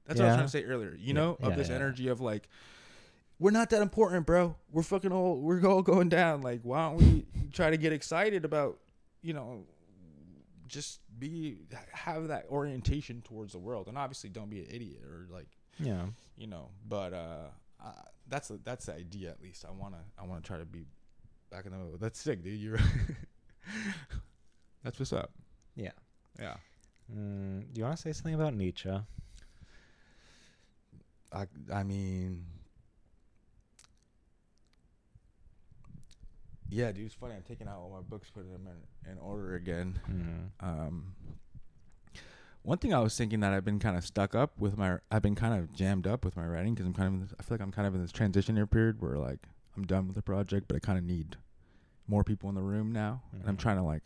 [0.07, 0.97] That's what I was trying to say earlier.
[0.99, 2.49] You know, of this energy of like,
[3.39, 4.57] we're not that important, bro.
[4.73, 6.43] We're fucking all we're all going down.
[6.43, 8.79] Like, why don't we try to get excited about,
[9.23, 9.65] you know,
[10.67, 11.59] just be
[11.93, 16.07] have that orientation towards the world, and obviously don't be an idiot or like, Yeah.
[16.37, 16.71] you know.
[16.89, 17.49] But uh,
[17.83, 17.93] uh
[18.29, 19.65] that's the that's the idea at least.
[19.67, 20.85] I wanna I wanna try to be
[21.51, 21.99] back in the middle.
[21.99, 22.61] That's sick, dude.
[22.61, 22.79] You're.
[24.83, 25.31] that's what's up.
[25.75, 25.91] Yeah.
[26.39, 26.57] Yeah.
[27.15, 28.91] Mm, do you want to say something about Nietzsche?
[31.33, 32.45] I I mean,
[36.69, 37.07] yeah, dude.
[37.07, 37.35] It's funny.
[37.35, 38.67] I'm taking out all my books, putting them
[39.07, 39.99] in, in order again.
[40.11, 40.51] Mm.
[40.67, 41.15] Um,
[42.63, 45.23] one thing I was thinking that I've been kind of stuck up with my, I've
[45.23, 47.43] been kind of jammed up with my writing because I'm kind of, in this, I
[47.45, 49.39] feel like I'm kind of in this transition year period where like
[49.77, 51.37] I'm done with the project, but I kind of need
[52.09, 53.61] more people in the room now, and I'm Mhm.
[53.61, 54.03] trying to like,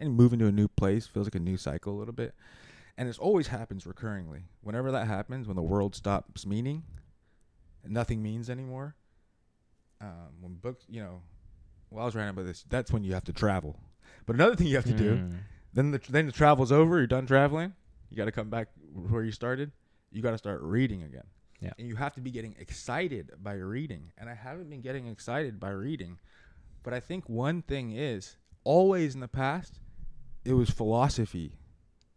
[0.00, 2.34] and move into a new place feels like a new cycle a little bit,
[3.00, 4.42] and it always happens recurringly.
[4.60, 6.82] Whenever that happens, when the world stops meaning,
[7.82, 8.94] nothing means anymore.
[10.02, 11.22] Um, when books, you know,
[11.88, 13.80] well, I was writing about this, that's when you have to travel.
[14.26, 15.38] But another thing you have to do Mm.
[15.72, 16.98] then the then the travel's over.
[16.98, 17.72] You're done traveling.
[18.10, 19.72] You got to come back where you started.
[20.12, 21.24] You got to start reading again.
[21.58, 21.72] Yeah.
[21.78, 24.12] And you have to be getting excited by reading.
[24.18, 26.18] And I haven't been getting excited by reading.
[26.82, 29.80] But I think one thing is always in the past,
[30.44, 31.54] it was philosophy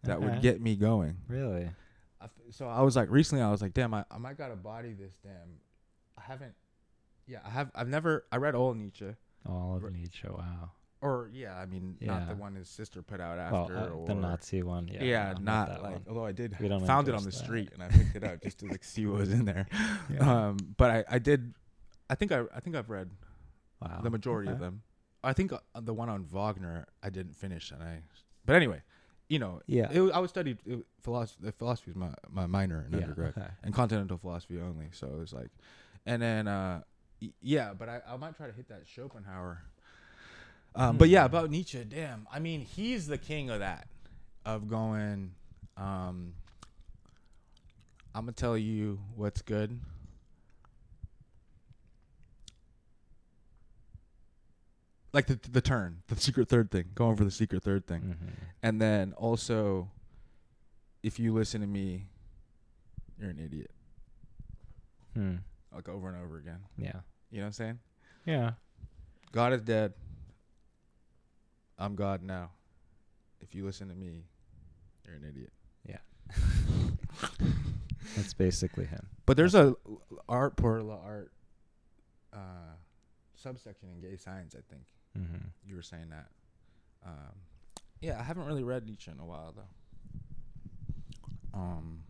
[0.03, 1.17] that would get me going.
[1.27, 1.69] Really?
[2.21, 4.55] I f- So I was like, recently, I was like, damn, I, I might gotta
[4.55, 5.17] body this.
[5.23, 5.59] Damn,
[6.17, 6.53] I haven't.
[7.27, 7.71] Yeah, I have.
[7.75, 8.25] I've never.
[8.31, 9.13] I read all Nietzsche,
[9.47, 9.93] All of Right.
[9.93, 10.27] Nietzsche.
[10.29, 10.71] Wow.
[11.01, 14.07] or yeah, I mean, not the one his sister put out Well, after, uh, or
[14.07, 14.87] the Nazi one.
[14.89, 15.03] Yeah.
[15.03, 15.91] Yeah, no, not, that like.
[15.93, 16.01] one.
[16.09, 17.43] Although I did We don't found it on the endorse that.
[17.45, 19.67] street and I picked it up just to like see what was in there.
[20.13, 20.47] Yeah.
[20.47, 21.53] Um, but I, I did.
[22.09, 23.09] I think I, I think I've read
[23.81, 23.99] wow.
[24.03, 24.63] the majority of Okay.
[24.65, 24.81] them.
[25.23, 28.01] I think uh, the one on Wagner I didn't finish, and I.
[28.45, 28.81] But anyway,
[29.29, 29.89] you know, Yeah.
[29.91, 31.51] it, I was studied it, philosophy.
[31.57, 33.03] Philosophy is my my minor in yeah.
[33.05, 33.29] undergrad.
[33.37, 33.47] Okay.
[33.63, 34.87] and continental philosophy only.
[34.91, 35.49] So it was like,
[36.05, 36.81] and then uh,
[37.41, 39.61] yeah, but I, I might try to hit that Schopenhauer.
[40.75, 41.25] Um, But yeah, Hmm.
[41.35, 42.27] about Nietzsche, damn.
[42.31, 43.87] I mean, he's the king of that,
[44.45, 45.35] of going.
[45.77, 46.33] Um,
[48.15, 49.79] I'm gonna tell you what's good.
[55.13, 58.01] Like the the turn, the secret third thing, going for the secret third thing.
[58.19, 58.33] Mhm.
[58.63, 59.91] And then also,
[61.03, 62.07] if you listen to me,
[63.19, 63.71] you're an idiot.
[65.13, 65.35] Hmm.
[65.71, 66.59] Like over and over again.
[66.77, 67.01] Yeah.
[67.29, 67.79] You know what I'm saying?
[68.25, 68.53] Yeah.
[69.31, 69.93] God is dead.
[71.77, 72.51] I'm God now.
[73.41, 74.25] If you listen to me,
[75.05, 75.51] you're an idiot.
[75.85, 75.99] Yeah.
[78.15, 79.07] That's basically him.
[79.25, 79.75] But there's a
[80.29, 81.31] art portal art
[82.31, 82.75] uh,
[83.35, 84.55] subsection in gay science.
[84.55, 84.83] I think
[85.17, 85.47] Mm-hmm.
[85.65, 86.27] you were saying that.
[87.05, 87.35] Um,
[88.01, 91.59] yeah, I haven't really read Nietzsche in a while though.
[91.59, 92.03] Um,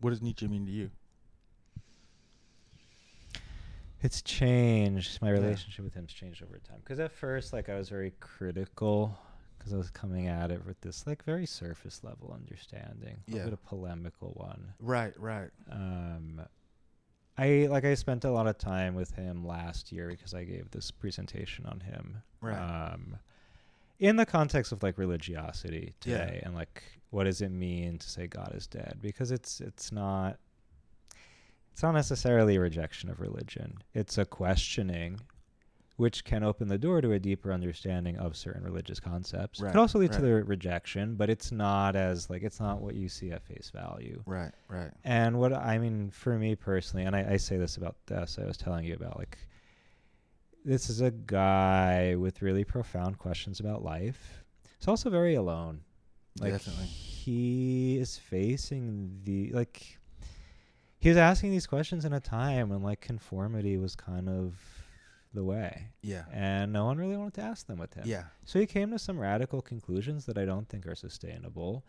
[0.00, 0.90] what does Nietzsche mean to you?
[4.02, 5.20] It's changed.
[5.20, 5.34] My Yeah.
[5.40, 6.78] relationship with him's changed over time.
[6.78, 9.18] Because at first, like, I was very critical
[9.58, 13.44] because I was coming at it with this, like, very surface level understanding, a Yeah.
[13.44, 14.74] bit of polemical one.
[14.78, 15.50] Right, right.
[15.70, 16.46] Um,
[17.38, 20.70] I like I spent a lot of time with him last year because I gave
[20.70, 22.22] this presentation on him.
[22.40, 22.56] Right.
[22.56, 23.16] Um,
[23.98, 26.18] in the context of like religiosity Yeah.
[26.24, 28.98] today and like what does it mean to say God is dead?
[29.00, 30.38] Because it's it's not
[31.72, 33.78] it's not necessarily a rejection of religion.
[33.94, 35.20] It's a questioning
[35.96, 39.60] which can open the door to a deeper understanding of certain religious concepts.
[39.60, 40.24] It Right, could also lead to right.
[40.26, 44.22] the rejection, but it's not as like it's not what you see at face value.
[44.26, 44.90] Right, right.
[45.04, 48.44] And what I mean for me personally, and I, I say this about this, I
[48.46, 49.38] was telling you about like
[50.64, 54.42] this is a guy with really profound questions about life.
[54.78, 55.80] He's also very alone.
[56.40, 56.84] Like Definitely.
[56.84, 59.98] he is facing the like
[60.98, 64.54] he was asking these questions in a time when like conformity was kind of
[65.36, 65.90] the way.
[66.02, 66.24] Yeah.
[66.32, 68.02] And no one really wanted to ask them with him.
[68.06, 68.24] Yeah.
[68.44, 71.84] So he came to some radical conclusions that I don't think are sustainable.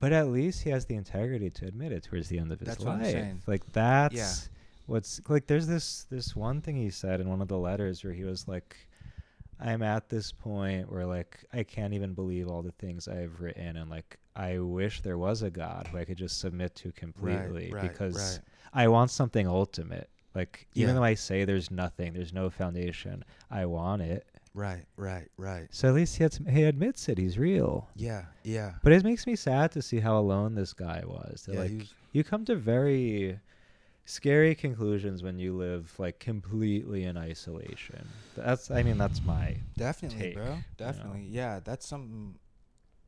[0.00, 2.68] But at least he has the integrity to admit it towards the end of his
[2.68, 3.42] That's what I'm life.
[3.46, 4.48] Like that's
[4.86, 8.12] what's like there's this this one thing he said in one of the letters where
[8.12, 8.76] he was like
[9.60, 13.76] I'm at this point where like I can't even believe all the things I've written
[13.76, 17.70] and like I wish there was a God who I could just submit to completely
[17.70, 18.40] right, because right.
[18.72, 20.08] I want something ultimate.
[20.34, 21.00] Like even Yeah.
[21.00, 24.26] though I say there's nothing, there's no foundation, I want it.
[24.52, 25.68] Right, right, right.
[25.70, 27.18] So at least he, had, he admits it.
[27.18, 27.88] He's real.
[27.94, 28.74] Yeah, yeah.
[28.82, 31.44] But it makes me sad to see how alone this guy was.
[31.46, 33.38] That yeah, like was- you come to very
[34.04, 38.08] scary conclusions when you live like completely in isolation.
[38.36, 40.54] That's I mean that's my definitely, take, you bro.
[40.56, 40.60] know?
[40.76, 41.26] Definitely.
[41.30, 42.34] Yeah, that's something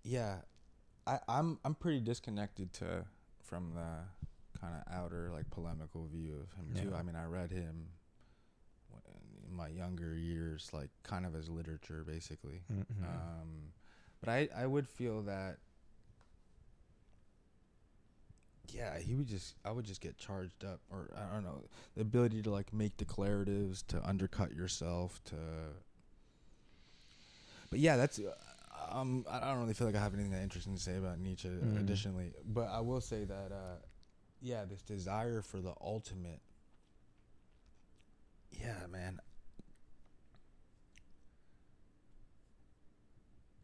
[0.04, 0.36] yeah.
[1.06, 3.04] I I'm I'm pretty disconnected to
[3.42, 4.04] from the
[4.62, 6.94] kind of outer like polemical view of him too.
[6.94, 7.88] I mean, I read him
[9.48, 12.62] in my younger years like kind of as literature basically.
[12.72, 13.02] mhm.
[13.02, 13.72] Um,
[14.20, 15.56] but I, I would feel that,
[18.72, 21.64] yeah, he would just, I would just get charged up, or I don't know,
[21.96, 25.36] the ability to like make declaratives, to undercut yourself, to.
[27.68, 28.32] But yeah, that's, uh,
[28.96, 31.48] um, I don't really feel like I have anything that interesting to say about Nietzsche.
[31.48, 31.80] Mm.
[31.80, 33.76] Additionally, but I will say that, uh,
[34.42, 36.40] yeah, this desire for the ultimate.
[38.50, 39.20] Yeah, man.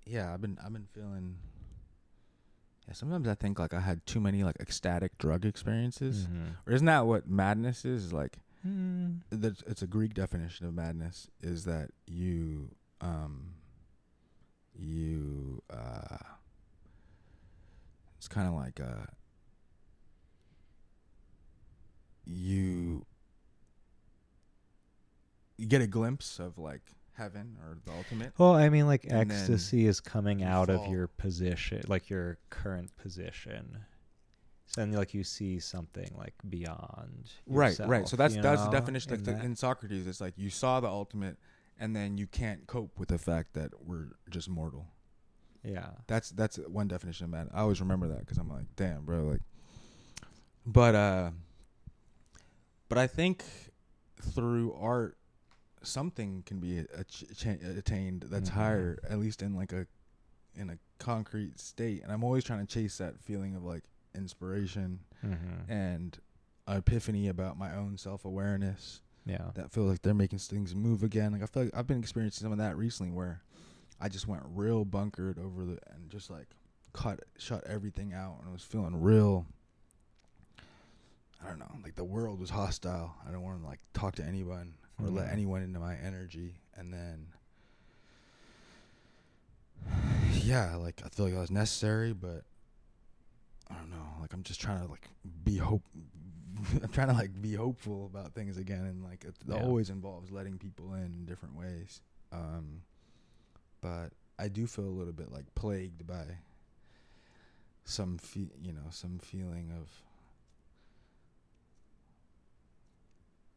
[0.06, 1.36] yeah, I've been I've been feeling.
[2.86, 6.26] Yeah, sometimes I think like I had too many like ecstatic drug experiences.
[6.26, 6.56] Mhm.
[6.66, 8.12] Or isn't that what madness is?
[8.14, 9.20] Like, Mm.
[9.30, 13.54] that's, it's a Greek definition of madness is that you um
[14.74, 16.16] you uh
[18.16, 19.06] it's kind of like uh
[22.28, 23.04] you
[25.56, 26.82] you get a glimpse of like
[27.14, 31.08] heaven or the ultimate Well, I mean, like And ecstasy is coming out of your
[31.08, 33.78] position, like your current position.
[34.66, 37.30] So then, like you see something like beyond.
[37.46, 40.34] right right so yourself, that's that's the definition like in the, in socrates it's like
[40.36, 41.38] you saw the ultimate
[41.80, 44.86] and then you can't cope with the fact that we're just mortal
[45.64, 45.88] yeah.
[46.06, 49.24] that's that's one definition of man i always remember that because i'm like damn bro
[49.24, 49.40] like
[50.66, 51.30] but uh
[52.88, 53.44] but i think
[54.20, 55.16] through art
[55.82, 57.24] something can be ach-
[57.62, 58.54] attained that's Mhm.
[58.54, 59.86] higher at least in like a
[60.56, 63.84] in a concrete state and i'm always trying to chase that feeling of like
[64.14, 65.70] inspiration Mm-hmm.
[65.70, 66.18] and
[66.68, 69.50] epiphany about my own self-awareness Yeah.
[69.54, 71.32] that feel like they're making things move again.
[71.32, 73.42] Like I feel like I've been experiencing some of that recently, where
[74.00, 76.46] I just went real bunkered over the and just like
[76.92, 79.46] cut shut everything out, and I was feeling real.
[81.44, 83.14] I don't know, like the world was hostile.
[83.26, 85.32] I don't want to like talk to anyone or let Mhm.
[85.32, 87.28] anyone into my energy, and then.
[90.42, 92.44] Yeah, like I feel like that was necessary, but
[93.70, 94.06] I don't know.
[94.20, 95.08] Like I'm just trying to like
[95.44, 95.82] be hope.
[96.82, 99.56] I'm trying to like be hopeful about things again, and like it Yeah.
[99.56, 102.00] always involves letting people in in different ways.
[102.32, 102.82] Um,
[103.80, 106.24] but I do feel a little bit like plagued by
[107.84, 109.88] some fe- you know, some feeling of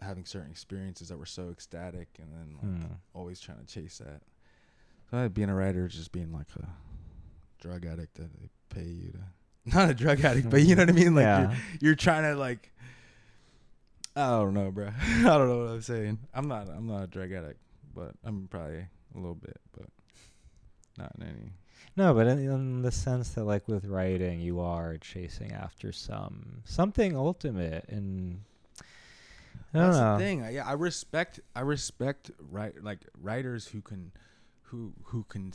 [0.02, 2.94] having certain experiences that were so ecstatic, and then like Hmm.
[3.14, 4.22] always trying to chase that.
[5.10, 6.68] So I- being a writer is just being like a
[7.60, 9.20] drug addict that they pay you to.
[9.78, 11.14] Not a drug addict, but you know what I mean.
[11.16, 11.42] Like yeah.
[11.42, 12.72] you're, you're trying to like.
[14.16, 14.88] I don't know, bro.
[15.02, 16.20] I don't know what I'm saying.
[16.34, 16.68] I'm not.
[16.70, 17.60] I'm not a drug addict,
[17.96, 18.80] but I'm probably
[19.14, 19.86] a little bit, but
[20.98, 21.52] not in any.
[21.96, 26.62] No, but in, in the sense that, like with writing, you are chasing after some
[26.66, 28.42] something ultimate, and
[29.74, 30.14] That's know.
[30.18, 30.44] the thing.
[30.44, 31.40] I, yeah, I respect.
[31.56, 34.12] I respect right like writers who can,
[34.64, 35.54] who who can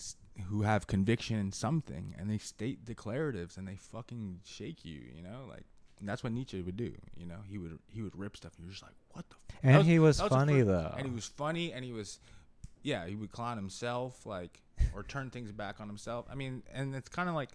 [0.48, 5.00] who have conviction in something and they state declaratives and they fucking shake you.
[5.14, 5.64] You know, like
[6.02, 6.92] that's what Nietzsche would do.
[7.16, 8.52] You know, he would he would rip stuff.
[8.56, 9.36] and You're just like, what the.
[9.50, 9.56] F-?
[9.62, 10.94] And was- he was was funny though.
[10.96, 12.18] and he was funny and he was
[12.82, 14.60] yeah he would clown himself like
[14.94, 17.48] or turn things back on himself i mean and it's kind of like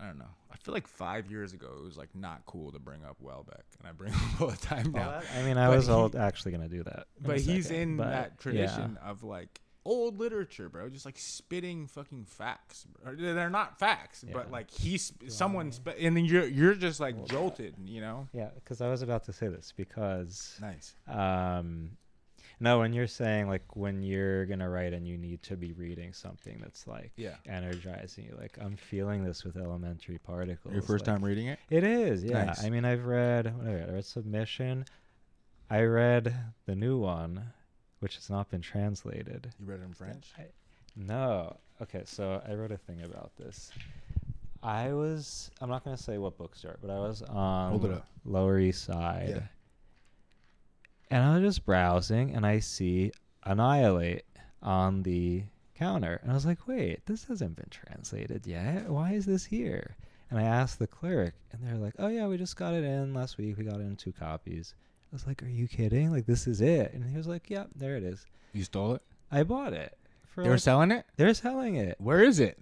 [0.00, 0.24] i don't know.
[0.50, 3.62] I feel like five years ago it was like not cool to bring up Houellebecq
[3.78, 5.10] and i bring him all the time now.
[5.10, 7.06] that- I mean, I But was he- old, actually gonna do that.
[7.20, 8.42] in but he's second, in but that yeah.
[8.42, 14.22] tradition of like old literature bro just like spitting fucking facts Or they're not facts
[14.32, 18.28] but like he's someone's sp- and then you're you're just like Well, jolted you know?
[18.34, 20.94] Yeah, because I was about to say this because nice.
[21.06, 21.92] um,
[22.60, 26.12] no, when you're saying like when you're gonna write and you need to be reading
[26.12, 30.72] something that's like yeah energizing you, like I'm feeling this with elementary particles.
[30.74, 32.44] your first like- time reading it It is, yeah.
[32.44, 32.64] Nice.
[32.64, 34.84] I mean, I've read, I read, I read Submission.
[35.70, 36.34] I read
[36.66, 37.42] the new one,
[38.00, 39.52] which has not been translated.
[39.60, 40.46] you read it in french I,
[40.96, 41.56] no.
[41.80, 43.70] Okay, so I wrote a thing about this.
[44.62, 47.92] I was, I'm not going to say what bookstore, but I was on Hold it
[47.92, 48.06] up.
[48.24, 49.28] Lower East Side.
[49.28, 49.40] Yeah.
[51.10, 53.12] And I was just browsing and I see
[53.44, 54.24] Annihilate
[54.62, 55.44] on the
[55.74, 56.18] counter.
[56.22, 58.88] And I was like, wait, this hasn't been translated yet.
[58.90, 59.96] Why is this here?
[60.30, 63.14] And I asked the clerk, and they're like, oh, yeah, we just got it in
[63.14, 63.56] last week.
[63.56, 64.74] We got in two copies.
[65.10, 66.12] I was like, are you kidding?
[66.12, 66.92] Like, this is it.
[66.92, 68.26] And he was like, yep, there it is.
[68.52, 69.02] you stole it
[69.32, 69.96] I bought it.
[70.36, 72.58] They were like- selling it they're selling it where is it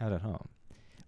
[0.00, 0.48] out at home.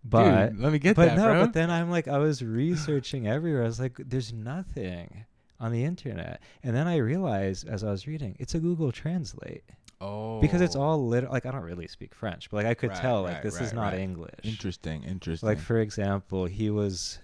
[0.05, 1.41] But Dude, let me get but that, no, bro.
[1.47, 3.63] but then I'm like I was researching everywhere.
[3.63, 5.25] I was like, there's nothing
[5.61, 6.41] on the internet.
[6.63, 9.65] And then I realized as I was reading, it's a Google Translate.
[10.01, 11.05] oh, Because it's all oh.
[11.05, 13.43] lit like I don't really speak French, but like I could Right, tell like right,
[13.43, 13.99] this is not right.
[14.01, 14.35] English.
[14.45, 15.03] interesting.
[15.05, 15.49] Interesting.
[15.49, 17.19] Like for example, he was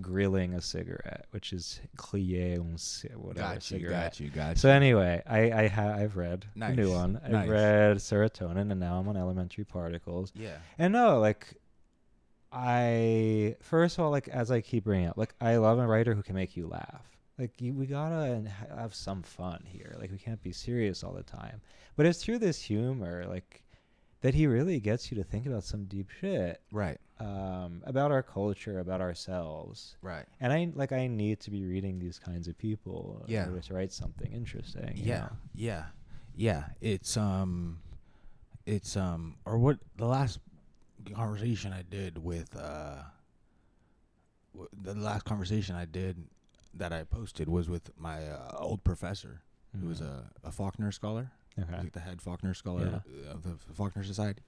[0.00, 4.02] grilling a cigarette, which is clié un ci- whatever got you, cigarette.
[4.12, 4.56] got you, got you.
[4.56, 7.20] So anyway, I I ha- I've read the new Nice, one.
[7.24, 7.48] I've nice.
[7.48, 10.30] read serotonin, and now I'm on elementary particles.
[10.36, 11.54] yeah, And no, like
[12.52, 16.14] I first of all, like as I keep bringing up, like I love a writer
[16.14, 17.04] who can make you laugh.
[17.40, 18.42] Like you, we gotta
[18.76, 19.96] have some fun here.
[19.98, 21.62] Like we can't be serious all the time.
[21.96, 23.64] But it's through this humor, like
[24.20, 28.22] that he really gets you to think about some deep shit right, um, about our
[28.22, 29.96] culture, about ourselves.
[30.02, 30.26] right.
[30.38, 33.44] And I like I need to be reading these kinds of people Yeah.
[33.44, 34.92] in order to write something interesting.
[34.96, 35.30] Yeah, know?
[35.54, 35.84] yeah,
[36.36, 36.64] yeah.
[36.82, 37.78] It's um,
[38.66, 40.40] it's um, or what the last
[41.14, 42.96] conversation I did with uh,
[44.52, 46.18] w- the last conversation I did
[46.74, 49.42] that I posted was with my uh, old professor,
[49.80, 50.06] who was Mhm.
[50.44, 51.30] a, a Faulkner scholar.
[51.58, 51.76] Okay.
[51.78, 54.42] like the head Faulkner scholar of the Faulkner Society.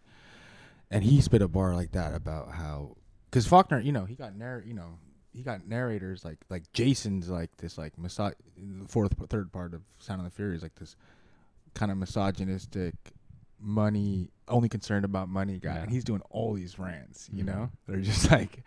[0.90, 2.96] And he spit a bar like that about how,
[3.28, 4.98] because Faulkner, you know, he got narr, you know,
[5.32, 9.82] he got narrators like like Jason's like this like miso- the fourth third part of
[9.98, 10.94] Sound of the Fury is like this
[11.74, 12.94] kind of misogynistic
[13.58, 15.82] money only concerned about money guy Yeah.
[15.82, 17.46] and he's doing all these rants you Mhm.
[17.46, 18.62] know they're just like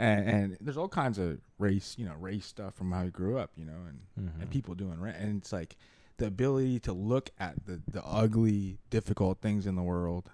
[0.00, 3.38] and, and there's all kinds of race, you know, race stuff from how he grew
[3.38, 4.40] up, you know, and Mhm.
[4.42, 5.76] and people doing right, and it's like
[6.16, 10.30] the ability to look at the the ugly, difficult things in the world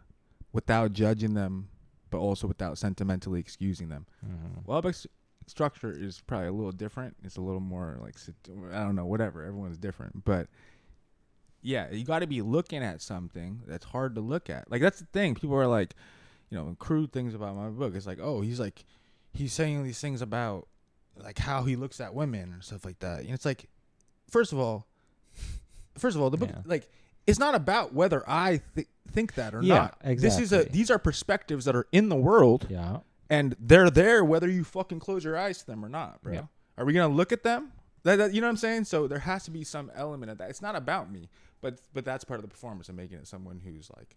[0.52, 1.68] without judging them,
[2.10, 4.06] but also without sentimentally excusing them.
[4.24, 4.64] Mhm.
[4.66, 5.06] Houellebecq's
[5.47, 7.16] structure is probably a little different.
[7.22, 8.16] It's a little more like
[8.72, 9.44] I don't know, whatever.
[9.44, 10.48] Everyone's different, but
[11.62, 14.70] yeah, you got to be looking at something that's hard to look at.
[14.70, 15.34] Like that's the thing.
[15.34, 15.94] People are like,
[16.51, 17.94] you know, crude things about my book.
[17.97, 18.84] It's like, oh, he's like,
[19.36, 20.66] he's saying these things about
[21.16, 23.20] like how he looks at women and stuff like that.
[23.20, 23.68] And it's like,
[24.30, 24.86] first of all,
[25.96, 26.62] first of all, the book Yeah.
[26.64, 26.90] like
[27.26, 30.18] it's not about whether I th- think that or Yeah, not.
[30.18, 32.98] This is a these are perspectives that are in the world Yeah.
[33.30, 36.32] and they're there whether you fucking close your eyes to them or not, bro.
[36.34, 36.42] Yeah.
[36.78, 37.72] Are we gonna look at them?
[38.02, 38.84] That, that- you know what I'm saying?
[38.84, 40.50] So there has to be some element of that.
[40.50, 41.28] It's not about me,
[41.60, 44.16] but but that's part of the performance of making it someone who's like,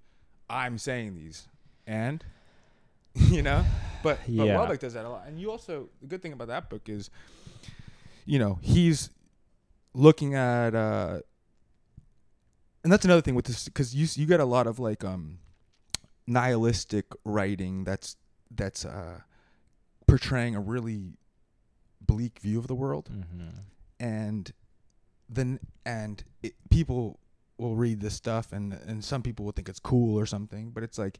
[0.49, 1.47] I'm saying these,
[1.87, 2.23] and
[3.31, 3.63] you know,
[4.03, 4.55] but but Yeah.
[4.57, 5.27] Houellebecq does that a lot.
[5.27, 7.09] And you also the good thing about that book is,
[8.25, 9.09] you know, he's
[9.93, 11.19] looking at, uh
[12.83, 15.39] and that's another thing with this because you you get a lot of like um
[16.27, 18.15] nihilistic writing that's
[18.51, 19.19] that's uh
[20.07, 21.13] portraying a really
[22.01, 23.51] bleak view of the world Mhm.
[23.99, 24.51] and
[25.27, 27.19] then and it, people
[27.57, 30.81] will read this stuff and and some people will think it's cool or something but
[30.83, 31.17] it's like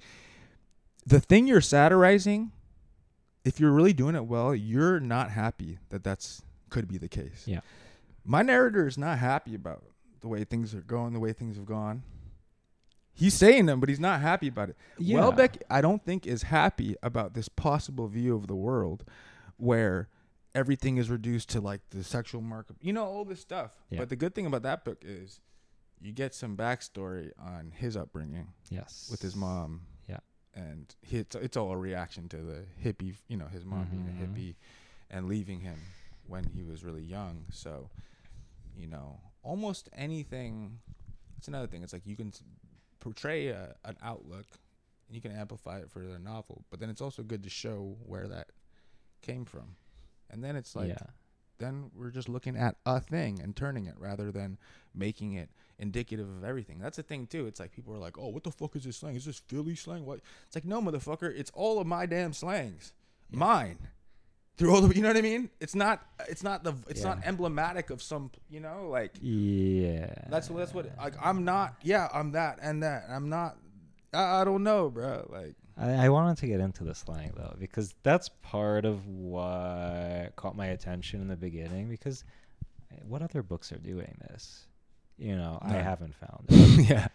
[1.06, 2.52] the thing you're satirizing
[3.46, 7.44] if you're really doing it well you're not happy that that's could be the case
[7.46, 7.62] Yeah.
[8.26, 9.84] my narrator is not happy about
[10.22, 12.04] the way things are going the way things have gone
[13.14, 15.20] he's saying them but he's not happy about it Yeah.
[15.20, 19.04] Houellebecq, I don't think, is happy about this possible view of the world
[19.58, 20.10] where
[20.56, 23.72] everything is reduced to like the sexual markup, you know, all this stuff.
[23.90, 24.00] Yeah.
[24.00, 25.40] But the good thing about that book is
[26.02, 29.08] you get some backstory on his upbringing Yes.
[29.12, 29.82] with his mom.
[30.54, 34.08] And he, it's, it's all a reaction to the hippie, you know, his mom being
[34.08, 34.34] a Mhm.
[34.36, 34.56] hippie
[35.10, 35.80] and leaving him
[36.28, 37.46] when he was really young.
[37.52, 37.90] So,
[38.76, 40.80] you know, almost anything.
[41.38, 41.84] It's another thing.
[41.84, 42.34] It's like you can
[43.00, 44.46] portray a, an outlook
[45.08, 47.96] and you can amplify it for the novel, but then it's also good to show
[48.06, 48.50] where that
[49.22, 49.76] came from.
[50.30, 51.08] And then it's like, yeah.
[51.58, 54.58] then we're just looking at a thing and turning it rather than
[54.94, 55.50] making it
[55.80, 56.78] indicative of everything.
[56.80, 57.48] That's the thing too.
[57.48, 59.16] It's like people are like, "Oh, what the fuck is this slang?
[59.16, 60.20] Is this Philly slang?" What?
[60.46, 61.34] It's like, no, motherfucker.
[61.36, 62.94] It's all of my damn slangs,
[63.32, 63.40] Yeah.
[63.40, 63.78] mine.
[64.58, 65.50] Through all the, you know what I mean?
[65.62, 66.06] It's not.
[66.28, 66.74] It's not the.
[66.90, 68.30] It's not emblematic of some.
[68.50, 70.14] You know, like Yeah.
[70.30, 70.90] that's that's what.
[70.98, 71.76] Like I'm not.
[71.82, 73.06] Yeah, I'm that and that.
[73.10, 73.56] I'm not.
[74.14, 75.26] I, I don't know, bro.
[75.32, 80.34] Like I, I wanted to get into the slang though because that's part of what
[80.36, 81.88] caught my attention in the beginning.
[81.88, 82.26] Because
[82.92, 84.66] eh, what other books are doing this?
[85.20, 87.08] You know, I haven't found it yeah,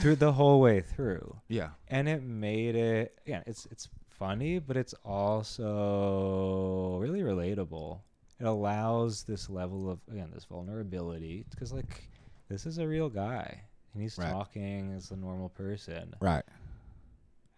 [0.00, 3.18] through the whole way through, yeah, and it made it.
[3.26, 3.88] Yeah, it's it's
[4.18, 8.00] funny, but it's also really relatable.
[8.38, 12.08] It allows this level of again this vulnerability because like
[12.48, 13.62] this is a real guy
[13.92, 14.30] and he's Right.
[14.30, 16.14] talking as a normal person.
[16.20, 16.44] right.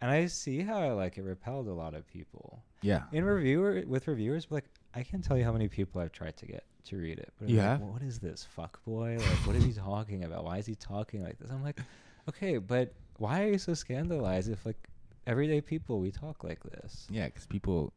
[0.00, 2.64] And I see how like it repelled a lot of people.
[2.82, 4.64] Yeah, In reviewer with reviewers, like
[4.94, 7.32] I can't tell you how many people I've tried to get to read it.
[7.38, 9.16] But I'm You like, what is this fuck boy?
[9.18, 10.44] Like what is he talking about?
[10.44, 11.50] Why is he talking like this?
[11.50, 11.80] I'm like,
[12.28, 14.88] okay, but why are you so scandalized if like
[15.26, 17.06] everyday people we talk like this?
[17.10, 17.92] yeah, because people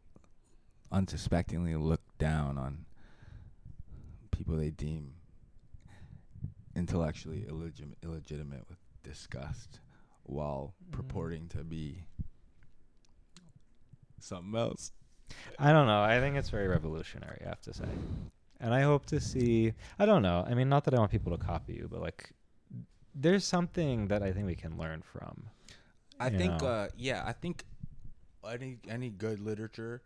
[0.92, 2.86] unsuspectingly look down on
[4.32, 5.14] people they deem
[6.76, 9.80] intellectually illegitimate, illegitimate with disgust,
[10.24, 10.92] while Mm.
[10.92, 12.04] purporting to be
[14.20, 14.92] something else.
[15.58, 16.02] I don't know.
[16.02, 17.88] I think it's very revolutionary, I have to say.
[18.60, 20.46] And I hope to see I don't know.
[20.48, 22.32] I mean not that I want people to copy you, but like
[23.16, 25.46] there's something that I think we can learn from.
[26.20, 27.64] I think, uh, yeah, I think
[28.50, 30.02] any any good literature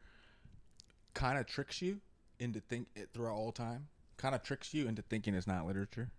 [1.13, 1.99] kind of tricks you
[2.39, 3.87] into think it throughout all time.
[4.17, 6.11] Kind of tricks you into thinking it's not literature.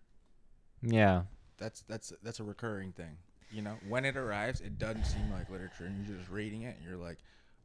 [0.82, 1.22] Yeah.
[1.58, 3.16] That's that's that's a recurring thing.
[3.50, 6.76] You know, when it arrives, it doesn't seem like literature, and you're just reading it,
[6.76, 7.18] and you're like,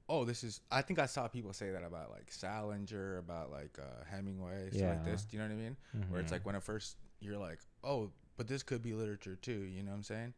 [0.07, 3.77] "Oh, this is." I think I saw people say that about like Salinger, about like
[3.79, 5.23] uh, Hemingway, stuff like this.
[5.25, 5.77] Do you know what I mean?
[6.09, 6.35] Where it's Mhm.
[6.35, 9.91] like when at first you're like, "Oh, but this could be literature too." You know
[9.91, 10.33] what I'm saying?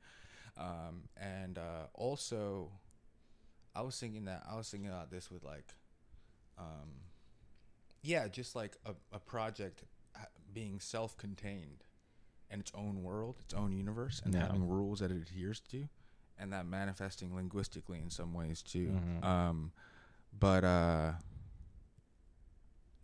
[0.57, 2.71] Um, and uh, also,
[3.75, 5.73] I was thinking that I was thinking about this with like,
[6.57, 6.89] um,
[8.01, 9.83] yeah, just like a, a project
[10.53, 11.83] being self-contained
[12.49, 14.41] in its own world, its own universe, and Yeah.
[14.43, 15.87] having rules that it adheres to,
[16.39, 18.89] and that manifesting linguistically in some ways too.
[18.89, 19.23] Mhm.
[19.23, 19.71] Um,
[20.37, 21.13] but uh,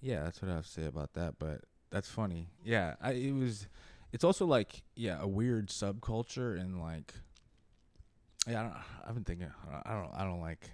[0.02, 1.36] yeah, that's what I have to say about that.
[1.40, 2.50] But that's funny.
[2.64, 3.68] Yeah, I, it was.
[4.12, 7.14] It's also like yeah, a weird subculture and like.
[8.48, 8.76] Yeah, I don't.
[9.08, 9.52] I've been thinking.
[9.86, 10.12] I don't.
[10.14, 10.70] I don't like.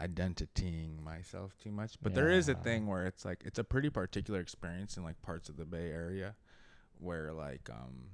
[0.00, 1.96] identitying myself too much.
[2.02, 5.22] But there is a thing where it's like it's a pretty particular experience in like
[5.22, 6.34] parts of the Bay Area
[6.98, 8.10] where like um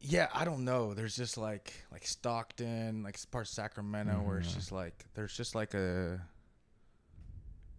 [0.00, 0.94] yeah, I don't know.
[0.94, 4.54] There's just like like Stockton, like parts of Sacramento where it's Mhm.
[4.54, 6.20] just like there's just like a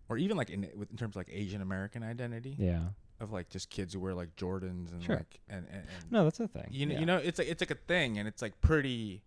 [0.09, 2.89] or even like in in terms of like Asian American identity Yeah.
[3.19, 5.17] of like just kids who wear like Jordans and Sure.
[5.17, 6.67] like and, and, and No, that's a thing.
[6.71, 6.99] you know, yeah.
[6.99, 9.21] you know, it's like it's like a thing, and it's like pretty,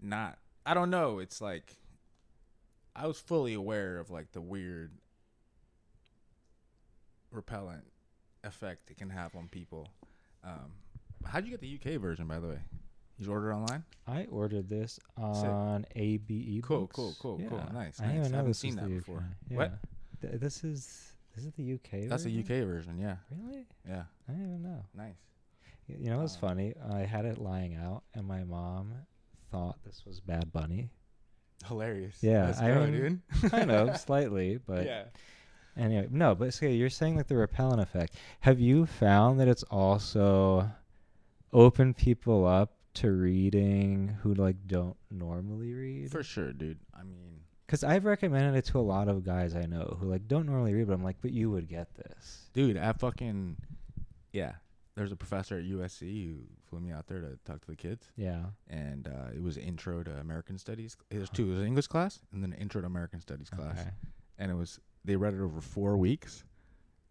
[0.00, 0.38] not.
[0.66, 1.18] I don't know.
[1.18, 1.76] It's like,
[2.96, 4.92] I was fully aware of like the weird,
[7.30, 7.84] repellent
[8.44, 9.88] effect it can have on people.
[10.44, 10.72] Um,
[11.28, 12.58] how'd you get the UK version, by the way?
[13.18, 13.84] You ordered online?
[14.06, 16.62] I ordered this on ABE.
[16.62, 17.62] Cool, cool, cool, cool.
[17.72, 18.16] Nice, I nice.
[18.18, 19.24] even I haven't seen that before.
[19.50, 19.56] UK.
[19.56, 19.72] What?
[20.22, 22.08] Th- This is this is the UK.
[22.08, 22.62] That's the version?
[22.62, 22.98] UK version.
[22.98, 23.66] Yeah, Really?
[23.88, 24.02] yeah.
[24.28, 24.84] I didn't even know.
[24.94, 25.16] Nice.
[25.88, 26.74] Y- You know what's Um, funny?
[26.92, 28.92] I had it lying out, and my mom
[29.50, 30.90] thought this was Bad Bunny.
[31.66, 32.22] Hilarious.
[32.22, 33.20] Yeah, Let's I go, mean, dude.
[33.50, 35.04] kind of, slightly, but yeah.
[35.76, 36.36] anyway, no.
[36.36, 38.14] But so you're saying like the repellent effect.
[38.40, 40.70] Have you found that it's also
[41.52, 46.10] opened people up to reading who like don't normally read?
[46.10, 46.78] For sure, dude.
[46.98, 50.26] I mean, Because I've recommended it to a lot of guys I know who like
[50.28, 52.48] don't normally read, but I'm like, but you would get this.
[52.52, 53.56] dude, I fucking
[54.32, 54.52] yeah.
[54.96, 56.38] There's a professor at USC who
[56.68, 58.46] flew me out there to talk to the kids, Yeah.
[58.68, 60.96] and uh, it was intro to American Studies.
[61.08, 61.46] There's two.
[61.46, 63.90] It was an English class and then an intro to American Studies class, Okay.
[64.38, 66.42] and it was they read it over four weeks,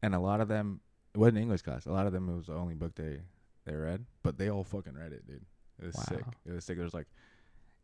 [0.04, 0.82] and a lot of them
[1.14, 1.86] it wasn't English class.
[1.86, 3.22] A lot of them it was the only book they
[3.68, 5.46] they read, but they all fucking read it, dude.
[5.82, 6.24] It was sick.
[6.46, 6.78] It was sick.
[6.80, 7.08] It was like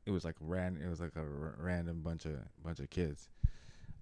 [0.05, 0.80] it was like ran.
[0.84, 3.30] It was like a r- random bunch of bunch of kids.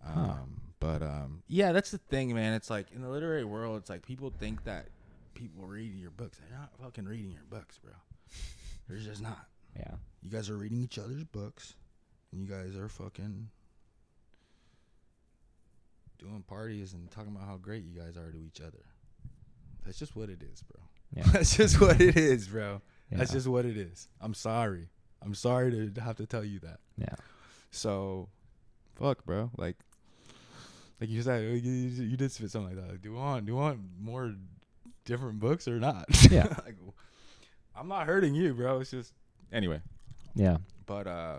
[0.05, 0.35] Um, Huh.
[0.79, 2.53] but um, yeah, that's the thing, man.
[2.53, 4.87] It's like in the literary world, it's like people think that
[5.33, 6.37] people reading your books.
[6.39, 7.91] They're not fucking reading your books, bro.
[8.87, 9.45] They're just not.
[9.75, 9.95] Yeah.
[10.21, 11.75] You guys are reading each other's books,
[12.31, 13.49] and you guys are fucking
[16.19, 18.83] doing parties and talking about how great you guys are to each other.
[19.85, 20.81] That's just what it is, bro.
[21.15, 21.23] Yeah.
[21.33, 22.81] That's just what it is, bro.
[23.11, 24.07] That's just what it is.
[24.21, 24.87] I'm sorry.
[25.21, 26.79] I'm sorry to have to tell you that.
[26.97, 27.15] Yeah.
[27.69, 28.29] So,
[28.95, 29.51] fuck, bro.
[29.57, 29.75] Like,
[30.99, 32.91] like you said, you, you, did spit something like that.
[32.91, 34.33] Like, do you want, do you want more
[35.03, 36.05] different books or not?
[36.31, 36.47] Yeah.
[36.65, 36.75] like,
[37.75, 38.79] I'm not hurting you, bro.
[38.79, 39.13] It's just
[39.51, 39.81] anyway.
[40.35, 40.57] Yeah.
[40.85, 41.37] But uh,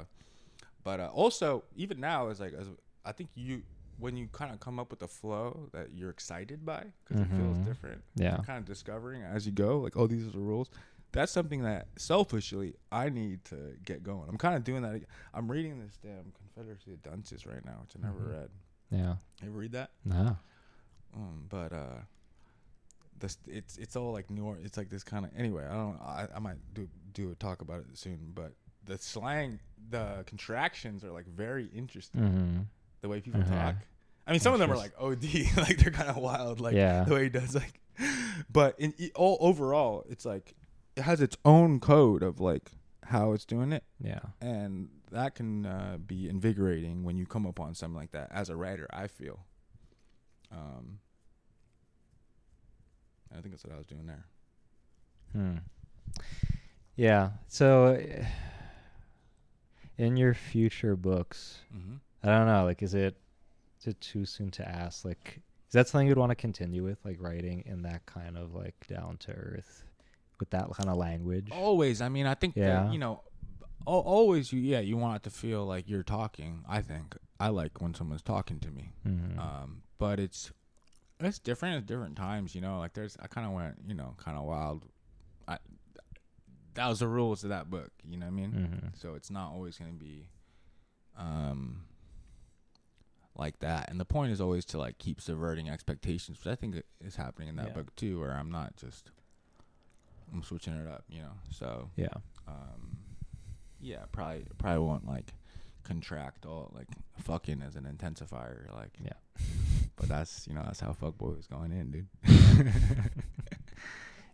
[0.85, 2.67] but uh, also even now is like as
[3.05, 3.63] I think you
[3.99, 7.29] when you kind of come up with a flow that you're excited by because it
[7.29, 7.65] feels Mhm.
[7.65, 8.03] different.
[8.17, 8.37] Yeah.
[8.37, 10.71] You're kind of discovering as you go, like, oh, these are the rules.
[11.13, 14.29] That's something that selfishly I need to get going.
[14.29, 15.03] I'm kind of doing that.
[15.35, 18.31] I'm reading this damn Confederacy of Dunces right now, which I never Mhm.
[18.31, 18.51] read.
[18.91, 19.17] Yeah.
[19.43, 19.91] You ever read that?
[20.05, 20.37] No.
[21.15, 22.01] Um, but uh,
[23.19, 24.67] this it's it's all like New Orleans.
[24.67, 25.67] It's like this kind of anyway.
[25.67, 26.01] I don't.
[26.01, 28.33] I, I might do do a talk about it soon.
[28.35, 28.55] But
[28.85, 29.61] the slang,
[29.91, 32.21] the contractions are like very interesting.
[32.23, 32.61] Mm-hmm.
[33.03, 33.55] The way people Uh-huh.
[33.55, 33.77] talk.
[34.27, 35.25] I mean, some of them are like OD,
[35.57, 37.05] like they're kind of wild, like Yeah.
[37.05, 37.81] the way he does, like.
[38.51, 40.55] But in all overall, it's like
[40.97, 42.71] it has its own code of like
[43.05, 44.21] how it's doing it, Yeah.
[44.41, 48.57] and that can uh, be invigorating when you come upon something like that as a
[48.57, 48.87] writer.
[48.93, 49.45] I feel.
[50.51, 51.01] Um,
[53.37, 54.25] I think that's what I was doing there.
[55.33, 55.57] Hmm.
[56.97, 57.31] Yeah.
[57.49, 58.01] So,
[59.99, 61.97] in your future books, Mm-hmm.
[62.23, 62.65] I don't know.
[62.65, 63.17] Like, is it
[63.81, 65.05] is it too soon to ask?
[65.05, 68.55] Like, is that something you'd want to continue with, like writing in that kind of
[68.55, 69.85] like down to earth,
[70.39, 71.49] with that kind of language?
[71.51, 72.01] Always.
[72.01, 72.85] I mean, I think Yeah.
[72.85, 73.23] that you know,
[73.85, 76.65] always you yeah you want it to feel like you're talking.
[76.69, 78.93] I think I like when someone's talking to me.
[79.07, 79.39] Mhm.
[79.39, 80.53] Um, but it's
[81.19, 82.55] it's different at different times.
[82.55, 84.87] You know, like there's I kind of went you know kind of wild.
[85.49, 85.59] I
[86.75, 87.91] that was the rules of that book.
[88.05, 88.53] You know what I mean?
[88.95, 89.01] Mhm.
[89.01, 90.29] So it's not always going to be
[91.19, 91.85] um
[93.37, 93.91] like that.
[93.91, 97.49] And the point is always to like keep subverting expectations, which I think is happening
[97.49, 97.73] in that Yeah.
[97.75, 99.11] book too, where I'm not just
[100.33, 101.33] I'm switching it up, you know.
[101.51, 102.09] So Yeah.
[102.47, 102.99] um
[103.81, 105.33] yeah, probably probably won't like
[105.83, 106.87] contract all like
[107.19, 109.45] fucking as an intensifier like Yeah.
[109.97, 112.09] but that's you know that's how Fuccboi was going in dude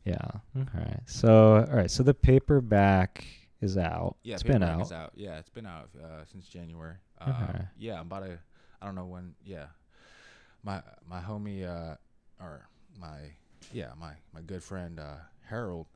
[0.05, 0.17] Yeah.
[0.57, 1.01] All right.
[1.07, 1.91] So, all right.
[1.91, 3.27] So the paperback
[3.61, 4.17] is out.
[4.23, 4.81] yeah it's been out.
[4.83, 7.31] is out yeah it's been out uh, since january Okay.
[7.33, 8.39] um, yeah i'm about to
[8.81, 9.67] i don't know when yeah
[10.63, 11.97] my my homie uh
[12.41, 12.69] or
[12.99, 13.19] my
[13.73, 15.17] yeah my my good friend uh
[15.49, 15.87] harold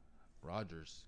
[0.42, 1.04] rogers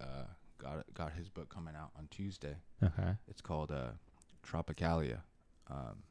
[0.00, 0.24] uh
[0.58, 3.12] got got his book coming out on tuesday Okay.
[3.28, 3.92] It's called uh,
[4.46, 5.20] Tropicalia,
[5.70, 6.02] um,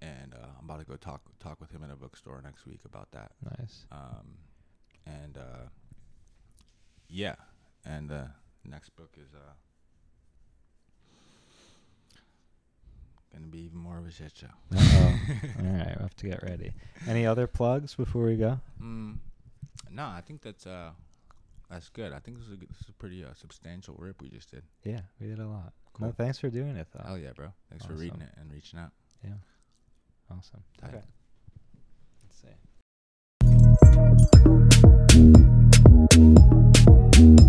[0.00, 2.80] and uh, I'm about to go talk talk with him in a bookstore next week
[2.84, 3.32] about that.
[3.58, 3.84] Nice.
[3.90, 4.38] Um,
[5.06, 5.66] and uh,
[7.08, 7.34] yeah,
[7.84, 8.30] and the
[8.64, 9.52] next book is uh,
[13.32, 14.46] Gonna be even more of a shit show.
[14.74, 15.18] oh
[15.58, 16.72] All right, we have to get ready.
[17.08, 18.60] Any other plugs before we go?
[18.82, 19.16] Mm,
[19.90, 20.90] no, I think that's uh,
[21.70, 22.12] that's good.
[22.12, 24.50] I think this is a, good, this is a pretty uh, substantial rip we just
[24.50, 24.64] did.
[24.84, 25.72] Yeah, we did a lot.
[25.94, 26.12] Cool.
[26.16, 27.04] Thanks for doing it though.
[27.08, 27.52] Oh yeah, bro.
[27.70, 27.96] Thanks awesome.
[27.96, 28.90] for reading it and reaching out.
[29.24, 29.30] Yeah.
[30.30, 30.62] Awesome.
[30.80, 30.94] Tight.
[30.94, 31.02] Okay.
[32.22, 32.42] Let's
[37.38, 37.48] see.